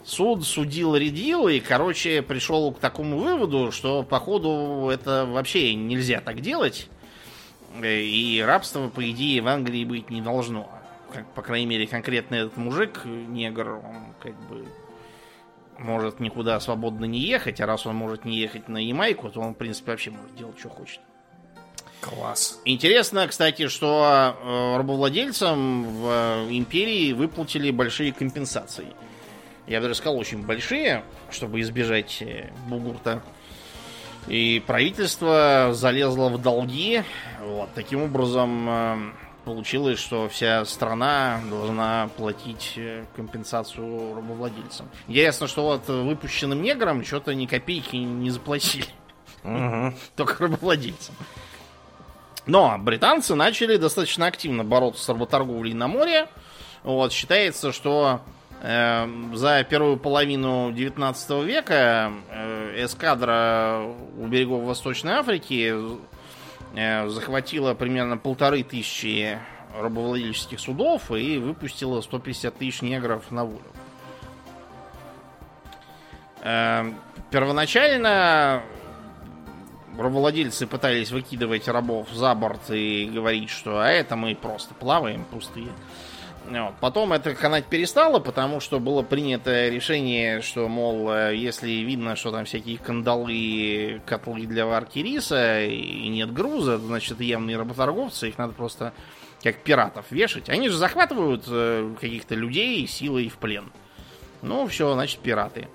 Суд 0.03 0.43
судил, 0.45 0.95
рядил 0.95 1.47
и, 1.47 1.59
короче, 1.59 2.23
пришел 2.23 2.71
к 2.71 2.79
такому 2.79 3.19
выводу, 3.19 3.71
что, 3.71 4.01
походу, 4.01 4.89
это 4.91 5.27
вообще 5.27 5.75
нельзя 5.75 6.21
так 6.21 6.41
делать. 6.41 6.89
И 7.81 8.43
рабство, 8.45 8.89
по 8.89 9.09
идее, 9.09 9.41
в 9.43 9.47
Англии 9.47 9.85
быть 9.85 10.09
не 10.09 10.21
должно 10.21 10.69
по 11.35 11.41
крайней 11.41 11.65
мере, 11.65 11.87
конкретно 11.87 12.35
этот 12.35 12.57
мужик, 12.57 13.05
негр, 13.05 13.81
он 13.83 14.13
как 14.19 14.35
бы 14.47 14.65
может 15.77 16.19
никуда 16.19 16.59
свободно 16.59 17.05
не 17.05 17.19
ехать, 17.19 17.59
а 17.59 17.65
раз 17.65 17.85
он 17.85 17.95
может 17.95 18.25
не 18.25 18.37
ехать 18.37 18.67
на 18.67 18.77
Ямайку, 18.77 19.29
то 19.29 19.41
он, 19.41 19.53
в 19.53 19.57
принципе, 19.57 19.91
вообще 19.91 20.11
может 20.11 20.35
делать, 20.35 20.59
что 20.59 20.69
хочет. 20.69 20.99
Класс. 22.01 22.59
Интересно, 22.65 23.27
кстати, 23.27 23.67
что 23.67 24.35
э, 24.43 24.77
рабовладельцам 24.77 25.83
в 25.83 26.07
э, 26.09 26.47
империи 26.49 27.13
выплатили 27.13 27.69
большие 27.69 28.11
компенсации. 28.11 28.87
Я 29.67 29.77
бы 29.77 29.83
даже 29.83 29.95
сказал, 29.95 30.17
очень 30.17 30.43
большие, 30.43 31.03
чтобы 31.29 31.61
избежать 31.61 32.21
э, 32.21 32.49
бугурта. 32.67 33.21
И 34.27 34.63
правительство 34.65 35.69
залезло 35.73 36.29
в 36.29 36.41
долги. 36.41 37.03
Вот, 37.39 37.69
таким 37.75 38.03
образом, 38.03 39.13
получилось, 39.43 39.99
что 39.99 40.29
вся 40.29 40.65
страна 40.65 41.39
должна 41.49 42.09
платить 42.17 42.73
э, 42.77 43.05
компенсацию 43.15 44.15
рабовладельцам. 44.15 44.87
Интересно, 45.07 45.47
что 45.47 45.63
вот 45.63 45.87
выпущенным 45.87 46.61
неграм 46.61 47.03
что-то 47.03 47.33
ни 47.33 47.45
копейки 47.45 47.95
не 47.95 48.29
заплатили. 48.29 48.85
Угу. 49.43 49.93
Только 50.15 50.43
рабовладельцам. 50.43 51.15
Но 52.45 52.77
британцы 52.79 53.35
начали 53.35 53.77
достаточно 53.77 54.27
активно 54.27 54.63
бороться 54.63 55.03
с 55.03 55.09
работорговлей 55.09 55.73
на 55.73 55.87
море. 55.87 56.27
Вот, 56.83 57.13
считается, 57.13 57.71
что 57.71 58.21
э, 58.61 59.07
за 59.33 59.63
первую 59.63 59.97
половину 59.97 60.71
19 60.71 61.29
века 61.45 62.11
э, 62.29 62.83
эскадра 62.85 63.83
у 64.17 64.25
берегов 64.25 64.63
Восточной 64.63 65.13
Африки 65.13 65.73
захватила 66.73 67.73
примерно 67.73 68.17
полторы 68.17 68.63
тысячи 68.63 69.39
рабовладельческих 69.77 70.59
судов 70.59 71.11
и 71.11 71.37
выпустила 71.37 72.01
150 72.01 72.55
тысяч 72.55 72.81
негров 72.81 73.31
на 73.31 73.45
волю. 73.45 73.61
Э, 76.41 76.91
первоначально 77.29 78.63
рабовладельцы 79.97 80.67
пытались 80.67 81.11
выкидывать 81.11 81.67
рабов 81.67 82.09
за 82.11 82.33
борт 82.33 82.69
и 82.69 83.09
говорить, 83.13 83.49
что 83.49 83.79
а 83.79 83.87
это 83.87 84.15
мы 84.15 84.35
просто 84.35 84.73
плаваем 84.73 85.25
пустые. 85.25 85.69
Вот. 86.59 86.73
Потом 86.81 87.13
это 87.13 87.33
канать 87.33 87.65
перестало, 87.65 88.19
потому 88.19 88.59
что 88.59 88.79
было 88.79 89.03
принято 89.03 89.69
решение, 89.69 90.41
что, 90.41 90.67
мол, 90.67 91.09
э, 91.11 91.35
если 91.35 91.69
видно, 91.71 92.17
что 92.17 92.31
там 92.31 92.43
всякие 92.43 92.77
кандалы, 92.77 94.01
котлы 94.05 94.45
для 94.45 94.65
варки 94.65 94.99
риса 94.99 95.63
и 95.63 96.07
нет 96.09 96.33
груза, 96.33 96.77
значит, 96.77 97.21
явные 97.21 97.57
работорговцы, 97.57 98.27
их 98.27 98.37
надо 98.37 98.53
просто 98.53 98.93
как 99.41 99.57
пиратов 99.57 100.11
вешать. 100.11 100.49
Они 100.49 100.67
же 100.67 100.75
захватывают 100.75 101.45
э, 101.47 101.95
каких-то 101.99 102.35
людей 102.35 102.85
силой 102.85 103.29
в 103.29 103.37
плен. 103.37 103.71
Ну, 104.41 104.67
все, 104.67 104.93
значит, 104.93 105.19
пираты. 105.19 105.69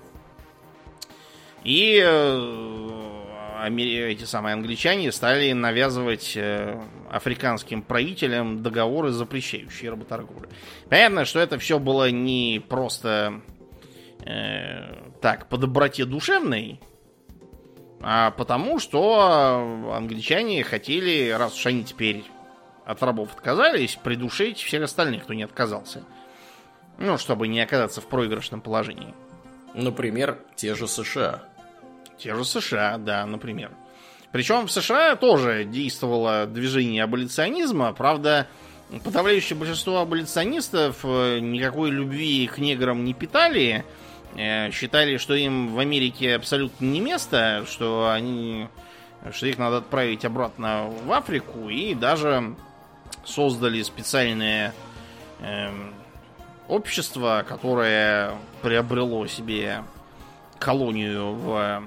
И 1.63 1.99
э, 2.05 3.16
эти 3.65 4.23
самые 4.23 4.53
англичане 4.53 5.11
стали 5.11 5.51
навязывать 5.51 6.33
э, 6.35 6.79
африканским 7.09 7.81
правителям 7.81 8.61
договоры, 8.61 9.11
запрещающие 9.11 9.89
работорговлю. 9.89 10.49
Понятно, 10.89 11.25
что 11.25 11.39
это 11.39 11.57
все 11.57 11.79
было 11.79 12.11
не 12.11 12.61
просто 12.67 13.41
э, 14.25 14.93
так, 15.21 15.47
по 15.49 15.57
доброте 15.57 16.05
душевной, 16.05 16.79
а 18.01 18.31
потому 18.31 18.79
что 18.79 19.93
англичане 19.95 20.63
хотели, 20.63 21.29
раз 21.29 21.55
уж 21.57 21.65
они 21.65 21.83
теперь 21.83 22.23
от 22.85 23.01
рабов 23.03 23.33
отказались, 23.33 23.95
придушить 23.95 24.59
всех 24.59 24.83
остальных, 24.83 25.23
кто 25.23 25.33
не 25.33 25.43
отказался. 25.43 26.03
Ну, 26.99 27.17
чтобы 27.17 27.47
не 27.47 27.59
оказаться 27.59 28.01
в 28.01 28.07
проигрышном 28.07 28.61
положении. 28.61 29.13
Например, 29.73 30.39
те 30.55 30.73
же 30.73 30.87
США. 30.87 31.43
Те 32.17 32.35
же 32.35 32.43
США, 32.43 32.97
да, 32.97 33.25
например. 33.25 33.71
Причем 34.31 34.67
в 34.67 34.71
США 34.71 35.15
тоже 35.15 35.65
действовало 35.65 36.45
движение 36.45 37.03
аболиционизма. 37.03 37.93
Правда, 37.93 38.47
подавляющее 39.03 39.57
большинство 39.57 39.99
аболиционистов 39.99 40.99
э, 41.03 41.39
никакой 41.39 41.91
любви 41.91 42.47
к 42.47 42.57
неграм 42.57 43.03
не 43.03 43.13
питали. 43.13 43.85
Э, 44.35 44.71
считали, 44.71 45.17
что 45.17 45.33
им 45.33 45.73
в 45.73 45.79
Америке 45.79 46.35
абсолютно 46.35 46.85
не 46.85 46.99
место, 46.99 47.65
что 47.67 48.09
они 48.11 48.67
что 49.31 49.47
их 49.47 49.57
надо 49.57 49.77
отправить 49.77 50.25
обратно 50.25 50.89
в 51.05 51.11
Африку 51.11 51.69
и 51.69 51.93
даже 51.93 52.55
создали 53.25 53.81
специальное 53.81 54.73
э, 55.39 55.69
общество, 56.67 57.43
которое 57.47 58.35
приобрело 58.61 59.27
себе 59.27 59.83
колонию 60.59 61.33
в 61.33 61.83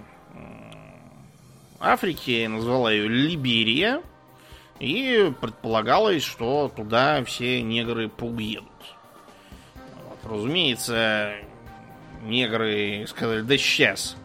Африке, 1.80 2.48
назвала 2.48 2.92
ее 2.92 3.08
Либерия, 3.08 4.02
и 4.78 5.32
предполагалось, 5.40 6.22
что 6.22 6.72
туда 6.74 7.22
все 7.24 7.62
негры 7.62 8.08
поуедут. 8.08 8.66
Вот, 10.08 10.32
разумеется, 10.32 11.32
негры 12.22 13.06
сказали, 13.08 13.42
да 13.42 13.56
сейчас 13.56 14.16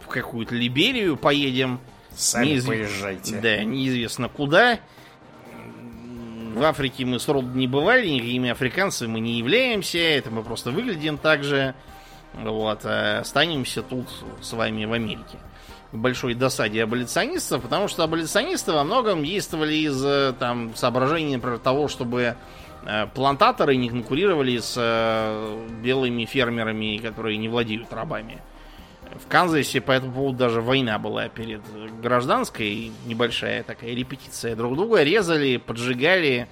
в 0.00 0.08
какую-то 0.08 0.54
Либерию 0.54 1.16
поедем. 1.16 1.80
Сами 2.16 2.46
Неизв... 2.46 2.66
поезжайте. 2.66 3.40
Да, 3.40 3.62
неизвестно 3.62 4.28
куда. 4.28 4.80
В 6.54 6.62
Африке 6.64 7.04
мы 7.04 7.20
сроду 7.20 7.56
не 7.56 7.68
бывали, 7.68 8.08
никакими 8.08 8.50
африканцами 8.50 9.12
мы 9.12 9.20
не 9.20 9.38
являемся, 9.38 9.98
это 9.98 10.30
мы 10.30 10.42
просто 10.42 10.72
выглядим 10.72 11.18
так 11.18 11.44
же. 11.44 11.74
Вот, 12.34 12.80
а 12.84 13.20
останемся 13.20 13.82
тут 13.82 14.08
с 14.40 14.52
вами 14.52 14.84
в 14.84 14.92
Америке. 14.92 15.38
Большой 15.92 16.34
досаде 16.34 16.82
аболиционистов, 16.82 17.62
потому 17.62 17.88
что 17.88 18.04
аболиционисты 18.04 18.72
во 18.72 18.84
многом 18.84 19.24
действовали 19.24 19.74
из 19.74 20.04
э, 20.04 20.34
там, 20.38 20.74
соображений, 20.76 21.36
например, 21.36 21.58
того, 21.58 21.88
чтобы 21.88 22.36
э, 22.84 23.06
плантаторы 23.14 23.74
не 23.76 23.88
конкурировали 23.88 24.58
с 24.58 24.74
э, 24.76 25.66
белыми 25.82 26.26
фермерами, 26.26 26.98
которые 26.98 27.38
не 27.38 27.48
владеют 27.48 27.90
рабами. 27.90 28.42
В 29.18 29.26
Канзасе 29.28 29.80
по 29.80 29.92
этому 29.92 30.12
поводу 30.12 30.36
даже 30.36 30.60
война 30.60 30.98
была 30.98 31.28
перед 31.28 31.62
гражданской, 32.02 32.92
небольшая 33.06 33.62
такая 33.62 33.94
репетиция. 33.94 34.54
Друг 34.54 34.76
друга 34.76 35.02
резали, 35.02 35.56
поджигали, 35.56 36.48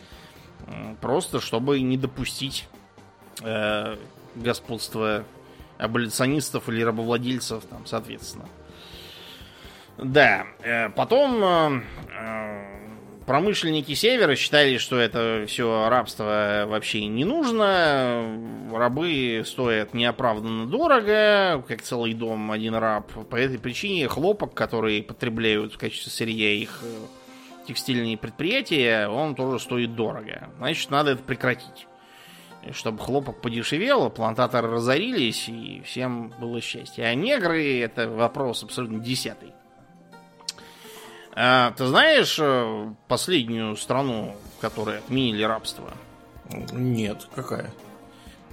просто 1.02 1.40
чтобы 1.40 1.80
не 1.80 1.98
допустить 1.98 2.68
э, 3.42 3.96
господства 4.34 5.24
аболиционистов 5.78 6.68
или 6.70 6.82
рабовладельцев, 6.82 7.64
там, 7.64 7.84
соответственно. 7.86 8.46
Да, 9.98 10.46
э, 10.62 10.90
потом 10.90 11.42
э, 11.42 11.80
э, 12.12 12.66
промышленники 13.24 13.94
Севера 13.94 14.36
считали, 14.36 14.76
что 14.76 14.98
это 14.98 15.44
все 15.48 15.88
рабство 15.88 16.64
вообще 16.68 17.06
не 17.06 17.24
нужно. 17.24 18.38
Рабы 18.72 19.42
стоят 19.46 19.94
неоправданно 19.94 20.66
дорого, 20.66 21.64
как 21.66 21.80
целый 21.80 22.12
дом 22.12 22.50
один 22.50 22.74
раб. 22.74 23.10
По 23.28 23.36
этой 23.36 23.58
причине 23.58 24.06
хлопок, 24.08 24.52
который 24.52 25.02
потребляют 25.02 25.74
в 25.74 25.78
качестве 25.78 26.12
сырья 26.12 26.52
их 26.52 26.82
текстильные 27.66 28.18
предприятия, 28.18 29.08
он 29.08 29.34
тоже 29.34 29.58
стоит 29.58 29.94
дорого. 29.94 30.50
Значит, 30.58 30.90
надо 30.90 31.12
это 31.12 31.22
прекратить. 31.22 31.86
Чтобы 32.72 32.98
хлопок 32.98 33.40
подешевел, 33.40 34.10
плантаторы 34.10 34.68
разорились, 34.68 35.48
и 35.48 35.82
всем 35.84 36.32
было 36.38 36.60
счастье. 36.60 37.06
А 37.06 37.14
негры 37.14 37.80
это 37.80 38.08
вопрос 38.08 38.62
абсолютно 38.62 38.98
десятый. 38.98 39.52
А, 41.38 41.72
ты 41.72 41.86
знаешь 41.86 42.38
э, 42.40 42.92
последнюю 43.08 43.76
страну, 43.76 44.34
в 44.56 44.60
которой 44.62 44.98
отменили 44.98 45.42
рабство? 45.42 45.92
Нет, 46.72 47.28
какая? 47.34 47.70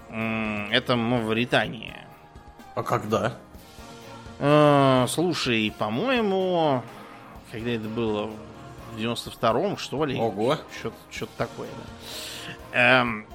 Это 0.10 0.98
Мавритания. 0.98 2.06
А 2.76 2.84
когда? 2.84 3.38
А, 4.40 5.06
слушай, 5.08 5.74
по-моему, 5.80 6.84
когда 7.54 7.72
это 7.72 7.88
было 7.88 8.30
в 8.92 8.98
92-м, 8.98 9.78
что 9.78 10.04
ли? 10.04 10.20
Ого. 10.20 10.58
Что-то, 10.78 10.98
что 11.10 11.26
такое, 11.38 11.70
да. 11.70 13.02
Эм, 13.02 13.26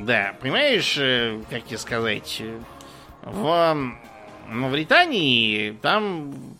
да, 0.00 0.34
понимаешь, 0.40 0.96
э, 0.98 1.42
как 1.50 1.64
тебе 1.64 1.76
сказать, 1.76 2.42
в 3.22 3.76
Мавритании 4.48 5.72
там 5.72 6.56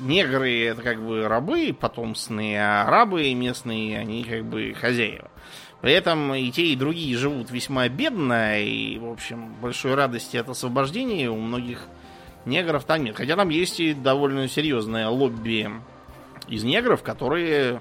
негры 0.00 0.64
это 0.64 0.82
как 0.82 1.04
бы 1.04 1.26
рабы 1.28 1.76
потомственные, 1.78 2.60
а 2.60 2.82
арабы 2.82 3.32
местные, 3.34 3.98
они 3.98 4.24
как 4.24 4.44
бы 4.44 4.74
хозяева. 4.74 5.30
При 5.80 5.92
этом 5.92 6.34
и 6.34 6.50
те, 6.50 6.66
и 6.66 6.76
другие 6.76 7.16
живут 7.16 7.50
весьма 7.50 7.88
бедно, 7.88 8.60
и, 8.60 8.98
в 8.98 9.10
общем, 9.10 9.54
большой 9.60 9.94
радости 9.94 10.36
от 10.36 10.48
освобождения 10.48 11.30
у 11.30 11.36
многих 11.36 11.86
негров 12.44 12.84
там 12.84 13.04
нет. 13.04 13.16
Хотя 13.16 13.36
там 13.36 13.50
есть 13.50 13.78
и 13.80 13.92
довольно 13.92 14.48
серьезное 14.48 15.08
лобби 15.08 15.70
из 16.48 16.64
негров, 16.64 17.02
которые 17.02 17.80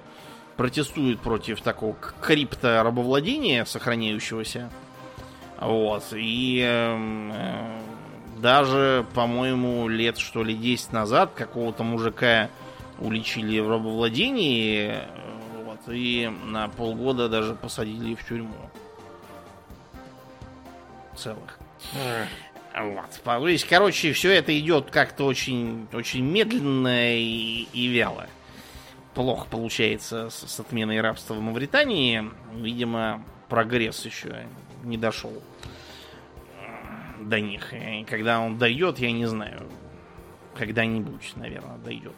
протестуют 0.57 1.19
против 1.19 1.61
такого 1.61 1.95
крипто-рабовладения, 2.21 3.65
сохраняющегося. 3.65 4.69
Вот. 5.59 6.03
И 6.13 6.59
эм, 6.61 7.31
э, 7.33 7.79
даже, 8.45 9.07
по-моему, 9.15 9.87
лет 9.87 10.19
что 10.19 10.43
ли 10.43 10.53
10 10.53 10.93
назад 10.93 11.31
какого-то 11.33 11.81
мужика 11.81 12.51
уличили 12.99 13.59
в 13.59 13.67
рабовладении 13.67 14.99
вот, 15.63 15.79
и 15.87 16.31
на 16.43 16.67
полгода 16.67 17.27
даже 17.27 17.55
посадили 17.55 18.13
в 18.13 18.23
тюрьму. 18.23 18.53
Целых. 21.15 21.57
Вот. 22.77 23.19
То 23.23 23.47
есть, 23.47 23.65
короче, 23.67 24.13
все 24.13 24.31
это 24.33 24.55
идет 24.59 24.91
как-то 24.91 25.25
очень, 25.25 25.87
очень 25.91 26.23
медленно 26.23 27.17
и, 27.17 27.67
и 27.73 27.87
вяло. 27.87 28.27
Плохо 29.15 29.47
получается 29.49 30.29
с, 30.29 30.47
с 30.47 30.59
отменой 30.59 31.01
рабства 31.01 31.33
в 31.33 31.41
Мавритании. 31.41 32.29
Видимо, 32.53 33.23
прогресс 33.49 34.05
еще 34.05 34.45
не 34.83 34.99
дошел 34.99 35.33
до 37.25 37.39
них. 37.39 37.73
И 37.73 38.05
когда 38.09 38.39
он 38.39 38.57
дойдет, 38.57 38.99
я 38.99 39.11
не 39.11 39.25
знаю. 39.25 39.63
Когда-нибудь, 40.57 41.33
наверное, 41.35 41.77
дойдет. 41.77 42.15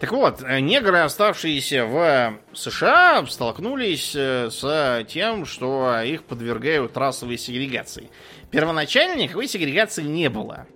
Так 0.00 0.12
вот, 0.12 0.40
негры, 0.40 1.00
оставшиеся 1.00 1.84
в 1.84 2.38
США, 2.54 3.26
столкнулись 3.26 4.14
э, 4.16 4.48
с 4.50 5.04
тем, 5.06 5.44
что 5.44 6.00
их 6.00 6.24
подвергают 6.24 6.96
расовой 6.96 7.36
сегрегации. 7.36 8.10
Первоначально 8.50 9.20
никакой 9.20 9.46
сегрегации 9.46 10.02
не 10.02 10.30
было. 10.30 10.66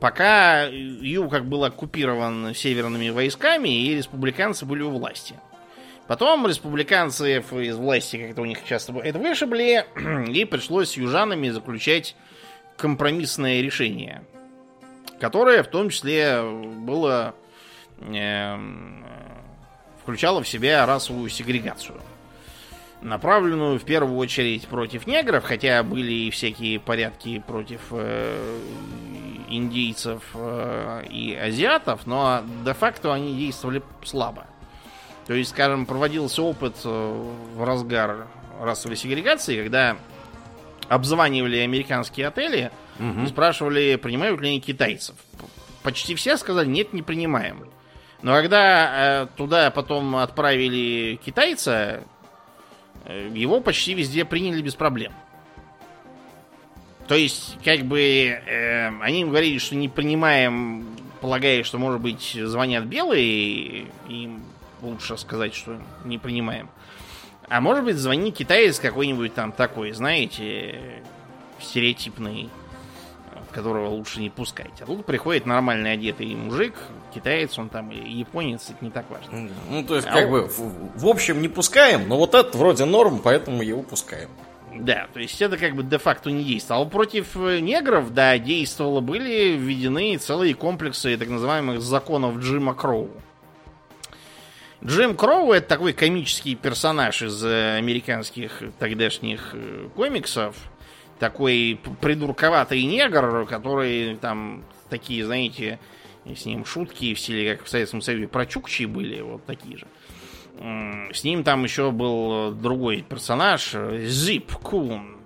Пока 0.00 0.64
Ю 0.64 1.30
как 1.30 1.46
был 1.46 1.64
оккупирован 1.64 2.54
северными 2.54 3.08
войсками, 3.08 3.68
и 3.68 3.94
республиканцы 3.94 4.66
были 4.66 4.82
у 4.82 4.90
власти. 4.90 5.36
Потом 6.12 6.46
республиканцы 6.46 7.38
из 7.38 7.76
власти 7.76 8.26
как-то 8.26 8.42
у 8.42 8.44
них 8.44 8.62
часто 8.66 8.92
это 8.98 9.18
вышибли, 9.18 9.86
и 10.30 10.44
пришлось 10.44 10.90
с 10.90 10.96
южанами 10.98 11.48
заключать 11.48 12.16
компромиссное 12.76 13.62
решение, 13.62 14.22
которое 15.18 15.62
в 15.62 15.68
том 15.68 15.88
числе 15.88 16.42
было 16.42 17.34
э, 18.00 18.56
включало 20.02 20.42
в 20.42 20.48
себя 20.50 20.84
расовую 20.84 21.30
сегрегацию. 21.30 21.98
направленную 23.00 23.78
в 23.78 23.84
первую 23.84 24.18
очередь 24.18 24.68
против 24.68 25.06
негров, 25.06 25.44
хотя 25.44 25.82
были 25.82 26.12
и 26.12 26.30
всякие 26.30 26.78
порядки 26.78 27.38
против 27.38 27.80
э, 27.90 28.60
индейцев 29.48 30.22
э, 30.34 31.04
и 31.08 31.34
азиатов, 31.34 32.06
но 32.06 32.42
де-факто 32.66 33.14
они 33.14 33.34
действовали 33.34 33.82
слабо. 34.04 34.44
То 35.26 35.34
есть, 35.34 35.50
скажем, 35.50 35.86
проводился 35.86 36.42
опыт 36.42 36.76
э, 36.84 37.32
в 37.54 37.64
разгар 37.64 38.26
расовой 38.60 38.96
сегрегации, 38.96 39.62
когда 39.62 39.96
обзванивали 40.88 41.58
американские 41.58 42.28
отели 42.28 42.70
угу. 42.98 43.22
и 43.22 43.26
спрашивали, 43.26 43.96
принимают 43.96 44.40
ли 44.40 44.48
они 44.48 44.60
китайцев. 44.60 45.16
Почти 45.82 46.14
все 46.14 46.36
сказали, 46.36 46.66
нет, 46.68 46.92
не 46.92 47.02
принимаем. 47.02 47.68
Но 48.22 48.34
когда 48.34 49.22
э, 49.22 49.26
туда 49.36 49.70
потом 49.70 50.16
отправили 50.16 51.18
китайца, 51.24 52.04
э, 53.04 53.30
его 53.34 53.60
почти 53.60 53.94
везде 53.94 54.24
приняли 54.24 54.62
без 54.62 54.74
проблем. 54.74 55.12
То 57.08 57.16
есть, 57.16 57.58
как 57.64 57.80
бы, 57.80 58.00
э, 58.00 58.88
они 59.00 59.22
им 59.22 59.30
говорили, 59.30 59.58
что 59.58 59.74
не 59.74 59.88
принимаем, 59.88 60.86
полагая, 61.20 61.64
что, 61.64 61.78
может 61.78 62.00
быть, 62.00 62.38
звонят 62.40 62.84
белые, 62.84 63.86
им 64.08 64.44
лучше 64.82 65.16
сказать, 65.16 65.54
что 65.54 65.80
не 66.04 66.18
принимаем. 66.18 66.68
А 67.48 67.60
может 67.60 67.84
быть, 67.84 67.96
звонит 67.96 68.36
китаец 68.36 68.78
какой-нибудь 68.78 69.34
там 69.34 69.52
такой, 69.52 69.92
знаете, 69.92 71.02
стереотипный, 71.60 72.50
которого 73.52 73.88
лучше 73.88 74.20
не 74.20 74.30
пускать. 74.30 74.80
А 74.80 74.86
тут 74.86 75.04
приходит 75.04 75.46
нормальный 75.46 75.92
одетый 75.92 76.34
мужик, 76.34 76.74
китаец 77.14 77.58
он 77.58 77.68
там 77.68 77.90
или 77.90 78.08
японец, 78.08 78.70
это 78.70 78.84
не 78.84 78.90
так 78.90 79.04
важно. 79.10 79.50
Ну, 79.70 79.84
то 79.84 79.96
есть, 79.96 80.08
а 80.08 80.12
как 80.12 80.26
он... 80.26 80.30
бы, 80.30 80.40
в, 80.46 81.00
в 81.00 81.06
общем, 81.06 81.42
не 81.42 81.48
пускаем, 81.48 82.08
но 82.08 82.16
вот 82.16 82.34
это 82.34 82.56
вроде 82.56 82.84
норм, 82.84 83.20
поэтому 83.22 83.62
его 83.62 83.82
пускаем. 83.82 84.30
Да, 84.74 85.06
то 85.12 85.20
есть 85.20 85.40
это 85.42 85.58
как 85.58 85.74
бы 85.74 85.82
де-факто 85.82 86.30
не 86.30 86.44
действовало. 86.44 86.86
А 86.86 86.88
против 86.88 87.36
э, 87.36 87.60
негров, 87.60 88.14
да, 88.14 88.38
действовало, 88.38 89.00
были 89.00 89.54
введены 89.54 90.16
целые 90.16 90.54
комплексы 90.54 91.16
так 91.18 91.28
называемых 91.28 91.82
законов 91.82 92.38
Джима 92.38 92.74
Кроу. 92.74 93.10
Джим 94.84 95.16
Кроу 95.16 95.52
это 95.52 95.68
такой 95.68 95.92
комический 95.92 96.56
персонаж 96.56 97.22
из 97.22 97.44
э, 97.44 97.76
американских 97.76 98.62
тогдашних 98.80 99.50
э, 99.52 99.88
комиксов. 99.94 100.56
Такой 101.20 101.78
придурковатый 102.00 102.82
негр, 102.82 103.46
который 103.46 104.16
там 104.16 104.64
такие, 104.90 105.24
знаете, 105.24 105.78
с 106.24 106.44
ним 106.46 106.64
шутки 106.64 107.14
в 107.14 107.20
стиле, 107.20 107.54
как 107.54 107.64
в 107.64 107.68
Советском 107.68 108.00
Союзе, 108.00 108.26
про 108.26 108.44
Чукчи 108.44 108.86
были, 108.86 109.20
вот 109.20 109.44
такие 109.46 109.78
же. 109.78 109.86
С 111.12 111.22
ним 111.22 111.44
там 111.44 111.62
еще 111.62 111.92
был 111.92 112.50
другой 112.50 113.02
персонаж, 113.02 113.74
Зип 114.02 114.52
Кун. 114.52 115.18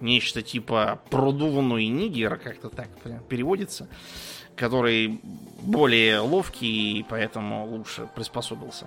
Нечто 0.00 0.40
типа 0.40 1.02
продуванный 1.10 1.86
нигер, 1.86 2.36
как-то 2.36 2.70
так 2.70 2.88
переводится. 3.28 3.88
Который 4.56 5.20
более 5.60 6.20
ловкий 6.20 6.98
и 6.98 7.06
поэтому 7.08 7.66
лучше 7.66 8.08
приспособился. 8.14 8.86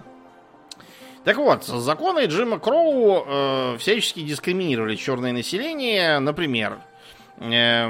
Так 1.26 1.38
вот, 1.38 1.64
законы 1.64 2.26
Джима 2.28 2.60
Кроу 2.60 3.26
э, 3.26 3.78
всячески 3.80 4.20
дискриминировали 4.20 4.96
черное 4.96 5.34
население. 5.34 6.20
Например, 6.20 6.78
э, 7.40 7.88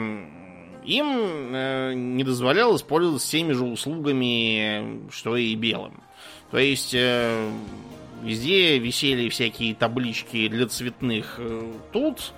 им 0.86 1.54
э, 1.54 1.94
не 1.96 2.24
дозволялось 2.24 2.82
пользоваться 2.82 3.30
теми 3.30 3.52
же 3.52 3.66
услугами, 3.66 5.12
что 5.12 5.36
и 5.36 5.54
белым. 5.56 6.02
То 6.50 6.60
есть 6.60 6.94
э, 6.94 7.52
везде 8.24 8.80
висели 8.80 9.28
всякие 9.28 9.76
таблички 9.76 10.48
для 10.48 10.66
цветных 10.68 11.36
э, 11.38 11.74
тут. 11.92 12.32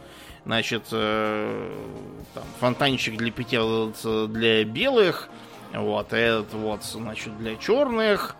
Значит, 0.45 0.86
э, 0.93 1.72
там, 2.34 2.43
фонтанчик 2.60 3.18
для 3.18 3.32
питья 3.32 3.62
для 4.28 4.64
белых. 4.64 5.30
Вот, 5.76 6.12
этот 6.12 6.54
вот, 6.54 6.84
значит, 6.84 7.38
для 7.38 7.56
черных. 7.56 8.36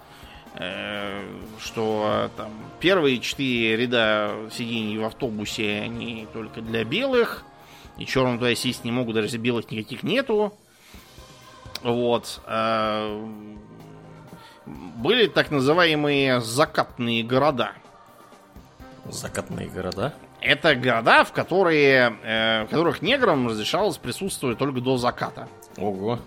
Э, 0.60 1.24
что 1.60 2.32
там 2.36 2.50
первые 2.80 3.20
четыре 3.20 3.78
ряда 3.78 4.34
сидений 4.52 4.98
в 4.98 5.06
автобусе, 5.06 5.82
они 5.82 6.28
только 6.34 6.62
для 6.62 6.84
белых, 6.84 7.44
и 7.98 8.06
черным 8.06 8.40
туда 8.40 8.56
сесть 8.56 8.84
не 8.84 8.92
могут, 8.92 9.16
даже 9.16 9.28
если 9.28 9.38
белых 9.38 9.70
никаких 9.70 10.02
нету. 10.02 10.54
Вот. 11.84 12.42
Э, 12.48 13.24
были 14.66 15.28
так 15.28 15.52
называемые 15.52 16.42
закатные 16.42 17.24
города. 17.24 17.74
Закатные 19.06 19.68
города? 19.68 20.14
Это 20.42 20.76
города, 20.76 21.24
в, 21.24 21.32
которые, 21.34 22.18
э, 22.24 22.64
в 22.64 22.70
которых 22.70 23.02
неграм 23.02 23.48
разрешалось 23.48 23.98
присутствовать 23.98 24.58
только 24.58 24.82
до 24.82 24.98
заката. 24.98 25.48
Ого. 25.78 26.20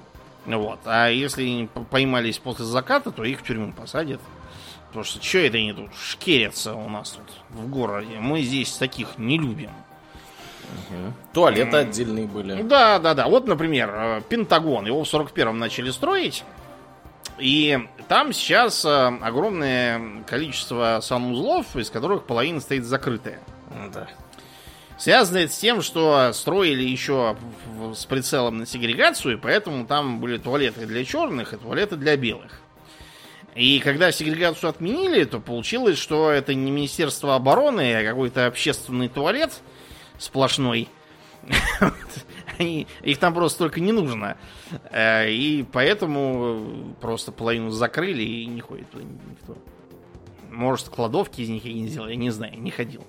Вот. 0.47 0.81
А 0.85 1.09
если 1.09 1.69
поймались 1.91 2.39
после 2.39 2.65
заката, 2.65 3.11
то 3.11 3.25
их 3.25 3.41
в 3.41 3.43
тюрьму 3.45 3.73
посадят. 3.73 4.21
Потому 4.89 5.05
что 5.05 5.23
что 5.23 5.39
это 5.39 5.57
они 5.57 5.73
тут 5.73 5.91
шкерятся 5.95 6.75
у 6.75 6.89
нас 6.89 7.11
тут 7.11 7.31
в 7.51 7.69
городе? 7.69 8.19
Мы 8.19 8.43
здесь 8.43 8.73
таких 8.73 9.19
не 9.19 9.39
любим. 9.39 9.71
Угу. 10.91 11.13
Туалеты 11.33 11.77
mm. 11.77 11.81
отдельные 11.81 12.27
были. 12.27 12.63
Да, 12.63 12.99
да, 12.99 13.15
да. 13.15 13.29
Вот, 13.29 13.47
например, 13.47 13.91
э, 13.93 14.21
Пентагон. 14.29 14.87
Его 14.87 15.05
в 15.05 15.13
41-м 15.13 15.59
начали 15.59 15.91
строить. 15.91 16.45
И 17.39 17.79
там 18.09 18.33
сейчас 18.33 18.85
э, 18.85 18.89
огромное 19.23 20.23
количество 20.27 20.99
санузлов, 21.03 21.77
из 21.77 21.91
которых 21.91 22.25
половина 22.25 22.61
стоит 22.61 22.85
закрытая. 22.85 23.41
Да. 23.93 24.09
Связано 25.01 25.39
это 25.39 25.51
с 25.55 25.57
тем, 25.57 25.81
что 25.81 26.31
строили 26.35 26.83
еще 26.83 27.35
с 27.95 28.05
прицелом 28.05 28.59
на 28.59 28.67
сегрегацию, 28.67 29.41
поэтому 29.41 29.87
там 29.87 30.21
были 30.21 30.37
туалеты 30.37 30.85
для 30.85 31.07
черных 31.07 31.55
и 31.55 31.57
туалеты 31.57 31.97
для 31.97 32.19
белых. 32.19 32.61
И 33.55 33.81
когда 33.81 34.13
сегрегацию 34.13 34.69
отменили, 34.69 35.25
то 35.25 35.41
получилось, 35.41 35.97
что 35.97 36.31
это 36.31 36.53
не 36.53 36.71
Министерство 36.71 37.35
обороны, 37.35 37.95
а 37.95 38.05
какой-то 38.05 38.45
общественный 38.45 39.09
туалет 39.09 39.63
сплошной. 40.19 40.87
Они, 42.59 42.87
их 43.03 43.17
там 43.17 43.33
просто 43.33 43.61
только 43.61 43.81
не 43.81 43.93
нужно. 43.93 44.37
Э, 44.91 45.31
и 45.31 45.63
поэтому 45.63 46.95
просто 47.01 47.33
половину 47.33 47.71
закрыли 47.71 48.23
и 48.23 48.45
не 48.45 48.61
ходит 48.61 48.91
туда 48.91 49.05
никто. 49.05 49.57
Может, 50.51 50.91
кладовки 50.91 51.41
из 51.41 51.49
них 51.49 51.65
я 51.65 51.73
не 51.73 51.87
сделал, 51.87 52.09
я 52.09 52.17
не 52.17 52.29
знаю, 52.29 52.61
не 52.61 52.71
ходил. 52.71 53.07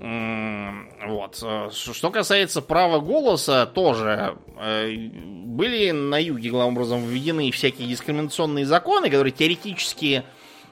Вот. 0.00 1.36
Что 1.72 2.10
касается 2.10 2.62
права 2.62 3.00
голоса, 3.00 3.66
тоже 3.66 4.34
э, 4.58 4.90
были 4.90 5.90
на 5.90 6.18
юге, 6.18 6.48
главным 6.48 6.74
образом, 6.74 7.04
введены 7.04 7.50
всякие 7.50 7.86
дискриминационные 7.86 8.64
законы, 8.64 9.10
которые 9.10 9.32
теоретически 9.32 10.24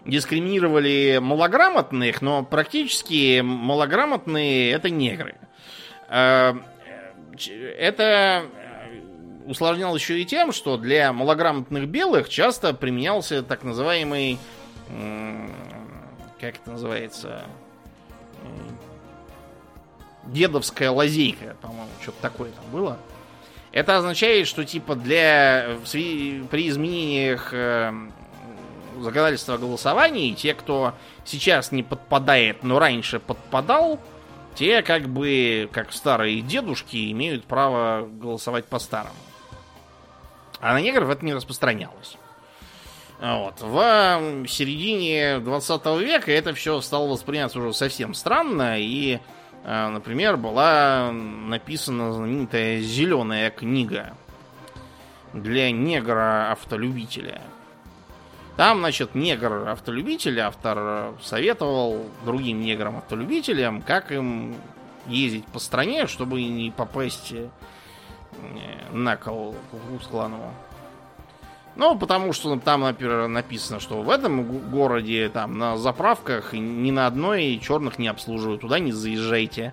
дискриминировали 0.06 1.18
малограмотных, 1.20 2.22
но 2.22 2.42
практически 2.42 3.42
малограмотные 3.42 4.72
это 4.72 4.88
негры. 4.88 5.36
Э, 6.08 6.54
это 7.78 8.44
усложнялось 9.46 10.00
еще 10.00 10.20
и 10.20 10.24
тем, 10.24 10.52
что 10.52 10.78
для 10.78 11.12
малограмотных 11.12 11.86
белых 11.86 12.30
часто 12.30 12.72
применялся 12.72 13.42
так 13.42 13.62
называемый, 13.62 14.38
как 16.40 16.56
это 16.56 16.70
называется, 16.70 17.44
дедовская 20.28 20.90
лазейка, 20.90 21.56
по-моему, 21.60 21.88
что-то 22.02 22.22
такое 22.22 22.50
там 22.50 22.64
было. 22.70 22.98
Это 23.72 23.96
означает, 23.98 24.46
что 24.46 24.64
типа 24.64 24.94
для 24.94 25.76
при 26.50 26.68
изменениях 26.68 27.50
э, 27.52 27.92
законодательства 28.98 29.54
о 29.54 29.58
те, 30.34 30.54
кто 30.54 30.94
сейчас 31.24 31.72
не 31.72 31.82
подпадает, 31.82 32.62
но 32.62 32.78
раньше 32.78 33.20
подпадал, 33.20 34.00
те 34.54 34.82
как 34.82 35.08
бы, 35.08 35.68
как 35.72 35.92
старые 35.92 36.40
дедушки, 36.40 37.12
имеют 37.12 37.44
право 37.44 38.08
голосовать 38.10 38.64
по-старому. 38.64 39.14
А 40.60 40.72
на 40.72 40.80
негров 40.80 41.10
это 41.10 41.24
не 41.24 41.34
распространялось. 41.34 42.16
Вот. 43.20 43.60
В 43.60 44.46
середине 44.48 45.40
20 45.40 45.86
века 46.00 46.30
это 46.32 46.54
все 46.54 46.80
стало 46.80 47.08
восприниматься 47.08 47.58
уже 47.58 47.72
совсем 47.72 48.14
странно, 48.14 48.78
и 48.78 49.18
например, 49.64 50.36
была 50.36 51.10
написана 51.12 52.12
знаменитая 52.12 52.80
зеленая 52.80 53.50
книга 53.50 54.14
для 55.32 55.70
негра-автолюбителя. 55.70 57.42
Там, 58.56 58.78
значит, 58.78 59.14
негр-автолюбитель, 59.14 60.40
автор 60.40 61.14
советовал 61.22 62.06
другим 62.24 62.60
неграм-автолюбителям, 62.60 63.82
как 63.82 64.10
им 64.10 64.56
ездить 65.06 65.46
по 65.46 65.58
стране, 65.58 66.06
чтобы 66.06 66.42
не 66.42 66.70
попасть 66.70 67.32
э, 67.32 67.48
на 68.92 69.16
кол 69.16 69.54
Куклус-кланову. 69.70 70.52
Ну, 71.78 71.96
потому 71.96 72.32
что 72.32 72.58
там, 72.58 72.80
например, 72.80 73.28
написано, 73.28 73.78
что 73.78 74.02
в 74.02 74.10
этом 74.10 74.68
городе 74.68 75.28
там 75.28 75.58
на 75.58 75.76
заправках 75.76 76.52
ни 76.52 76.90
на 76.90 77.06
одной 77.06 77.60
черных 77.62 78.00
не 78.00 78.08
обслуживают, 78.08 78.62
туда 78.62 78.80
не 78.80 78.90
заезжайте. 78.90 79.72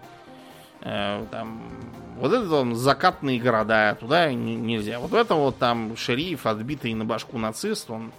Э, 0.82 1.26
там, 1.32 1.64
вот 2.18 2.32
это 2.32 2.48
там 2.48 2.76
закатные 2.76 3.40
города, 3.40 3.98
туда 4.00 4.32
нельзя. 4.32 5.00
Вот 5.00 5.10
в 5.10 5.16
этом 5.16 5.40
вот 5.40 5.58
там 5.58 5.98
шериф, 5.98 6.46
отбитый 6.46 6.94
на 6.94 7.06
башку 7.06 7.40
нацист, 7.40 7.90
он 7.90 8.12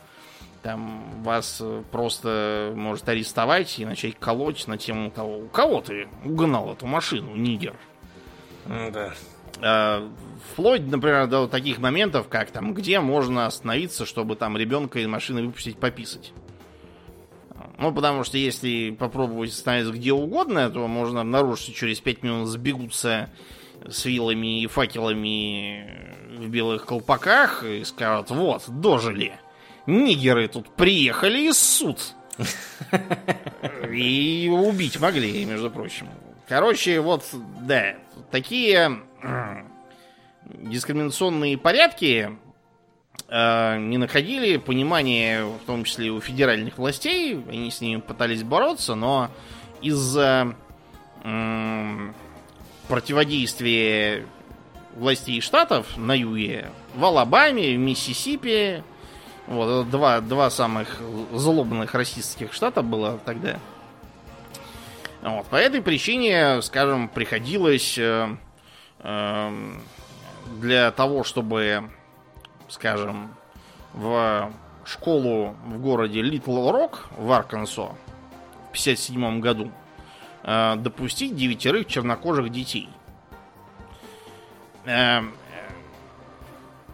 там 0.62 1.22
вас 1.22 1.62
просто 1.92 2.72
может 2.74 3.08
арестовать 3.08 3.78
и 3.78 3.84
начать 3.84 4.18
колоть 4.18 4.66
на 4.66 4.78
тему 4.78 5.12
того, 5.12 5.38
у 5.38 5.46
кого 5.46 5.80
ты 5.80 6.08
угнал 6.24 6.72
эту 6.72 6.86
машину, 6.86 7.36
нигер. 7.36 7.76
Да. 8.66 9.12
Э, 9.60 10.08
вплоть, 10.52 10.86
например, 10.86 11.26
до 11.26 11.46
таких 11.46 11.78
моментов, 11.78 12.28
как 12.28 12.50
там, 12.50 12.74
где 12.74 13.00
можно 13.00 13.46
остановиться, 13.46 14.06
чтобы 14.06 14.36
там 14.36 14.56
ребенка 14.56 14.98
из 14.98 15.06
машины 15.06 15.44
выпустить 15.44 15.78
пописать. 15.78 16.32
Ну, 17.78 17.92
потому 17.92 18.24
что 18.24 18.38
если 18.38 18.90
попробовать 18.90 19.50
остановиться 19.50 19.92
где 19.92 20.12
угодно, 20.12 20.70
то 20.70 20.86
можно 20.86 21.20
обнаружить, 21.20 21.64
что 21.64 21.72
через 21.72 22.00
5 22.00 22.22
минут 22.22 22.48
сбегутся 22.48 23.30
с 23.86 24.04
вилами 24.06 24.62
и 24.62 24.66
факелами 24.66 26.08
в 26.38 26.48
белых 26.48 26.86
колпаках 26.86 27.64
и 27.64 27.84
скажут, 27.84 28.30
вот, 28.30 28.64
дожили. 28.68 29.38
Нигеры 29.86 30.48
тут 30.48 30.68
приехали 30.70 31.50
из 31.50 31.58
суд. 31.58 31.98
И 33.90 34.50
убить 34.52 35.00
могли, 35.00 35.44
между 35.44 35.70
прочим. 35.70 36.08
Короче, 36.48 37.00
вот, 37.00 37.24
да, 37.60 37.94
такие 38.30 39.02
дискриминационные 40.44 41.58
порядки 41.58 42.30
э, 43.28 43.78
не 43.78 43.98
находили 43.98 44.56
понимания, 44.56 45.44
в 45.44 45.66
том 45.66 45.84
числе 45.84 46.10
у 46.10 46.20
федеральных 46.20 46.78
властей. 46.78 47.42
Они 47.48 47.70
с 47.70 47.80
ними 47.80 48.00
пытались 48.00 48.42
бороться, 48.42 48.94
но 48.94 49.30
из-за 49.80 50.56
э, 51.24 52.12
противодействия 52.88 54.26
властей 54.94 55.40
штатов 55.40 55.96
на 55.96 56.14
юге, 56.14 56.70
в 56.94 57.04
Алабаме, 57.04 57.74
в 57.74 57.78
Миссисипи, 57.78 58.82
вот, 59.46 59.90
два, 59.90 60.20
два 60.20 60.50
самых 60.50 61.00
злобных 61.32 61.94
расистских 61.94 62.52
штата 62.52 62.82
было 62.82 63.20
тогда. 63.24 63.60
Вот, 65.22 65.46
по 65.46 65.56
этой 65.56 65.82
причине, 65.82 66.62
скажем, 66.62 67.08
приходилось 67.08 67.98
э, 67.98 68.36
э, 69.00 69.72
для 70.58 70.90
того, 70.92 71.24
чтобы, 71.24 71.90
скажем, 72.68 73.34
в 73.92 74.52
школу 74.84 75.56
в 75.64 75.80
городе 75.80 76.22
Литл 76.22 76.70
Рок 76.70 77.06
в 77.16 77.32
Аркансо 77.32 77.96
в 78.72 78.78
1957 78.78 79.40
году 79.40 79.72
э, 80.42 80.76
допустить 80.76 81.34
девятерых 81.34 81.86
чернокожих 81.86 82.50
детей. 82.50 82.88
Э, 84.84 85.22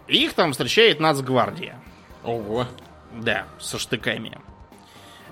их 0.07 0.33
там 0.33 0.51
встречает 0.51 0.99
нацгвардия. 0.99 1.79
Ого. 2.23 2.67
Да, 3.11 3.45
со 3.59 3.77
штыками. 3.77 4.37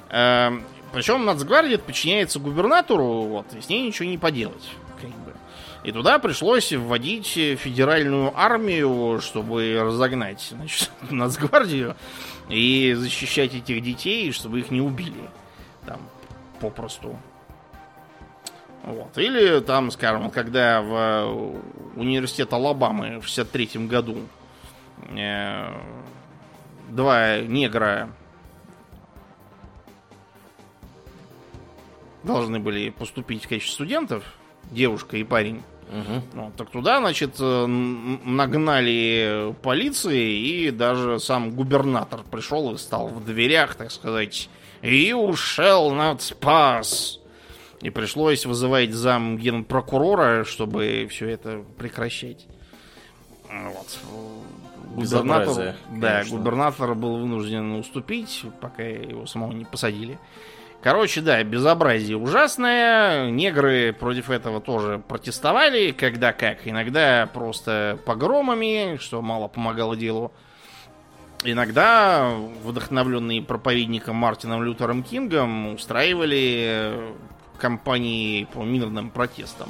Э, 0.10 0.52
причем 0.92 1.26
нацгвардия 1.26 1.78
подчиняется 1.78 2.40
губернатору, 2.40 3.24
вот, 3.24 3.46
и 3.54 3.62
с 3.62 3.70
ней 3.70 3.86
ничего 3.86 4.10
не 4.10 4.18
поделать. 4.18 4.70
Как 5.00 5.10
бы. 5.10 5.34
И 5.84 5.92
туда 5.92 6.20
пришлось 6.20 6.72
вводить 6.72 7.28
федеральную 7.28 8.38
армию, 8.38 9.20
чтобы 9.22 9.80
разогнать 9.82 10.42
значит, 10.52 10.92
нацгвардию 11.10 11.96
и 12.50 12.94
защищать 12.94 13.56
этих 13.56 13.82
детей, 13.82 14.32
чтобы 14.32 14.60
их 14.60 14.70
не 14.70 14.82
убили. 14.82 15.30
Там, 15.86 16.00
попросту. 16.60 17.18
Вот. 18.84 19.18
Или 19.18 19.60
там, 19.62 19.92
скажем, 19.92 20.30
когда 20.30 20.82
в 20.82 21.62
университет 21.96 22.52
Алабамы 22.52 23.20
в 23.20 23.26
63 23.26 23.88
году 23.88 24.18
э, 25.10 25.74
два 26.90 27.40
негра 27.40 28.10
должны 32.24 32.60
были 32.60 32.90
поступить 32.90 33.46
в 33.46 33.50
качестве 33.50 33.74
студентов, 33.74 34.24
девушка 34.72 35.18
и 35.18 35.24
парень. 35.24 35.62
Угу. 35.90 36.22
Ну, 36.34 36.52
так 36.56 36.70
туда, 36.70 37.00
значит, 37.00 37.36
э, 37.40 37.66
нагнали 37.66 39.54
полиции, 39.62 40.38
и 40.38 40.72
даже 40.72 41.20
сам 41.20 41.52
губернатор 41.52 42.22
пришел 42.24 42.74
и 42.74 42.78
стал 42.78 43.08
в 43.10 43.26
дверях, 43.26 43.76
так 43.76 43.92
сказать, 43.92 44.50
«You 44.82 45.32
shall 45.32 45.92
not 45.92 46.20
pass!» 46.40 47.20
И 47.82 47.90
пришлось 47.90 48.46
вызывать 48.46 48.94
зам 48.94 49.38
генпрокурора, 49.38 50.46
чтобы 50.46 51.08
все 51.10 51.28
это 51.28 51.64
прекращать. 51.78 52.46
Вот. 53.50 54.00
Губернатор, 54.96 55.76
да, 55.90 56.24
губернатор 56.30 56.96
был 56.96 57.18
вынужден 57.18 57.74
уступить, 57.74 58.46
пока 58.62 58.84
его 58.84 59.26
самого 59.26 59.52
не 59.52 59.66
посадили. 59.66 60.20
Короче, 60.82 61.22
да, 61.22 61.44
безобразие 61.44 62.18
ужасное. 62.18 63.30
Негры 63.30 63.94
против 63.94 64.32
этого 64.32 64.60
тоже 64.60 65.02
протестовали, 65.08 65.92
когда 65.92 66.34
как. 66.34 66.68
Иногда 66.68 67.30
просто 67.32 68.00
погромами, 68.06 68.98
что 69.00 69.22
мало 69.22 69.48
помогало 69.48 69.96
делу. 69.96 70.32
Иногда, 71.44 72.32
вдохновленные 72.64 73.44
проповедником 73.44 74.16
Мартином 74.16 74.64
Лютером 74.64 75.04
Кингом, 75.04 75.74
устраивали 75.76 77.14
кампании 77.60 78.46
по 78.46 78.64
мирным 78.64 79.12
протестам. 79.12 79.70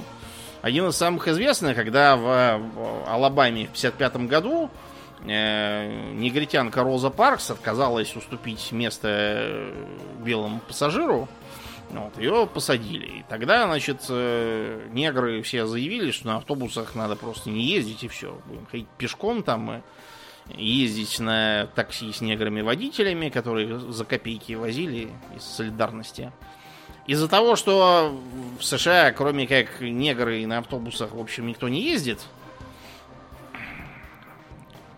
Один 0.61 0.87
из 0.87 0.95
самых 0.95 1.27
известных, 1.27 1.75
когда 1.75 2.15
в 2.15 2.61
Алабаме 3.07 3.67
в 3.67 3.77
1955 3.77 4.27
году 4.27 4.65
э, 4.65 4.90
негритянка 5.25 6.83
Роза 6.83 7.09
Паркс 7.09 7.51
отказалась 7.51 8.15
уступить 8.15 8.71
место 8.71 9.07
э, 9.09 9.85
белому 10.23 10.59
пассажиру. 10.67 11.27
Вот, 11.91 12.17
ее 12.17 12.47
посадили. 12.51 13.05
И 13.05 13.25
тогда, 13.27 13.65
значит, 13.65 14.05
э, 14.09 14.87
негры 14.91 15.41
все 15.41 15.65
заявили, 15.67 16.11
что 16.11 16.27
на 16.27 16.37
автобусах 16.37 16.95
надо 16.95 17.15
просто 17.15 17.49
не 17.49 17.63
ездить 17.65 18.03
и 18.03 18.07
все. 18.07 18.39
Будем 18.45 18.65
ходить 18.65 18.87
пешком 18.97 19.43
там 19.43 19.83
и 20.49 20.65
ездить 20.65 21.19
на 21.19 21.67
такси 21.75 22.11
с 22.11 22.21
неграми-водителями, 22.21 23.29
которые 23.29 23.79
за 23.79 24.05
копейки 24.05 24.53
возили 24.53 25.09
из 25.35 25.43
солидарности. 25.43 26.31
Из-за 27.07 27.27
того, 27.27 27.55
что 27.55 28.17
в 28.59 28.63
США, 28.63 29.11
кроме 29.11 29.47
как 29.47 29.81
негры 29.81 30.45
на 30.45 30.59
автобусах, 30.59 31.11
в 31.11 31.19
общем, 31.19 31.47
никто 31.47 31.67
не 31.67 31.81
ездит, 31.81 32.19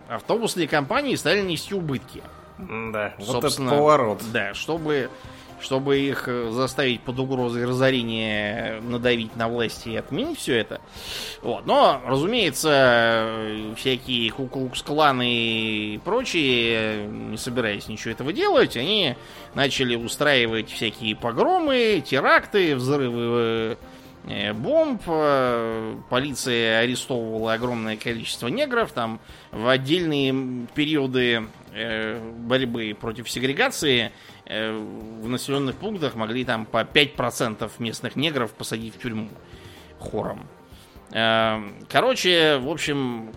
автобусные 0.09 0.67
компании 0.67 1.15
стали 1.15 1.41
нести 1.41 1.73
убытки. 1.73 2.21
Да, 2.57 3.13
вот 3.17 3.43
этот 3.43 3.57
поворот. 3.57 4.21
Да, 4.31 4.53
чтобы, 4.53 5.09
чтобы 5.59 5.99
их 5.99 6.27
э, 6.27 6.51
заставить 6.51 7.01
под 7.01 7.19
угрозой 7.19 7.65
разорения 7.65 8.79
надавить 8.81 9.35
на 9.35 9.47
власти 9.47 9.89
и 9.89 9.95
отменить 9.95 10.37
все 10.37 10.57
это. 10.59 10.79
Вот. 11.41 11.65
Но, 11.65 12.01
разумеется, 12.05 13.35
всякие 13.75 14.31
куклукс-кланы 14.31 15.27
и 15.27 15.97
прочие, 16.03 17.05
не 17.07 17.37
собираясь 17.37 17.87
ничего 17.87 18.11
этого 18.11 18.31
делать, 18.31 18.77
они 18.77 19.15
начали 19.55 19.95
устраивать 19.95 20.69
всякие 20.69 21.15
погромы, 21.15 22.03
теракты, 22.05 22.75
взрывы 22.75 23.53
Э, 23.63 23.75
бомб. 24.53 25.01
Э, 25.05 25.95
полиция 26.09 26.79
арестовывала 26.79 27.53
огромное 27.53 27.97
количество 27.97 28.47
негров. 28.47 28.91
Там 28.91 29.19
в 29.51 29.67
отдельные 29.67 30.67
периоды 30.73 31.47
э, 31.73 32.19
борьбы 32.37 32.95
против 32.99 33.29
сегрегации 33.29 34.11
в 34.45 35.29
населенных 35.29 35.77
пунктах 35.77 36.15
могли 36.15 36.43
там 36.43 36.65
по 36.65 36.81
5% 36.81 37.71
местных 37.79 38.17
негров 38.17 38.51
посадить 38.51 38.93
в 38.95 38.99
тюрьму 38.99 39.29
хором. 39.99 40.49
Короче, 41.09 42.57
в 42.57 42.69
общем, 42.69 43.31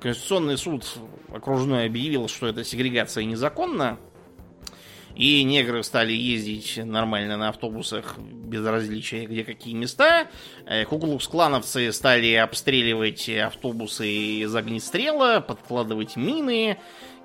Конституционный 0.00 0.56
суд 0.56 0.86
окружной 1.34 1.86
объявил, 1.86 2.28
что 2.28 2.46
эта 2.46 2.64
сегрегация 2.64 3.24
незаконна. 3.24 3.98
И 5.18 5.42
негры 5.42 5.82
стали 5.82 6.12
ездить 6.12 6.78
нормально 6.82 7.36
на 7.36 7.48
автобусах 7.48 8.16
без 8.18 8.64
различия, 8.64 9.26
где 9.26 9.42
какие 9.42 9.74
места. 9.74 10.28
Э, 10.64 10.84
Куклукс-клановцы 10.84 11.90
стали 11.92 12.34
обстреливать 12.34 13.28
автобусы 13.28 14.08
из 14.08 14.54
огнестрела, 14.54 15.40
подкладывать 15.40 16.14
мины. 16.14 16.78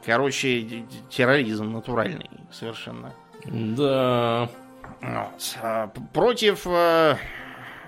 Короче, 0.03 0.85
терроризм 1.11 1.71
натуральный 1.71 2.31
совершенно. 2.51 3.13
Да. 3.45 4.49
Вот. 4.99 5.57
А 5.61 5.87
против 6.13 6.65
э, 6.65 7.17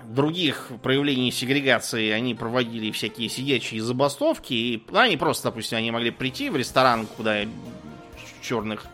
других 0.04 0.70
проявлений 0.84 1.32
сегрегации 1.32 2.10
они 2.10 2.36
проводили 2.36 2.92
всякие 2.92 3.28
сидячие 3.28 3.82
забастовки. 3.82 4.54
И, 4.54 4.84
ну, 4.88 5.00
они 5.00 5.16
просто, 5.16 5.48
допустим, 5.48 5.78
они 5.78 5.90
могли 5.90 6.12
прийти 6.12 6.48
в 6.48 6.56
ресторан, 6.56 7.06
куда 7.06 7.40
черных 8.40 8.86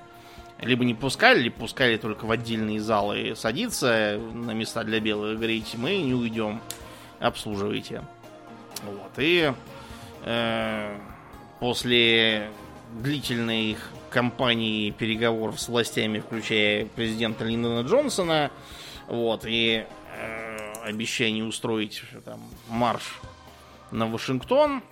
либо 0.63 0.85
не 0.85 0.95
пускали, 0.95 1.41
либо 1.41 1.57
пускали 1.57 1.97
только 1.97 2.25
в 2.25 2.31
отдельные 2.31 2.81
залы 2.81 3.35
садиться 3.37 4.19
на 4.33 4.53
места 4.53 4.85
для 4.85 5.01
белых, 5.01 5.37
говорить, 5.37 5.75
мы 5.75 5.97
не 5.97 6.15
уйдем, 6.15 6.61
обслуживайте. 7.19 8.05
Вот. 8.85 9.13
И 9.19 9.53
э, 10.25 10.99
после 11.61 12.51
их 13.71 13.91
кампании 14.11 14.91
переговоров 14.91 15.61
с 15.61 15.69
властями, 15.69 16.21
включая 16.21 16.87
президента 16.87 17.45
Линдона 17.45 17.87
Джонсона, 17.87 18.51
вот, 19.09 19.45
и 19.47 19.85
э, 20.17 20.73
обещание 20.85 21.45
устроить 21.45 22.03
там 22.25 22.41
марш 22.69 23.21
на 23.91 24.07
Вашингтон, 24.07 24.83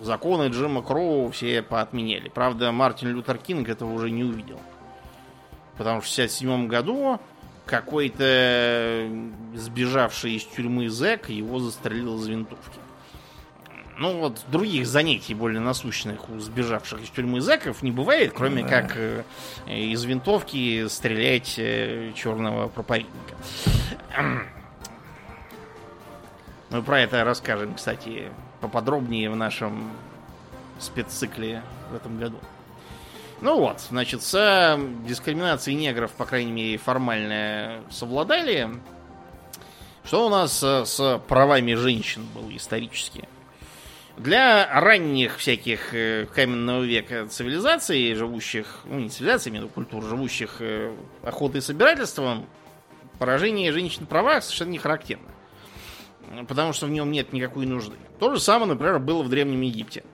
законы 0.00 0.48
Джима 0.48 0.82
Кроу 0.82 1.30
все 1.30 1.62
поотменяли. 1.62 2.28
Правда, 2.28 2.72
Мартин 2.72 3.08
Лютер 3.08 3.38
Кинг 3.38 3.68
этого 3.68 3.92
уже 3.92 4.10
не 4.10 4.24
увидел. 4.24 4.60
Потому 5.76 6.02
что 6.02 6.10
в 6.10 6.14
1967 6.14 6.68
году 6.68 7.20
какой-то 7.66 9.08
сбежавший 9.54 10.32
из 10.32 10.44
тюрьмы 10.44 10.90
зэк 10.90 11.30
его 11.30 11.60
застрелил 11.60 12.18
из 12.18 12.26
винтовки. 12.26 12.80
Ну 14.00 14.18
вот 14.18 14.44
других 14.48 14.86
занятий 14.86 15.34
более 15.34 15.60
насущных 15.60 16.30
у 16.30 16.38
сбежавших 16.40 17.02
из 17.02 17.10
тюрьмы 17.10 17.42
зэков 17.42 17.82
не 17.82 17.92
бывает, 17.92 18.32
кроме 18.34 18.62
да. 18.62 18.68
как 18.68 18.96
э, 18.96 19.22
из 19.66 20.02
винтовки 20.04 20.88
стрелять 20.88 21.56
э, 21.58 22.12
черного 22.16 22.68
проповедника. 22.68 23.36
Мы 26.70 26.82
про 26.82 27.00
это 27.00 27.24
расскажем, 27.24 27.74
кстати, 27.74 28.30
поподробнее 28.60 29.30
в 29.30 29.36
нашем 29.36 29.90
спеццикле 30.78 31.62
в 31.90 31.96
этом 31.96 32.18
году. 32.18 32.38
Ну 33.40 33.58
вот, 33.58 33.80
значит, 33.80 34.22
с 34.22 34.78
дискриминацией 35.06 35.76
негров, 35.76 36.12
по 36.12 36.26
крайней 36.26 36.52
мере, 36.52 36.78
формально 36.78 37.82
совладали. 37.90 38.68
Что 40.04 40.26
у 40.26 40.28
нас 40.28 40.62
с 40.62 41.22
правами 41.26 41.74
женщин 41.74 42.26
было 42.34 42.54
исторически? 42.54 43.28
Для 44.16 44.68
ранних 44.80 45.38
всяких 45.38 45.94
э, 45.94 46.26
каменного 46.26 46.82
века 46.82 47.26
цивилизаций, 47.28 48.14
живущих, 48.14 48.80
ну 48.84 48.98
не 48.98 49.08
цивилизаций, 49.08 49.58
а 49.58 49.66
культур, 49.68 50.04
живущих 50.04 50.56
э, 50.60 50.94
охотой 51.22 51.60
и 51.60 51.62
собирательством, 51.62 52.44
поражение 53.18 53.72
женщин 53.72 54.04
в 54.04 54.08
правах 54.08 54.42
совершенно 54.42 54.70
не 54.70 54.78
характерно 54.78 55.24
потому 56.48 56.72
что 56.72 56.86
в 56.86 56.90
нем 56.90 57.10
нет 57.10 57.32
никакой 57.32 57.66
нужды. 57.66 57.96
То 58.18 58.34
же 58.34 58.40
самое, 58.40 58.72
например, 58.72 58.98
было 58.98 59.22
в 59.22 59.28
Древнем 59.28 59.60
Египте. 59.62 60.04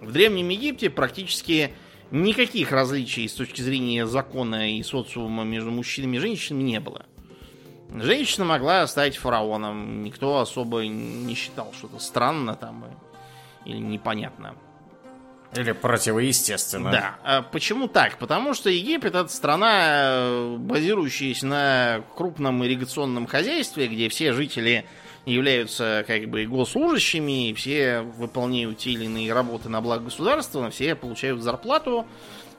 В 0.00 0.12
Древнем 0.12 0.48
Египте 0.48 0.88
практически 0.90 1.74
никаких 2.10 2.72
различий 2.72 3.28
с 3.28 3.34
точки 3.34 3.60
зрения 3.60 4.06
закона 4.06 4.76
и 4.76 4.82
социума 4.82 5.44
между 5.44 5.70
мужчинами 5.70 6.16
и 6.16 6.20
женщинами 6.20 6.62
не 6.62 6.80
было. 6.80 7.06
Женщина 7.92 8.44
могла 8.44 8.86
стать 8.86 9.16
фараоном. 9.16 10.04
Никто 10.04 10.38
особо 10.38 10.86
не 10.86 11.34
считал 11.34 11.72
что-то 11.72 11.98
странно 11.98 12.54
там 12.54 12.84
или 13.64 13.78
непонятно. 13.78 14.54
Или 15.56 15.72
противоестественно. 15.72 16.92
Да. 16.92 17.18
А 17.24 17.42
почему 17.42 17.88
так? 17.88 18.18
Потому 18.18 18.54
что 18.54 18.70
Египет 18.70 19.16
это 19.16 19.28
страна, 19.28 20.56
базирующаяся 20.58 21.46
на 21.46 22.04
крупном 22.16 22.64
ирригационном 22.64 23.26
хозяйстве, 23.26 23.88
где 23.88 24.08
все 24.08 24.32
жители 24.32 24.84
являются 25.26 26.04
как 26.06 26.28
бы 26.28 26.46
госслужащими, 26.46 27.48
и 27.48 27.54
все 27.54 28.00
выполняют 28.00 28.78
те 28.78 28.90
или 28.90 29.06
иные 29.06 29.32
работы 29.32 29.68
на 29.68 29.80
благо 29.80 30.04
государства, 30.04 30.70
все 30.70 30.94
получают 30.94 31.42
зарплату, 31.42 32.06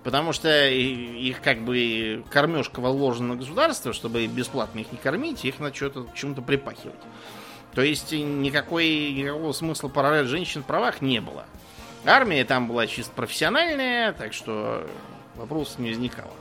потому 0.03 0.33
что 0.33 0.69
их 0.69 1.41
как 1.41 1.63
бы 1.63 2.23
кормежка 2.29 2.81
вложена 2.81 3.29
на 3.29 3.35
государство, 3.37 3.93
чтобы 3.93 4.27
бесплатно 4.27 4.79
их 4.79 4.91
не 4.91 4.97
кормить, 4.97 5.45
их 5.45 5.59
надо 5.59 5.75
что-то 5.75 6.07
чему-то 6.13 6.41
припахивать. 6.41 6.99
То 7.73 7.81
есть 7.81 8.11
никакой, 8.11 9.11
никакого 9.13 9.53
смысла 9.53 9.87
поражать 9.87 10.27
женщин 10.27 10.61
в 10.61 10.65
правах 10.65 11.01
не 11.01 11.21
было. 11.21 11.45
Армия 12.05 12.45
там 12.45 12.67
была 12.67 12.87
чисто 12.87 13.11
профессиональная, 13.13 14.13
так 14.13 14.33
что 14.33 14.87
вопросов 15.35 15.79
не 15.79 15.89
возникало. 15.89 16.31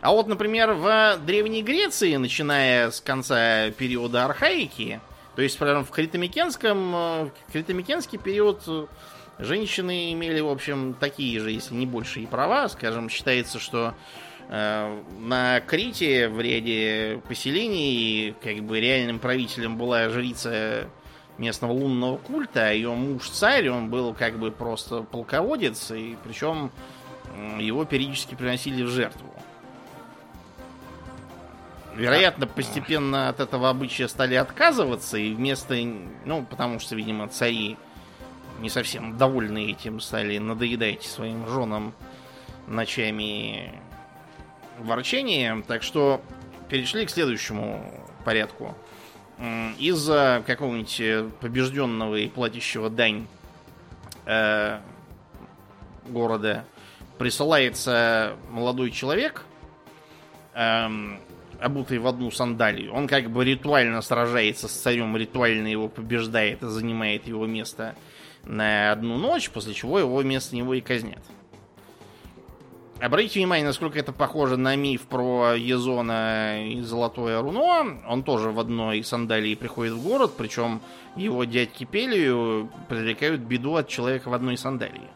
А 0.00 0.10
вот, 0.10 0.26
например, 0.26 0.72
в 0.72 1.18
Древней 1.24 1.62
Греции, 1.62 2.16
начиная 2.16 2.90
с 2.90 3.00
конца 3.00 3.70
периода 3.70 4.24
архаики, 4.24 5.00
то 5.36 5.42
есть, 5.42 5.58
прям 5.58 5.84
в 5.84 5.90
Критомикенском, 5.90 6.94
э, 6.94 7.30
в 7.48 7.52
Критомикенский 7.52 8.18
период 8.18 8.62
женщины 9.38 10.12
имели, 10.12 10.40
в 10.40 10.48
общем, 10.48 10.94
такие 10.98 11.40
же, 11.40 11.50
если 11.50 11.74
не 11.74 11.86
большие 11.86 12.26
права. 12.26 12.68
Скажем, 12.68 13.08
считается, 13.08 13.58
что 13.58 13.94
э, 14.48 15.02
на 15.20 15.60
Крите 15.60 16.28
в 16.28 16.40
ряде 16.40 17.20
поселений 17.28 18.34
как 18.42 18.56
бы 18.58 18.80
реальным 18.80 19.18
правителем 19.18 19.78
была 19.78 20.08
жрица 20.10 20.88
местного 21.38 21.72
лунного 21.72 22.18
культа, 22.18 22.68
а 22.68 22.70
ее 22.70 22.90
муж 22.90 23.28
царь, 23.30 23.68
он 23.68 23.90
был 23.90 24.14
как 24.14 24.38
бы 24.38 24.50
просто 24.50 25.02
полководец, 25.02 25.90
и 25.90 26.16
причем 26.22 26.70
его 27.58 27.84
периодически 27.84 28.34
приносили 28.34 28.82
в 28.82 28.88
жертву. 28.88 29.32
Вероятно, 31.94 32.46
постепенно 32.46 33.28
от 33.28 33.40
этого 33.40 33.68
обычая 33.68 34.08
стали 34.08 34.34
отказываться, 34.34 35.18
и 35.18 35.34
вместо, 35.34 35.76
ну, 36.24 36.44
потому 36.48 36.78
что, 36.78 36.96
видимо, 36.96 37.28
цари 37.28 37.76
не 38.60 38.70
совсем 38.70 39.18
довольны 39.18 39.70
этим, 39.70 40.00
стали 40.00 40.38
надоедать 40.38 41.02
своим 41.02 41.46
женам 41.48 41.92
ночами 42.66 43.74
ворчением, 44.78 45.62
так 45.62 45.82
что 45.82 46.22
перешли 46.70 47.04
к 47.04 47.10
следующему 47.10 47.84
порядку 48.24 48.74
из-за 49.78 50.42
какого-нибудь 50.46 51.00
э, 51.00 51.28
побежденного 51.40 52.16
и 52.16 52.28
платящего 52.28 52.88
дань 52.88 53.26
э, 54.24 54.78
города 56.06 56.64
присылается 57.18 58.36
молодой 58.50 58.90
человек, 58.90 59.44
э, 60.54 60.88
обутый 61.60 61.98
в 61.98 62.06
одну 62.06 62.30
сандалию. 62.30 62.92
Он 62.92 63.08
как 63.08 63.30
бы 63.30 63.44
ритуально 63.44 64.00
сражается 64.02 64.68
с 64.68 64.72
царем, 64.72 65.16
ритуально 65.16 65.68
его 65.68 65.88
побеждает 65.88 66.62
и 66.62 66.68
занимает 66.68 67.26
его 67.26 67.46
место 67.46 67.94
на 68.44 68.92
одну 68.92 69.16
ночь, 69.18 69.50
после 69.50 69.74
чего 69.74 69.98
его 69.98 70.16
вместо 70.16 70.54
него 70.56 70.74
и 70.74 70.80
казнят. 70.80 71.22
Обратите 73.02 73.40
внимание, 73.40 73.66
насколько 73.66 73.98
это 73.98 74.12
похоже 74.12 74.56
на 74.56 74.76
миф 74.76 75.08
про 75.08 75.54
Езона 75.54 76.64
и 76.64 76.82
Золотое 76.82 77.42
Руно. 77.42 78.00
Он 78.06 78.22
тоже 78.22 78.50
в 78.50 78.60
одной 78.60 79.02
сандалии 79.02 79.56
приходит 79.56 79.94
в 79.94 80.04
город, 80.04 80.34
причем 80.38 80.80
его 81.16 81.42
дядьки 81.42 81.82
Пелию 81.82 82.70
предрекают 82.88 83.40
беду 83.40 83.74
от 83.74 83.88
человека 83.88 84.28
в 84.28 84.34
одной 84.34 84.56
сандалии. 84.56 85.10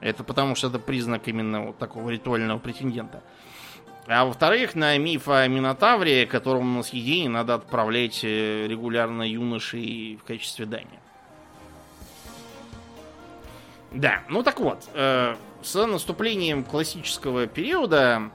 Это 0.00 0.22
потому 0.22 0.54
что 0.54 0.68
это 0.68 0.78
признак 0.78 1.26
именно 1.26 1.62
вот 1.62 1.78
такого 1.78 2.10
ритуального 2.10 2.60
претендента. 2.60 3.24
А 4.06 4.24
во-вторых, 4.24 4.76
на 4.76 4.96
миф 4.96 5.28
о 5.28 5.48
Минотавре, 5.48 6.26
которому 6.26 6.76
на 6.76 6.82
съедение 6.84 7.28
надо 7.28 7.54
отправлять 7.54 8.20
э, 8.22 8.68
регулярно 8.68 9.28
юношей 9.28 10.16
в 10.22 10.24
качестве 10.24 10.64
дани. 10.64 11.00
Да, 13.90 14.22
ну 14.28 14.44
так 14.44 14.60
вот, 14.60 14.88
э, 14.94 15.34
с 15.66 15.86
наступлением 15.86 16.62
классического 16.62 17.46
периода 17.46 18.30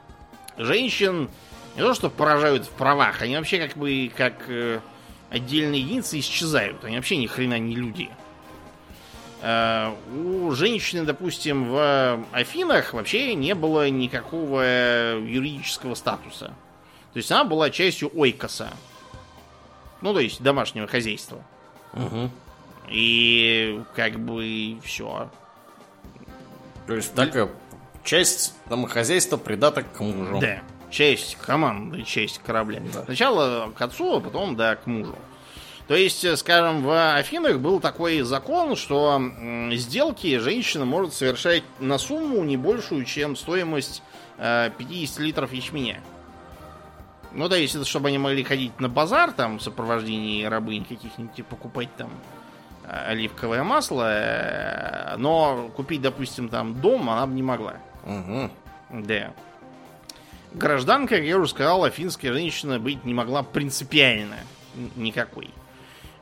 женщин 0.58 1.30
не 1.76 1.82
то 1.82 1.94
что 1.94 2.10
поражают 2.10 2.66
в 2.66 2.70
правах, 2.72 3.22
они 3.22 3.38
вообще 3.38 3.66
как 3.66 3.78
бы 3.78 4.12
как 4.16 4.34
э, 4.50 4.82
отдельные 5.30 5.82
единицы 5.82 6.20
исчезают. 6.20 6.84
Они 6.84 6.98
вообще 6.98 7.16
ни 7.16 7.28
хрена 7.28 7.58
не 7.58 7.76
люди. 7.76 8.10
Э, 9.42 9.94
у 10.14 10.52
женщины, 10.52 11.06
допустим, 11.06 11.70
в 11.70 12.26
Афинах 12.34 12.94
вообще 12.94 13.34
не 13.36 13.56
было 13.56 13.90
никакого 13.90 15.18
юридического 15.18 15.96
статуса. 15.96 16.48
То 17.14 17.18
есть 17.18 17.32
она 17.32 17.46
была 17.46 17.70
частью 17.70 18.12
ойкоса. 18.14 18.74
Ну, 20.02 20.14
то 20.14 20.20
есть 20.20 20.42
домашнего 20.42 20.88
хозяйства. 20.88 21.42
Угу. 21.94 22.30
И 22.90 23.82
как 23.96 24.20
бы 24.20 24.78
все. 24.84 25.30
То 26.88 26.96
есть 26.96 27.14
такая 27.14 27.50
часть 28.04 28.56
домохозяйства 28.68 29.38
придаток 29.38 29.92
к 29.92 30.00
мужу. 30.00 30.40
Да, 30.40 30.62
часть 30.90 31.38
команды, 31.38 32.04
часть 32.04 32.40
корабля. 32.40 32.82
Да. 32.94 33.06
Сначала 33.06 33.72
к 33.72 33.82
отцу, 33.82 34.18
а 34.18 34.20
потом, 34.20 34.56
да, 34.56 34.76
к 34.76 34.86
мужу. 34.88 35.16
То 35.88 35.96
есть, 35.96 36.38
скажем, 36.38 36.84
в 36.84 37.16
Афинах 37.16 37.60
был 37.60 37.80
такой 37.80 38.22
закон, 38.22 38.76
что 38.76 39.22
сделки 39.74 40.38
женщина 40.38 40.86
может 40.86 41.14
совершать 41.14 41.64
на 41.80 41.98
сумму 41.98 42.44
не 42.44 42.56
большую, 42.56 43.04
чем 43.04 43.36
стоимость 43.36 44.02
50 44.38 45.20
э, 45.20 45.24
литров 45.24 45.52
ячменя. 45.52 46.00
Ну 47.34 47.48
да, 47.48 47.58
если 47.58 47.84
чтобы 47.84 48.10
они 48.10 48.18
могли 48.18 48.44
ходить 48.44 48.80
на 48.80 48.90
базар 48.90 49.32
там 49.32 49.60
в 49.60 49.64
сопровождении 49.64 50.44
рабынь 50.44 50.86
каких-нибудь 50.86 51.40
и 51.40 51.44
покупать 51.44 51.90
там 51.98 52.10
оливковое 52.92 53.64
масло, 53.64 54.12
э, 54.12 55.16
но 55.18 55.70
купить, 55.76 56.02
допустим, 56.02 56.50
там 56.50 56.80
дом 56.82 57.10
она 57.10 57.26
бы 57.26 57.34
не 57.34 57.44
могла. 57.44 57.76
Угу. 58.06 58.50
Да. 59.02 59.32
Гражданка, 60.54 61.16
как 61.16 61.24
я 61.24 61.38
уже 61.38 61.50
сказал, 61.50 61.90
финская 61.90 62.34
женщина 62.34 62.80
быть 62.80 63.06
не 63.06 63.14
могла 63.14 63.44
принципиально 63.44 64.38
никакой. 64.96 65.50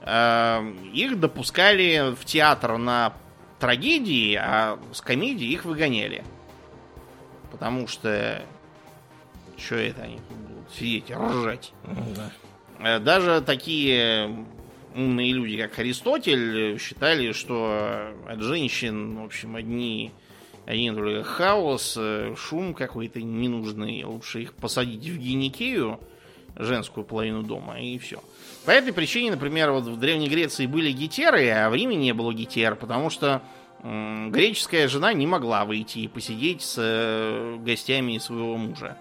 Э, 0.01 0.61
их 0.93 1.19
допускали 1.19 2.13
в 2.15 2.23
театр 2.25 2.77
на 2.77 3.13
трагедии, 3.59 4.35
а 4.35 4.77
с 4.93 5.01
комедии 5.01 5.47
их 5.47 5.65
выгоняли. 5.65 6.23
Потому 7.51 7.87
что... 7.87 8.43
Что 9.57 9.75
это 9.75 10.03
они 10.03 10.19
будут 10.29 10.71
сидеть, 10.73 11.11
ржать? 11.11 11.73
Да. 12.15 12.31
Э, 12.79 12.99
Даже 12.99 13.41
такие 13.41 14.45
умные 14.95 15.31
люди, 15.33 15.57
как 15.57 15.77
Аристотель, 15.79 16.79
считали, 16.79 17.31
что 17.31 18.13
от 18.27 18.41
женщин, 18.41 19.17
в 19.17 19.25
общем, 19.25 19.55
одни, 19.55 20.11
один 20.65 20.95
только 20.95 21.23
хаос, 21.23 21.95
э, 21.97 22.35
шум 22.37 22.73
какой-то 22.73 23.21
ненужный. 23.21 24.03
Лучше 24.03 24.43
их 24.43 24.53
посадить 24.53 25.07
в 25.07 25.17
геникею, 25.17 25.99
женскую 26.55 27.05
половину 27.05 27.43
дома, 27.43 27.79
и 27.79 27.97
все. 27.97 28.21
По 28.65 28.71
этой 28.71 28.93
причине, 28.93 29.31
например, 29.31 29.71
вот 29.71 29.85
в 29.85 29.97
Древней 29.97 30.27
Греции 30.27 30.65
были 30.65 30.91
гетеры, 30.91 31.49
а 31.49 31.69
в 31.69 31.75
Риме 31.75 31.95
не 31.95 32.13
было 32.13 32.33
гетер, 32.33 32.75
потому 32.75 33.09
что 33.09 33.41
греческая 33.81 34.87
жена 34.87 35.13
не 35.13 35.25
могла 35.25 35.63
выйти 35.63 35.99
и 35.99 36.07
посидеть 36.07 36.61
с 36.61 36.75
э, 36.77 37.57
гостями 37.59 38.17
своего 38.17 38.57
мужа. 38.57 38.97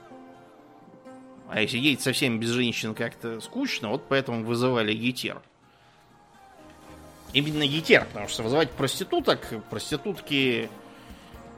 А 1.51 1.67
сидеть 1.67 2.01
совсем 2.01 2.39
без 2.39 2.51
женщин 2.51 2.95
как-то 2.95 3.41
скучно, 3.41 3.89
вот 3.89 4.05
поэтому 4.09 4.45
вызывали 4.45 4.95
гетер. 4.95 5.43
Именно 7.33 7.67
гетер, 7.67 8.07
потому 8.07 8.29
что 8.29 8.43
вызывать 8.43 8.71
проституток, 8.71 9.47
проститутки 9.69 10.71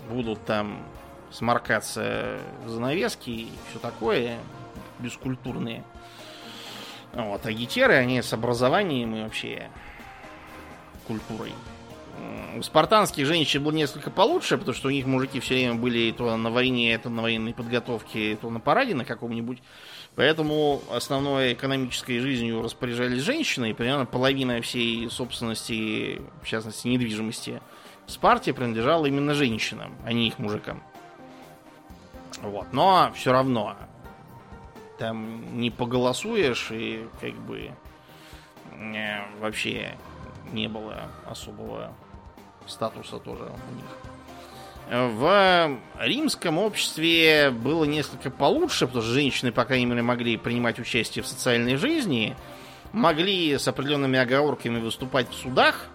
будут 0.08 0.44
там 0.44 0.84
сморкаться 1.30 2.40
занавески 2.66 3.30
и 3.30 3.48
все 3.70 3.78
такое, 3.78 4.38
бескультурные. 4.98 5.84
Вот, 7.12 7.46
а 7.46 7.52
гетеры, 7.52 7.94
они 7.94 8.20
с 8.20 8.32
образованием 8.32 9.14
и 9.14 9.22
вообще 9.22 9.70
культурой. 11.06 11.52
У 12.56 12.62
спартанских 12.62 13.26
женщин 13.26 13.62
было 13.62 13.72
несколько 13.72 14.10
получше, 14.10 14.58
потому 14.58 14.74
что 14.74 14.88
у 14.88 14.90
них 14.90 15.06
мужики 15.06 15.40
все 15.40 15.54
время 15.54 15.74
были 15.74 16.12
то 16.12 16.36
на 16.36 16.50
войне, 16.50 16.98
то 16.98 17.08
на 17.08 17.22
военной 17.22 17.54
подготовке, 17.54 18.36
то 18.36 18.50
на 18.50 18.60
параде 18.60 18.94
на 18.94 19.04
каком-нибудь. 19.04 19.58
Поэтому 20.16 20.82
основной 20.90 21.54
экономической 21.54 22.18
жизнью 22.18 22.62
распоряжались 22.62 23.22
женщины, 23.22 23.70
и 23.70 23.72
примерно 23.72 24.06
половина 24.06 24.60
всей 24.60 25.08
собственности, 25.08 26.20
в 26.42 26.46
частности 26.46 26.88
недвижимости 26.88 27.62
Спарте 28.06 28.52
принадлежала 28.52 29.06
именно 29.06 29.34
женщинам, 29.34 29.94
а 30.04 30.12
не 30.12 30.28
их 30.28 30.38
мужикам. 30.38 30.82
Вот. 32.42 32.72
Но 32.72 33.12
все 33.14 33.32
равно 33.32 33.76
там 34.98 35.58
не 35.58 35.70
поголосуешь, 35.70 36.70
и 36.72 37.06
как 37.20 37.34
бы 37.34 37.70
вообще 39.40 39.96
не 40.52 40.68
было 40.68 41.08
особого 41.24 41.94
статуса 42.66 43.18
тоже 43.18 43.44
у 43.44 43.74
них. 43.76 44.09
В 44.88 45.78
римском 46.00 46.58
обществе 46.58 47.50
было 47.50 47.84
несколько 47.84 48.30
получше, 48.30 48.86
потому 48.86 49.02
что 49.02 49.12
женщины, 49.12 49.52
по 49.52 49.64
крайней 49.64 49.86
мере, 49.86 50.02
могли 50.02 50.36
принимать 50.36 50.80
участие 50.80 51.22
в 51.22 51.28
социальной 51.28 51.76
жизни, 51.76 52.34
могли 52.92 53.56
с 53.56 53.68
определенными 53.68 54.18
оговорками 54.18 54.80
выступать 54.80 55.30
в 55.30 55.34
судах 55.34 55.86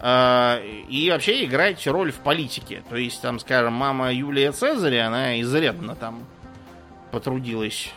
э, 0.00 0.66
и 0.88 1.10
вообще 1.10 1.44
играть 1.44 1.86
роль 1.86 2.12
в 2.12 2.20
политике. 2.20 2.82
То 2.88 2.96
есть, 2.96 3.20
там, 3.20 3.38
скажем, 3.38 3.74
мама 3.74 4.12
Юлия 4.12 4.52
Цезаря, 4.52 5.08
она 5.08 5.40
изрядно 5.40 5.94
там 5.94 6.24
потрудилась 7.10 7.92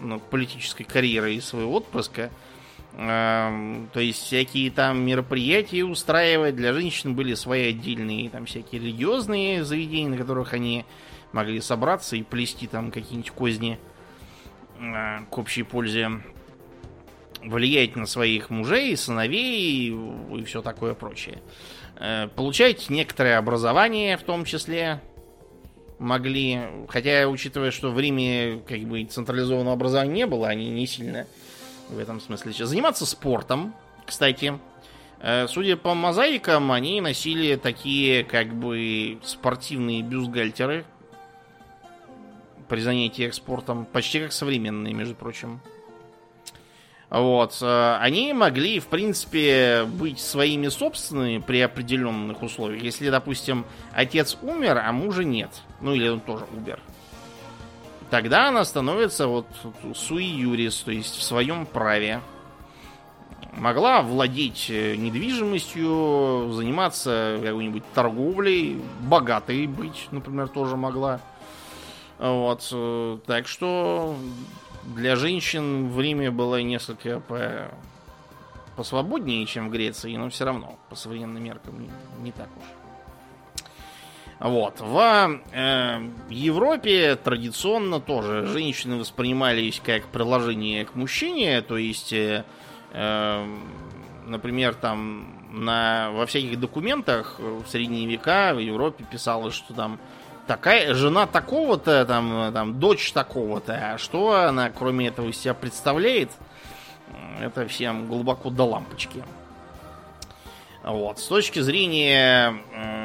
над 0.00 0.22
политической 0.22 0.84
карьерой 0.84 1.40
своего 1.40 1.74
отпрыска. 1.74 2.30
Эм, 2.96 3.88
То 3.92 4.00
есть 4.00 4.24
всякие 4.24 4.70
там 4.70 5.04
мероприятия 5.06 5.84
устраивать 5.84 6.56
для 6.56 6.72
женщин 6.72 7.14
были 7.14 7.34
свои 7.34 7.70
отдельные 7.70 8.28
там 8.30 8.46
всякие 8.46 8.80
религиозные 8.80 9.64
заведения, 9.64 10.10
на 10.10 10.16
которых 10.16 10.52
они 10.52 10.84
могли 11.32 11.60
собраться 11.60 12.16
и 12.16 12.22
плести 12.22 12.66
там 12.66 12.90
какие-нибудь 12.90 13.30
козни 13.30 13.78
э, 14.80 15.18
к 15.30 15.38
общей 15.38 15.62
пользе. 15.62 16.10
Влиять 17.42 17.96
на 17.96 18.04
своих 18.04 18.50
мужей, 18.50 18.94
сыновей 18.96 19.88
и 19.88 20.44
все 20.44 20.60
такое 20.60 20.94
прочее. 20.94 21.40
Э, 21.96 22.28
Получать 22.34 22.90
некоторое 22.90 23.38
образование 23.38 24.16
в 24.16 24.24
том 24.24 24.44
числе 24.44 25.00
могли. 25.98 26.58
Хотя, 26.88 27.28
учитывая, 27.28 27.70
что 27.70 27.92
в 27.92 28.00
Риме 28.00 28.60
как 28.66 28.80
бы 28.80 29.04
централизованного 29.04 29.74
образования 29.74 30.12
не 30.12 30.26
было, 30.26 30.48
они 30.48 30.68
не 30.70 30.86
сильно 30.86 31.26
в 31.90 31.98
этом 31.98 32.20
смысле. 32.20 32.52
Заниматься 32.52 33.06
спортом, 33.06 33.74
кстати. 34.06 34.58
Э, 35.20 35.46
Судя 35.48 35.76
по 35.76 35.94
мозаикам, 35.94 36.72
они 36.72 37.00
носили 37.00 37.56
такие 37.56 38.24
как 38.24 38.54
бы 38.54 39.18
спортивные 39.22 40.02
бюстгальтеры 40.02 40.84
при 42.68 42.80
занятиях 42.80 43.34
спортом, 43.34 43.84
почти 43.84 44.20
как 44.20 44.32
современные, 44.32 44.94
между 44.94 45.14
прочим. 45.14 45.60
Вот. 47.10 47.58
э, 47.60 47.96
Они 48.00 48.32
могли, 48.32 48.78
в 48.78 48.86
принципе, 48.86 49.84
быть 49.84 50.20
своими 50.20 50.68
собственными 50.68 51.38
при 51.38 51.60
определенных 51.60 52.42
условиях. 52.42 52.82
Если, 52.82 53.10
допустим, 53.10 53.66
отец 53.92 54.38
умер, 54.42 54.78
а 54.78 54.92
мужа 54.92 55.24
нет. 55.24 55.50
Ну, 55.80 55.92
или 55.94 56.08
он 56.08 56.20
тоже 56.20 56.46
умер. 56.56 56.78
Тогда 58.10 58.48
она 58.48 58.64
становится 58.64 59.28
вот 59.28 59.46
суи 59.94 60.24
юрис, 60.24 60.76
то 60.82 60.90
есть 60.90 61.16
в 61.16 61.22
своем 61.22 61.64
праве. 61.64 62.20
Могла 63.52 64.02
владеть 64.02 64.66
э, 64.68 64.96
недвижимостью, 64.96 66.52
заниматься 66.52 67.38
какой-нибудь 67.42 67.82
торговлей, 67.94 68.80
богатой 69.00 69.66
быть, 69.66 70.08
например, 70.10 70.48
тоже 70.48 70.76
могла. 70.76 71.20
Вот. 72.18 72.68
э, 72.72 73.18
Так 73.26 73.48
что 73.48 74.14
для 74.84 75.16
женщин 75.16 75.88
в 75.88 76.00
Риме 76.00 76.30
было 76.30 76.62
несколько 76.62 77.20
по... 77.20 77.70
посвободнее, 78.76 79.46
чем 79.46 79.68
в 79.68 79.72
Греции, 79.72 80.16
но 80.16 80.30
все 80.30 80.44
равно 80.44 80.78
по 80.88 80.94
современным 80.94 81.42
меркам 81.42 81.80
не, 81.80 81.90
не 82.22 82.32
так 82.32 82.48
уж. 82.56 82.64
Вот. 84.40 84.80
В 84.80 85.38
э, 85.52 86.00
Европе 86.30 87.14
традиционно 87.16 88.00
тоже 88.00 88.46
женщины 88.46 88.96
воспринимались 88.96 89.82
как 89.84 90.06
приложение 90.06 90.86
к 90.86 90.94
мужчине, 90.94 91.60
то 91.60 91.76
есть, 91.76 92.14
э, 92.14 92.44
э, 92.92 93.46
например, 94.26 94.74
там 94.74 95.36
на, 95.52 96.10
во 96.12 96.24
всяких 96.24 96.58
документах 96.58 97.38
в 97.38 97.66
средние 97.66 98.06
века 98.06 98.54
в 98.54 98.60
Европе 98.60 99.04
писалось, 99.04 99.54
что 99.54 99.74
там 99.74 100.00
такая 100.46 100.94
жена 100.94 101.26
такого-то, 101.26 102.06
там, 102.06 102.50
там 102.54 102.80
дочь 102.80 103.12
такого-то, 103.12 103.92
а 103.92 103.98
что 103.98 104.32
она 104.40 104.70
кроме 104.70 105.08
этого 105.08 105.28
из 105.28 105.38
себя 105.38 105.52
представляет, 105.52 106.30
это 107.42 107.68
всем 107.68 108.08
глубоко 108.08 108.48
до 108.48 108.64
лампочки. 108.64 109.22
Вот. 110.82 111.18
С 111.18 111.26
точки 111.26 111.60
зрения 111.60 112.54
э, 112.72 112.99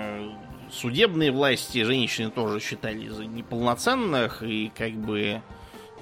судебной 0.75 1.31
власти 1.31 1.83
женщины 1.83 2.29
тоже 2.29 2.59
считали 2.59 3.07
за 3.07 3.25
неполноценных 3.25 4.43
и 4.43 4.71
как 4.75 4.91
бы 4.91 5.41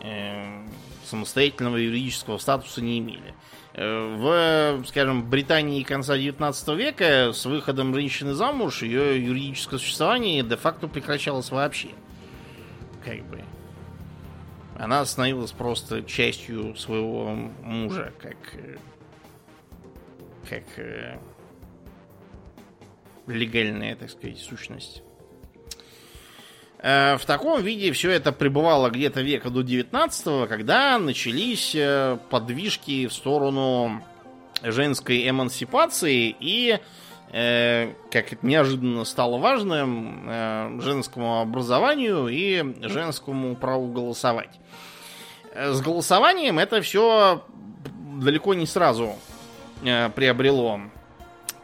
э, 0.01 0.67
самостоятельного 1.05 1.77
юридического 1.77 2.37
статуса 2.37 2.81
не 2.81 2.99
имели. 2.99 3.33
Э, 3.73 4.15
В, 4.81 4.85
скажем, 4.87 5.29
Британии 5.29 5.83
конца 5.83 6.17
19 6.17 6.67
века 6.69 7.31
с 7.33 7.45
выходом 7.45 7.93
женщины 7.93 8.33
замуж 8.33 8.81
ее 8.81 9.23
юридическое 9.23 9.79
существование 9.79 10.43
де-факто 10.43 10.87
прекращалось 10.87 11.51
вообще. 11.51 11.89
Как 13.05 13.23
бы. 13.25 13.43
Она 14.77 15.05
становилась 15.05 15.51
просто 15.51 16.01
частью 16.03 16.75
своего 16.75 17.29
мужа, 17.61 18.11
как 18.19 18.37
э, 18.53 18.77
как 20.49 20.63
э, 20.77 21.19
легальная, 23.27 23.95
так 23.95 24.09
сказать, 24.09 24.39
сущность. 24.39 25.03
Э, 26.83 27.17
В 27.17 27.25
таком 27.25 27.61
виде 27.61 27.91
все 27.93 28.11
это 28.11 28.31
пребывало 28.31 28.89
где-то 28.89 29.21
века 29.21 29.49
до 29.49 29.61
19 29.61 30.49
когда 30.49 30.99
начались 30.99 31.73
э, 31.73 32.17
подвижки 32.29 33.07
в 33.07 33.13
сторону 33.13 34.03
женской 34.61 35.29
эмансипации 35.29 36.35
и, 36.39 36.79
э, 37.31 37.93
как 38.11 38.33
это 38.33 38.45
неожиданно 38.45 39.05
стало 39.05 39.37
важным, 39.37 40.81
женскому 40.81 41.39
образованию 41.39 42.27
и 42.27 42.63
женскому 42.87 43.55
праву 43.55 43.87
голосовать. 43.87 44.59
С 45.55 45.81
голосованием 45.81 46.59
это 46.59 46.81
все 46.81 47.45
далеко 48.19 48.53
не 48.53 48.65
сразу 48.65 49.15
приобрело 49.81 50.81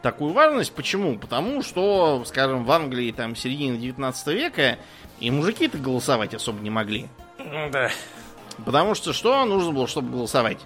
такую 0.02 0.32
важность. 0.32 0.72
Почему? 0.72 1.18
Потому 1.18 1.62
что, 1.62 2.22
скажем, 2.26 2.64
в 2.64 2.72
Англии 2.72 3.12
там 3.12 3.36
середины 3.36 3.78
19 3.78 4.26
века 4.28 4.78
и 5.18 5.30
мужики-то 5.30 5.78
голосовать 5.78 6.34
особо 6.34 6.60
не 6.60 6.70
могли. 6.70 7.08
Да. 7.38 7.90
Потому 8.64 8.94
что 8.94 9.12
что 9.12 9.44
нужно 9.44 9.72
было, 9.72 9.86
чтобы 9.86 10.10
голосовать? 10.10 10.58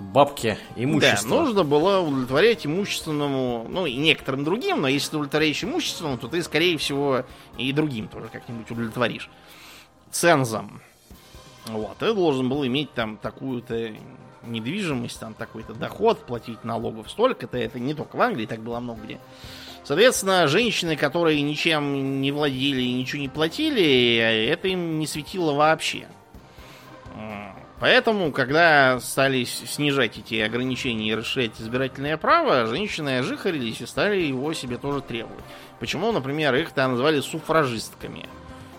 Бабки, 0.00 0.58
имущество. 0.74 1.28
Да, 1.28 1.36
нужно 1.36 1.64
было 1.64 2.00
удовлетворять 2.00 2.66
имущественному, 2.66 3.66
ну 3.68 3.86
и 3.86 3.94
некоторым 3.96 4.42
другим, 4.42 4.80
но 4.80 4.88
если 4.88 5.10
ты 5.10 5.16
удовлетворяешь 5.16 5.62
имущественному, 5.62 6.18
то 6.18 6.28
ты, 6.28 6.42
скорее 6.42 6.76
всего, 6.78 7.24
и 7.56 7.72
другим 7.72 8.08
тоже 8.08 8.28
как-нибудь 8.28 8.70
удовлетворишь. 8.70 9.30
Цензом. 10.10 10.82
Вот, 11.66 11.98
ты 11.98 12.12
должен 12.12 12.48
был 12.48 12.66
иметь 12.66 12.92
там 12.94 13.16
такую-то 13.16 13.94
недвижимость, 14.44 15.20
там 15.20 15.34
такой-то 15.34 15.74
доход, 15.74 16.24
платить 16.26 16.64
налогов 16.64 17.10
столько-то. 17.10 17.58
Это 17.58 17.78
не 17.78 17.94
только 17.94 18.16
в 18.16 18.22
Англии, 18.22 18.46
так 18.46 18.60
было 18.60 18.80
много 18.80 19.02
где. 19.02 19.18
Соответственно, 19.84 20.46
женщины, 20.46 20.96
которые 20.96 21.42
ничем 21.42 22.20
не 22.20 22.30
владели 22.30 22.82
и 22.82 22.92
ничего 22.92 23.20
не 23.20 23.28
платили, 23.28 24.16
это 24.16 24.68
им 24.68 24.98
не 24.98 25.06
светило 25.06 25.52
вообще. 25.52 26.06
Поэтому, 27.80 28.30
когда 28.30 29.00
стали 29.00 29.42
снижать 29.42 30.16
эти 30.16 30.36
ограничения 30.36 31.08
и 31.08 31.14
расширять 31.16 31.60
избирательное 31.60 32.16
право, 32.16 32.66
женщины 32.66 33.18
ожихарились 33.18 33.80
и 33.80 33.86
стали 33.86 34.20
его 34.20 34.52
себе 34.52 34.78
тоже 34.78 35.00
требовать. 35.00 35.44
Почему, 35.80 36.12
например, 36.12 36.54
их 36.54 36.70
там 36.70 36.92
назвали 36.92 37.20
суфражистками? 37.20 38.28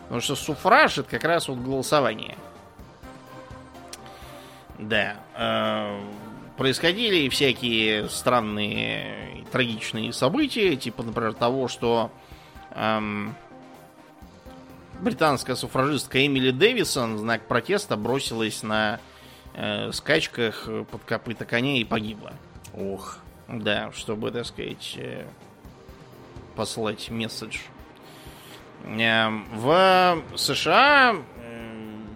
Потому 0.04 0.22
что 0.22 0.36
суфраж 0.36 1.00
это 1.00 1.10
как 1.10 1.26
раз 1.26 1.50
вот 1.50 1.58
голосование. 1.58 2.38
Да. 4.80 5.18
Э, 5.36 6.02
происходили 6.58 7.30
всякие 7.30 8.10
странные 8.10 9.46
трагичные 9.52 10.14
события, 10.14 10.76
типа, 10.76 11.04
например, 11.04 11.34
того, 11.34 11.68
что 11.68 12.12
эм, 12.72 13.36
британская 15.00 15.56
суфражистка 15.56 16.26
Эмили 16.26 16.52
Дэвисон 16.52 17.16
в 17.16 17.20
знак 17.20 17.48
протеста 17.48 17.98
бросилась 17.98 18.64
на 18.64 19.00
э, 19.54 19.92
скачках 19.92 20.68
под 20.90 21.04
копыта 21.04 21.46
коня 21.46 21.78
и 21.78 21.84
погибла. 21.84 22.34
Ох. 22.74 23.20
Да, 23.48 23.92
чтобы, 23.92 24.32
так 24.32 24.46
сказать, 24.46 24.96
э, 24.98 25.26
послать 26.56 27.10
месседж. 27.10 27.60
Э, 28.86 29.30
в 29.54 30.24
США 30.36 31.18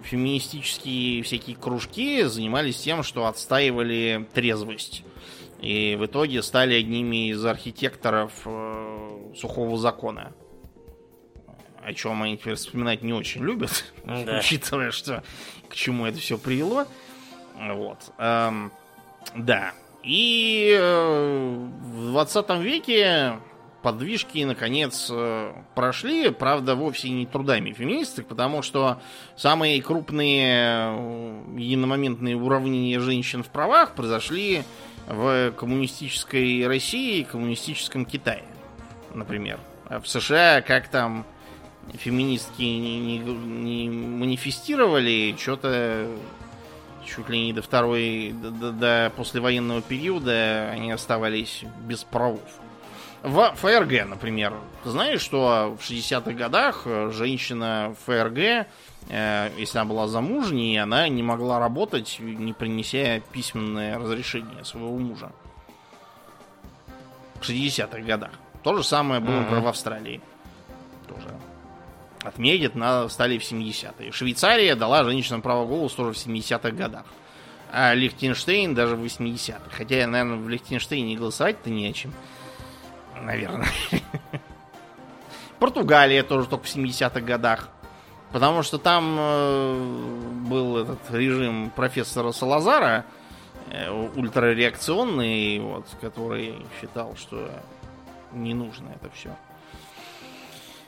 феминистические 0.08 1.22
всякие 1.22 1.56
кружки 1.56 2.22
занимались 2.24 2.78
тем, 2.78 3.02
что 3.02 3.26
отстаивали 3.26 4.26
трезвость. 4.32 5.04
И 5.60 5.96
в 5.98 6.06
итоге 6.06 6.42
стали 6.42 6.74
одними 6.74 7.30
из 7.30 7.44
архитекторов 7.44 8.32
э, 8.44 9.32
сухого 9.36 9.76
закона 9.76 10.32
о 11.88 11.94
чем 11.94 12.22
они 12.22 12.36
теперь 12.36 12.54
вспоминать 12.54 13.02
не 13.02 13.14
очень 13.14 13.42
любят, 13.42 13.84
да. 14.04 14.38
учитывая, 14.38 14.90
что 14.90 15.22
к 15.70 15.74
чему 15.74 16.04
это 16.04 16.18
все 16.18 16.36
привело. 16.36 16.86
Вот. 17.54 17.98
Эм, 18.18 18.70
да. 19.34 19.72
И 20.02 20.76
э, 20.78 21.66
в 21.80 22.10
20 22.12 22.50
веке 22.60 23.38
подвижки, 23.82 24.44
наконец, 24.44 25.08
э, 25.10 25.52
прошли, 25.74 26.30
правда, 26.30 26.74
вовсе 26.74 27.10
не 27.10 27.26
трудами 27.26 27.72
феминисток, 27.72 28.26
потому 28.26 28.62
что 28.62 29.00
самые 29.36 29.80
крупные 29.82 30.90
э, 30.90 31.54
единомоментные 31.56 32.36
уравнения 32.36 32.98
женщин 33.00 33.42
в 33.42 33.48
правах 33.48 33.94
произошли 33.94 34.64
в 35.06 35.52
коммунистической 35.52 36.66
России 36.66 37.20
и 37.20 37.24
коммунистическом 37.24 38.04
Китае, 38.04 38.44
например. 39.14 39.58
А 39.88 40.00
в 40.00 40.08
США 40.08 40.60
как 40.60 40.88
там 40.88 41.24
феминистки 41.94 42.62
не, 42.62 43.18
не, 43.18 43.18
не 43.18 43.88
манифестировали, 43.88 45.34
что-то 45.38 46.08
чуть 47.06 47.28
ли 47.28 47.46
не 47.46 47.52
до 47.52 47.62
второй, 47.62 48.32
до, 48.32 48.50
до, 48.50 48.72
до 48.72 49.12
послевоенного 49.16 49.80
периода 49.80 50.68
они 50.70 50.92
оставались 50.92 51.64
без 51.86 52.04
правов. 52.04 52.42
В 53.28 53.54
ФРГ, 53.56 54.08
например, 54.08 54.54
ты 54.82 54.90
знаешь, 54.90 55.20
что 55.20 55.76
в 55.78 55.82
60-х 55.82 56.32
годах 56.32 56.86
женщина 57.12 57.94
в 57.94 58.04
ФРГ, 58.06 58.66
э, 59.08 59.50
если 59.58 59.78
она 59.78 59.84
была 59.84 60.08
замужней, 60.08 60.80
она 60.80 61.08
не 61.08 61.22
могла 61.22 61.58
работать, 61.58 62.16
не 62.20 62.52
принеся 62.52 63.20
письменное 63.32 63.98
разрешение 63.98 64.64
своего 64.64 64.96
мужа. 64.96 65.30
В 67.40 67.48
60-х 67.48 68.00
годах. 68.00 68.30
То 68.62 68.76
же 68.76 68.82
самое 68.82 69.20
было 69.20 69.40
mm-hmm. 69.40 69.60
в 69.60 69.68
Австралии 69.68 70.20
отметит, 72.22 72.74
на, 72.74 73.08
стали 73.08 73.38
в 73.38 73.42
70-е. 73.42 74.12
Швейцария 74.12 74.74
дала 74.74 75.04
женщинам 75.04 75.42
право 75.42 75.66
голоса 75.66 75.96
тоже 75.96 76.12
в 76.12 76.26
70-х 76.26 76.70
годах. 76.70 77.04
А 77.70 77.94
Лихтенштейн 77.94 78.74
даже 78.74 78.96
в 78.96 79.04
80-х. 79.04 79.60
Хотя, 79.70 80.06
наверное, 80.06 80.38
в 80.38 80.48
Лихтенштейне 80.48 81.16
голосовать-то 81.16 81.70
не 81.70 81.86
о 81.86 81.92
чем. 81.92 82.12
Наверное. 83.22 83.68
Португалия 85.58 86.22
тоже 86.22 86.48
только 86.48 86.64
в 86.64 86.76
70-х 86.76 87.20
годах. 87.20 87.68
Потому 88.32 88.62
что 88.62 88.78
там 88.78 89.16
э, 89.18 90.32
был 90.48 90.76
этот 90.78 90.98
режим 91.10 91.70
профессора 91.74 92.32
Салазара, 92.32 93.06
э, 93.70 93.90
ультрареакционный, 93.90 95.60
вот, 95.60 95.86
который 96.00 96.66
считал, 96.78 97.16
что 97.16 97.50
не 98.32 98.52
нужно 98.52 98.88
это 99.00 99.10
все. 99.14 99.30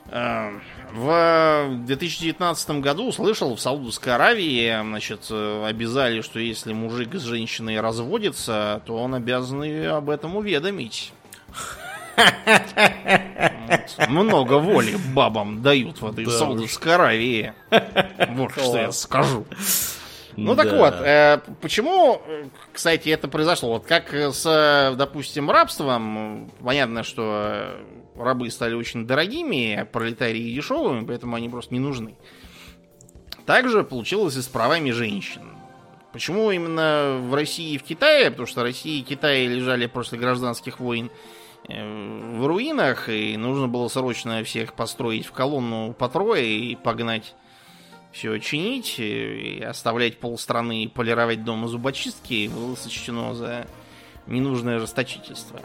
Эм, 0.09 0.61
в 0.93 1.85
2019 1.85 2.81
году 2.81 3.11
слышал, 3.11 3.55
в 3.55 3.61
Саудовской 3.61 4.13
Аравии 4.13 4.79
значит, 4.81 5.27
э, 5.29 5.65
обязали, 5.65 6.21
что 6.21 6.39
если 6.39 6.73
мужик 6.73 7.15
с 7.15 7.23
женщиной 7.23 7.79
разводится, 7.79 8.81
то 8.85 8.97
он 8.97 9.15
обязан 9.15 9.63
ее 9.63 9.91
об 9.91 10.09
этом 10.09 10.35
уведомить. 10.35 11.13
Много 14.09 14.53
воли 14.53 14.97
бабам 15.13 15.61
дают 15.61 16.01
в 16.01 16.07
этой 16.07 16.25
Саудовской 16.25 16.95
Аравии. 16.95 17.53
Вот 18.35 18.51
что 18.51 18.77
я 18.77 18.91
скажу. 18.91 19.45
Ну 20.37 20.55
так 20.55 20.71
вот, 20.71 20.93
э, 20.93 21.39
почему, 21.61 22.21
кстати, 22.71 23.09
это 23.09 23.27
произошло? 23.27 23.73
Вот 23.73 23.85
как 23.85 24.13
с, 24.13 24.95
допустим, 24.97 25.51
рабством, 25.51 26.51
понятно, 26.63 27.03
что 27.03 27.75
рабы 28.15 28.49
стали 28.49 28.73
очень 28.73 29.05
дорогими, 29.05 29.75
а 29.81 29.85
пролетарии 29.85 30.53
дешевыми, 30.53 31.05
поэтому 31.05 31.35
они 31.35 31.49
просто 31.49 31.73
не 31.73 31.79
нужны. 31.79 32.15
Также 33.45 33.83
получилось 33.83 34.37
и 34.37 34.41
с 34.41 34.47
правами 34.47 34.91
женщин. 34.91 35.41
Почему 36.13 36.51
именно 36.51 37.19
в 37.21 37.33
России 37.33 37.73
и 37.73 37.77
в 37.77 37.83
Китае? 37.83 38.31
Потому 38.31 38.47
что 38.47 38.63
Россия 38.63 38.99
и 38.99 39.03
Китай 39.03 39.47
лежали 39.47 39.85
после 39.85 40.17
гражданских 40.17 40.79
войн 40.79 41.07
э, 41.07 41.40
в 41.73 42.45
руинах, 42.45 43.09
и 43.09 43.37
нужно 43.37 43.67
было 43.67 43.87
срочно 43.87 44.43
всех 44.43 44.73
построить 44.73 45.25
в 45.25 45.31
колонну 45.31 45.93
по 45.93 46.09
трое 46.09 46.47
и 46.47 46.75
погнать 46.75 47.35
все 48.11 48.37
чинить, 48.39 48.95
и 48.99 49.63
оставлять 49.67 50.19
полстраны 50.19 50.83
и 50.83 50.87
полировать 50.87 51.43
дома 51.43 51.67
зубочистки 51.67 52.49
было 52.53 52.75
сочтено 52.75 53.33
за 53.33 53.67
ненужное 54.27 54.79
расточительство. 54.79 55.61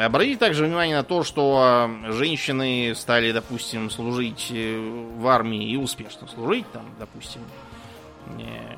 Обратите 0.00 0.38
также 0.38 0.64
внимание 0.64 0.96
на 0.96 1.02
то, 1.02 1.24
что 1.24 1.58
а, 1.58 2.12
женщины 2.12 2.94
стали, 2.94 3.32
допустим, 3.32 3.90
служить 3.90 4.48
э, 4.52 4.78
в 5.16 5.26
армии 5.26 5.68
и 5.68 5.76
успешно 5.76 6.28
служить, 6.28 6.70
там, 6.70 6.84
допустим, 6.96 7.40
э, 8.38 8.76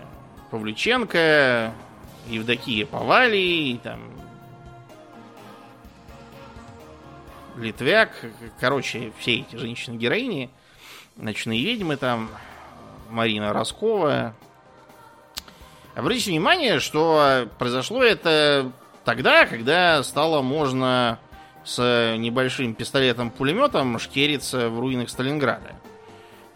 Павлюченко, 0.50 1.74
Евдокия 2.28 2.86
Повалий, 2.86 3.78
там, 3.82 4.00
Литвяк, 7.56 8.10
короче, 8.60 9.12
все 9.18 9.40
эти 9.40 9.56
женщины-героини, 9.56 10.50
ночные 11.16 11.64
ведьмы 11.64 11.96
там, 11.96 12.30
Марина 13.10 13.52
Роскова. 13.52 14.34
Обратите 15.94 16.30
внимание, 16.30 16.80
что 16.80 17.48
произошло 17.58 18.02
это 18.02 18.72
Тогда, 19.06 19.46
когда 19.46 20.02
стало 20.02 20.42
можно 20.42 21.20
с 21.64 22.16
небольшим 22.18 22.74
пистолетом-пулеметом 22.74 24.00
шкериться 24.00 24.68
в 24.68 24.80
руинах 24.80 25.08
Сталинграда. 25.10 25.76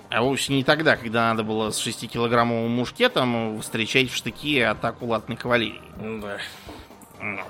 А 0.09 0.21
вовсе 0.21 0.53
не 0.53 0.65
тогда, 0.65 0.97
когда 0.97 1.29
надо 1.29 1.45
было 1.45 1.71
с 1.71 1.87
6-килограммовым 1.87 2.67
мушкетом 2.67 3.61
встречать 3.61 4.11
в 4.11 4.17
штыки 4.17 4.59
атаку 4.59 5.07
латной 5.07 5.37
кавалерии. 5.37 5.81
Да. 6.21 6.39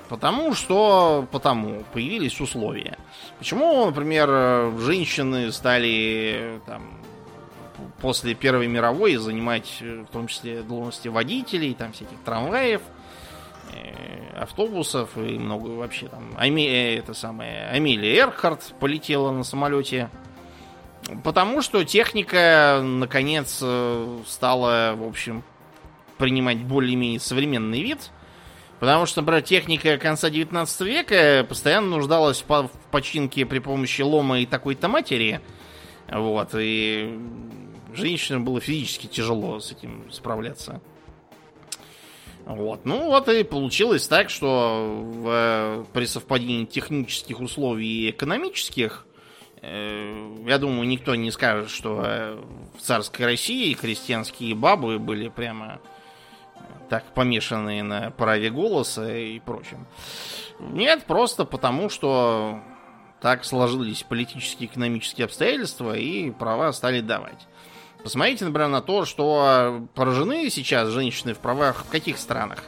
Потому 0.09 0.53
что... 0.53 1.27
Потому 1.31 1.83
появились 1.93 2.39
условия. 2.41 2.97
Почему, 3.39 3.85
например, 3.85 4.77
женщины 4.79 5.51
стали 5.51 6.59
там, 6.65 7.01
после 8.01 8.35
Первой 8.35 8.67
мировой 8.67 9.15
занимать 9.15 9.81
в 9.81 10.05
том 10.07 10.27
числе 10.27 10.61
должности 10.61 11.07
водителей, 11.07 11.73
там 11.73 11.93
всяких 11.93 12.17
трамваев– 12.25 12.81
э, 13.73 14.39
автобусов 14.41 15.17
и 15.17 15.37
много 15.37 15.69
вообще 15.69 16.07
там. 16.07 16.33
Ами, 16.37 16.61
э, 16.61 16.97
это 16.97 17.13
самое, 17.13 17.67
Амелия 17.67 18.23
Эрхард 18.23 18.73
полетела 18.79 19.31
на 19.31 19.43
самолете. 19.43 20.09
Потому 21.23 21.61
что 21.61 21.83
техника, 21.83 22.81
наконец, 22.83 23.59
э, 23.61 24.19
стала, 24.27 24.93
в 24.95 25.03
общем, 25.03 25.43
принимать 26.17 26.59
более-менее 26.59 27.19
современный 27.19 27.81
вид. 27.81 28.11
Потому 28.81 29.05
что, 29.05 29.21
например, 29.21 29.43
техника 29.43 29.95
конца 29.99 30.31
19 30.31 30.81
века 30.81 31.45
постоянно 31.47 31.97
нуждалась 31.97 32.43
в 32.47 32.71
починке 32.89 33.45
при 33.45 33.59
помощи 33.59 34.01
лома 34.01 34.39
и 34.39 34.47
такой-то 34.47 34.87
матери. 34.87 35.39
Вот, 36.11 36.55
и 36.55 37.15
женщинам 37.93 38.43
было 38.43 38.59
физически 38.59 39.05
тяжело 39.05 39.59
с 39.59 39.71
этим 39.71 40.11
справляться. 40.11 40.81
Вот. 42.45 42.83
Ну 42.85 43.05
вот 43.05 43.29
и 43.29 43.43
получилось 43.43 44.07
так, 44.07 44.31
что 44.31 44.87
в, 44.99 45.85
при 45.93 46.05
совпадении 46.05 46.65
технических 46.65 47.39
условий 47.39 47.85
и 47.85 48.09
экономических, 48.09 49.05
э, 49.61 50.37
я 50.47 50.57
думаю, 50.57 50.87
никто 50.87 51.13
не 51.13 51.29
скажет, 51.29 51.69
что 51.69 52.01
э, 52.03 52.43
в 52.79 52.81
царской 52.81 53.27
России 53.27 53.73
крестьянские 53.73 54.55
бабы 54.55 54.97
были 54.97 55.27
прямо 55.27 55.79
так 56.91 57.05
помешанные 57.13 57.83
на 57.83 58.11
праве 58.11 58.49
голоса 58.49 59.17
и 59.17 59.39
прочем. 59.39 59.87
Нет, 60.59 61.05
просто 61.05 61.45
потому, 61.45 61.87
что 61.89 62.59
так 63.21 63.45
сложились 63.45 64.03
политические 64.03 64.67
и 64.67 64.71
экономические 64.73 65.23
обстоятельства, 65.23 65.95
и 65.95 66.31
права 66.31 66.73
стали 66.73 66.99
давать. 66.99 67.47
Посмотрите, 68.03 68.43
например, 68.43 68.67
на 68.67 68.81
то, 68.81 69.05
что 69.05 69.87
поражены 69.95 70.49
сейчас 70.49 70.89
женщины 70.89 71.33
в 71.33 71.37
правах 71.39 71.85
в 71.85 71.89
каких 71.89 72.17
странах. 72.17 72.61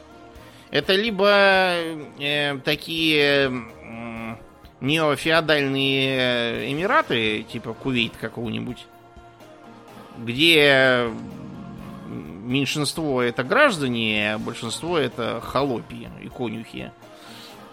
Это 0.72 0.94
либо 0.94 1.28
э, 1.28 2.58
такие 2.64 3.52
э, 3.52 4.36
неофеодальные 4.80 6.72
эмираты, 6.72 7.44
типа 7.44 7.74
Кувейт 7.74 8.14
какого-нибудь, 8.16 8.86
где 10.18 11.10
меньшинство 12.44 13.22
это 13.22 13.44
граждане, 13.44 14.36
а 14.36 14.38
большинство 14.38 14.98
это 14.98 15.42
холопи 15.42 16.10
и 16.22 16.28
конюхи. 16.28 16.92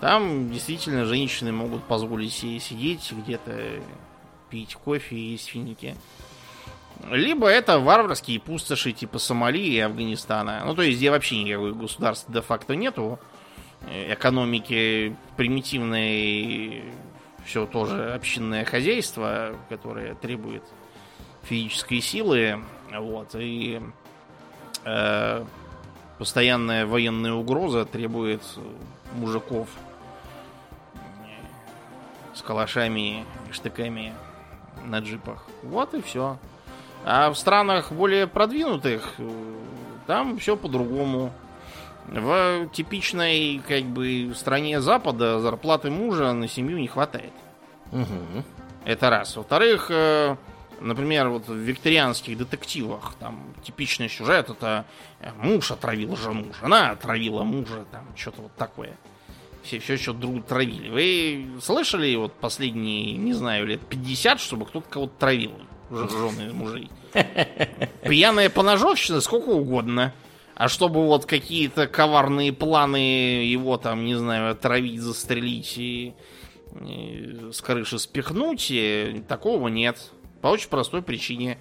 Там 0.01 0.51
действительно 0.51 1.05
женщины 1.05 1.53
могут 1.53 1.85
позволить 1.85 2.33
себе 2.33 2.59
сидеть 2.59 3.13
где-то, 3.13 3.81
пить 4.49 4.75
кофе 4.75 5.17
и 5.17 5.33
есть 5.33 5.49
финики. 5.49 5.95
Либо 7.11 7.49
это 7.49 7.79
варварские 7.79 8.41
пустоши 8.41 8.93
типа 8.93 9.19
Сомали 9.19 9.61
и 9.61 9.79
Афганистана. 9.79 10.63
Ну, 10.65 10.75
то 10.75 10.83
есть, 10.83 10.99
где 10.99 11.11
вообще 11.11 11.43
никакого 11.43 11.73
государства 11.73 12.33
де-факто 12.33 12.75
нету. 12.75 13.19
Э, 13.89 14.15
экономики 14.15 15.17
примитивное 15.37 16.83
все 17.45 17.67
тоже 17.67 18.13
общинное 18.13 18.65
хозяйство, 18.65 19.57
которое 19.69 20.15
требует 20.15 20.63
физической 21.43 22.01
силы. 22.01 22.63
Вот, 22.93 23.35
и 23.35 23.81
э, 24.85 25.45
постоянная 26.19 26.87
военная 26.87 27.33
угроза 27.33 27.85
требует 27.85 28.43
мужиков 29.15 29.69
с 32.35 32.43
калашами 32.43 33.25
и 33.49 33.53
штыками 33.53 34.15
на 34.85 35.01
джипах. 35.01 35.45
Вот 35.63 35.95
и 35.95 36.03
все. 36.03 36.39
А 37.05 37.31
в 37.31 37.37
странах 37.37 37.93
более 37.93 38.27
продвинутых 38.27 39.15
э, 39.19 39.31
там 40.07 40.39
все 40.39 40.57
по-другому. 40.57 41.33
В 42.07 42.69
типичной, 42.73 43.63
как 43.67 43.85
бы, 43.85 44.33
стране 44.35 44.81
Запада 44.81 45.39
зарплаты 45.41 45.91
мужа 45.91 46.33
на 46.33 46.49
семью 46.49 46.79
не 46.79 46.89
хватает. 46.89 47.33
Угу. 47.93 48.45
Это 48.85 49.11
раз. 49.11 49.37
Во-вторых, 49.37 49.87
э, 49.91 50.37
например, 50.81 51.29
вот 51.29 51.49
в 51.49 51.55
викторианских 51.55 52.37
детективах 52.39 53.15
там 53.19 53.55
типичный 53.63 54.09
сюжет 54.09 54.51
это 54.51 54.87
э, 55.21 55.31
муж 55.37 55.71
отравил 55.71 56.17
жену, 56.17 56.47
жена 56.61 56.91
отравила 56.91 57.43
мужа, 57.43 57.85
там 57.91 58.07
что-то 58.17 58.43
вот 58.43 58.53
такое. 58.57 58.97
Все, 59.63 59.79
все 59.79 59.97
что 59.97 60.15
друг 60.15 60.47
травили. 60.47 60.89
Вы 60.89 61.61
слышали 61.61 62.15
вот 62.17 62.33
последние, 62.33 63.13
не 63.13 63.35
знаю, 63.35 63.67
лет 63.67 63.81
50, 63.81 64.41
чтобы 64.41 64.65
кто-то 64.65 64.89
кого-то 64.89 65.13
травил? 65.19 65.53
жены 65.91 66.53
мужей. 66.53 66.91
Пьяная 68.05 68.49
поножовщина 68.49 69.21
сколько 69.21 69.49
угодно. 69.49 70.13
А 70.55 70.69
чтобы 70.69 71.07
вот 71.07 71.25
какие-то 71.25 71.87
коварные 71.87 72.53
планы 72.53 73.45
его 73.45 73.79
там, 73.79 74.05
не 74.05 74.15
знаю, 74.15 74.53
отравить, 74.53 75.01
застрелить 75.01 75.79
и, 75.79 76.15
и 76.87 77.51
с 77.51 77.63
крыши 77.63 77.99
спихнуть, 77.99 78.67
и, 78.71 79.25
такого 79.27 79.69
нет. 79.69 80.11
По 80.41 80.49
очень 80.49 80.69
простой 80.69 81.03
причине. 81.03 81.59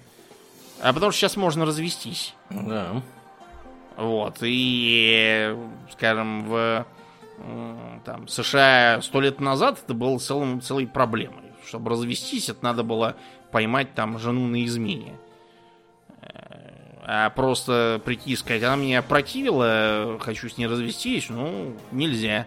А 0.82 0.92
потому 0.92 1.12
что 1.12 1.20
сейчас 1.20 1.36
можно 1.36 1.66
развестись. 1.66 2.34
Да. 2.50 3.02
Вот. 3.96 4.38
И, 4.40 5.56
скажем, 5.92 6.44
в 6.48 6.86
там, 8.04 8.28
США 8.28 9.00
сто 9.02 9.20
лет 9.20 9.40
назад 9.40 9.80
это 9.84 9.94
было 9.94 10.18
целым, 10.18 10.60
целой 10.60 10.86
проблемой. 10.86 11.52
Чтобы 11.66 11.90
развестись, 11.90 12.48
это 12.48 12.64
надо 12.64 12.82
было 12.82 13.16
поймать 13.50 13.94
там 13.94 14.18
жену 14.18 14.46
на 14.46 14.64
измене. 14.64 15.14
А 17.02 17.30
просто 17.30 18.00
прийти 18.04 18.32
и 18.32 18.36
сказать, 18.36 18.62
она 18.62 18.76
меня 18.76 19.02
противила, 19.02 20.18
хочу 20.20 20.48
с 20.48 20.56
ней 20.58 20.66
развестись, 20.66 21.28
ну, 21.28 21.76
нельзя. 21.90 22.46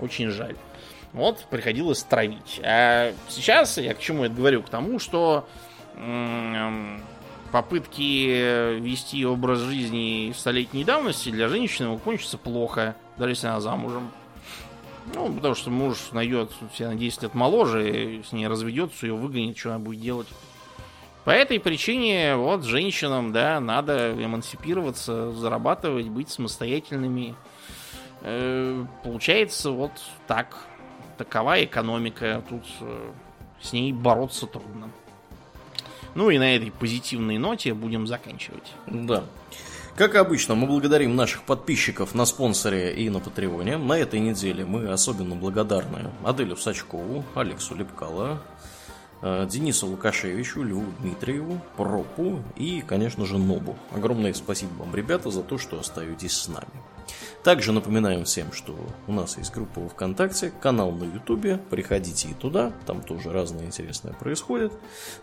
Очень 0.00 0.28
жаль. 0.30 0.56
Вот, 1.16 1.46
приходилось 1.48 2.02
травить. 2.02 2.60
А 2.62 3.14
сейчас 3.30 3.78
я 3.78 3.94
к 3.94 4.00
чему 4.00 4.24
это 4.24 4.34
говорю? 4.34 4.62
К 4.62 4.68
тому, 4.68 4.98
что 4.98 5.48
попытки 7.50 8.78
вести 8.78 9.24
образ 9.24 9.60
жизни 9.60 10.34
столетней 10.36 10.84
давности 10.84 11.30
для 11.30 11.48
женщины 11.48 11.98
кончатся 11.98 12.36
плохо, 12.36 12.96
даже 13.16 13.32
если 13.32 13.46
она 13.46 13.60
замужем. 13.60 14.10
Ну, 15.14 15.32
потому 15.32 15.54
что 15.54 15.70
муж 15.70 15.96
найдет 16.12 16.52
себя 16.76 16.88
на 16.88 16.96
10 16.96 17.22
лет 17.22 17.34
моложе, 17.34 18.22
с 18.28 18.32
ней 18.32 18.46
разведется, 18.46 19.06
ее 19.06 19.14
выгонит, 19.14 19.56
что 19.56 19.70
она 19.70 19.78
будет 19.78 20.02
делать. 20.02 20.28
По 21.24 21.30
этой 21.30 21.58
причине 21.58 22.36
вот 22.36 22.64
женщинам, 22.64 23.32
да, 23.32 23.58
надо 23.58 24.12
эмансипироваться, 24.12 25.32
зарабатывать, 25.32 26.08
быть 26.08 26.28
самостоятельными. 26.28 27.36
Э, 28.20 28.84
получается 29.02 29.70
вот 29.70 29.92
так. 30.26 30.66
Такова 31.16 31.64
экономика. 31.64 32.42
Тут 32.48 32.64
э, 32.80 33.10
с 33.60 33.72
ней 33.72 33.92
бороться 33.92 34.46
трудно. 34.46 34.90
Ну 36.14 36.30
и 36.30 36.38
на 36.38 36.56
этой 36.56 36.70
позитивной 36.70 37.38
ноте 37.38 37.74
будем 37.74 38.06
заканчивать. 38.06 38.72
Да. 38.86 39.24
Как 39.96 40.14
обычно, 40.14 40.54
мы 40.54 40.66
благодарим 40.66 41.16
наших 41.16 41.42
подписчиков 41.44 42.14
на 42.14 42.26
спонсоре 42.26 42.94
и 42.94 43.08
на 43.08 43.18
Патреоне. 43.18 43.78
На 43.78 43.94
этой 43.94 44.20
неделе 44.20 44.66
мы 44.66 44.90
особенно 44.90 45.34
благодарны 45.34 46.10
Аделю 46.22 46.56
Сачкову, 46.56 47.24
Алексу 47.34 47.74
Лепкало, 47.74 48.42
э, 49.22 49.46
Денису 49.50 49.86
Лукашевичу, 49.86 50.62
Льву 50.62 50.84
Дмитриеву, 51.00 51.62
Пропу 51.78 52.42
и, 52.56 52.82
конечно 52.86 53.24
же, 53.24 53.38
Нобу. 53.38 53.76
Огромное 53.90 54.34
спасибо 54.34 54.74
вам, 54.74 54.94
ребята, 54.94 55.30
за 55.30 55.42
то, 55.42 55.56
что 55.56 55.80
остаетесь 55.80 56.32
с 56.32 56.48
нами. 56.48 56.68
Также 57.42 57.72
напоминаем 57.72 58.24
всем, 58.24 58.52
что 58.52 58.76
у 59.06 59.12
нас 59.12 59.38
есть 59.38 59.52
группа 59.52 59.88
ВКонтакте, 59.88 60.52
канал 60.60 60.92
на 60.92 61.04
Ютубе. 61.04 61.58
Приходите 61.70 62.28
и 62.28 62.34
туда, 62.34 62.72
там 62.86 63.02
тоже 63.02 63.32
разное 63.32 63.66
интересное 63.66 64.12
происходит. 64.12 64.72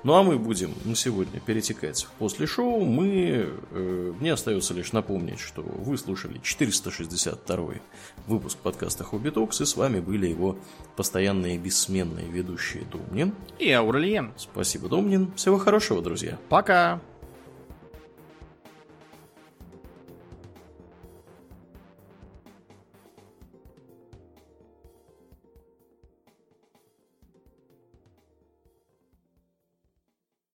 Ну 0.03 0.14
а 0.14 0.23
мы 0.23 0.38
будем 0.38 0.73
на 0.85 0.95
сегодня 0.95 1.39
перетекать 1.39 2.07
после 2.19 2.47
шоу. 2.47 2.85
Мы, 2.85 3.49
э, 3.72 4.14
мне 4.19 4.34
остается 4.34 4.73
лишь 4.73 4.93
напомнить, 4.93 5.39
что 5.39 5.61
вы 5.61 5.97
слушали 5.97 6.39
462 6.41 7.73
выпуск 8.27 8.57
подкаста 8.57 9.03
Хобби 9.03 9.30
Токс, 9.30 9.61
и 9.61 9.65
с 9.65 9.76
вами 9.76 9.99
были 9.99 10.27
его 10.27 10.57
постоянные 10.95 11.57
бессменные 11.57 12.27
ведущие 12.27 12.84
Домнин 12.85 13.34
и 13.60 13.72
Аурельен. 13.72 14.34
Спасибо, 14.38 14.89
Домнин. 14.89 15.34
Всего 15.35 15.57
хорошего, 15.57 16.01
друзья. 16.01 16.38
Пока. 16.49 17.01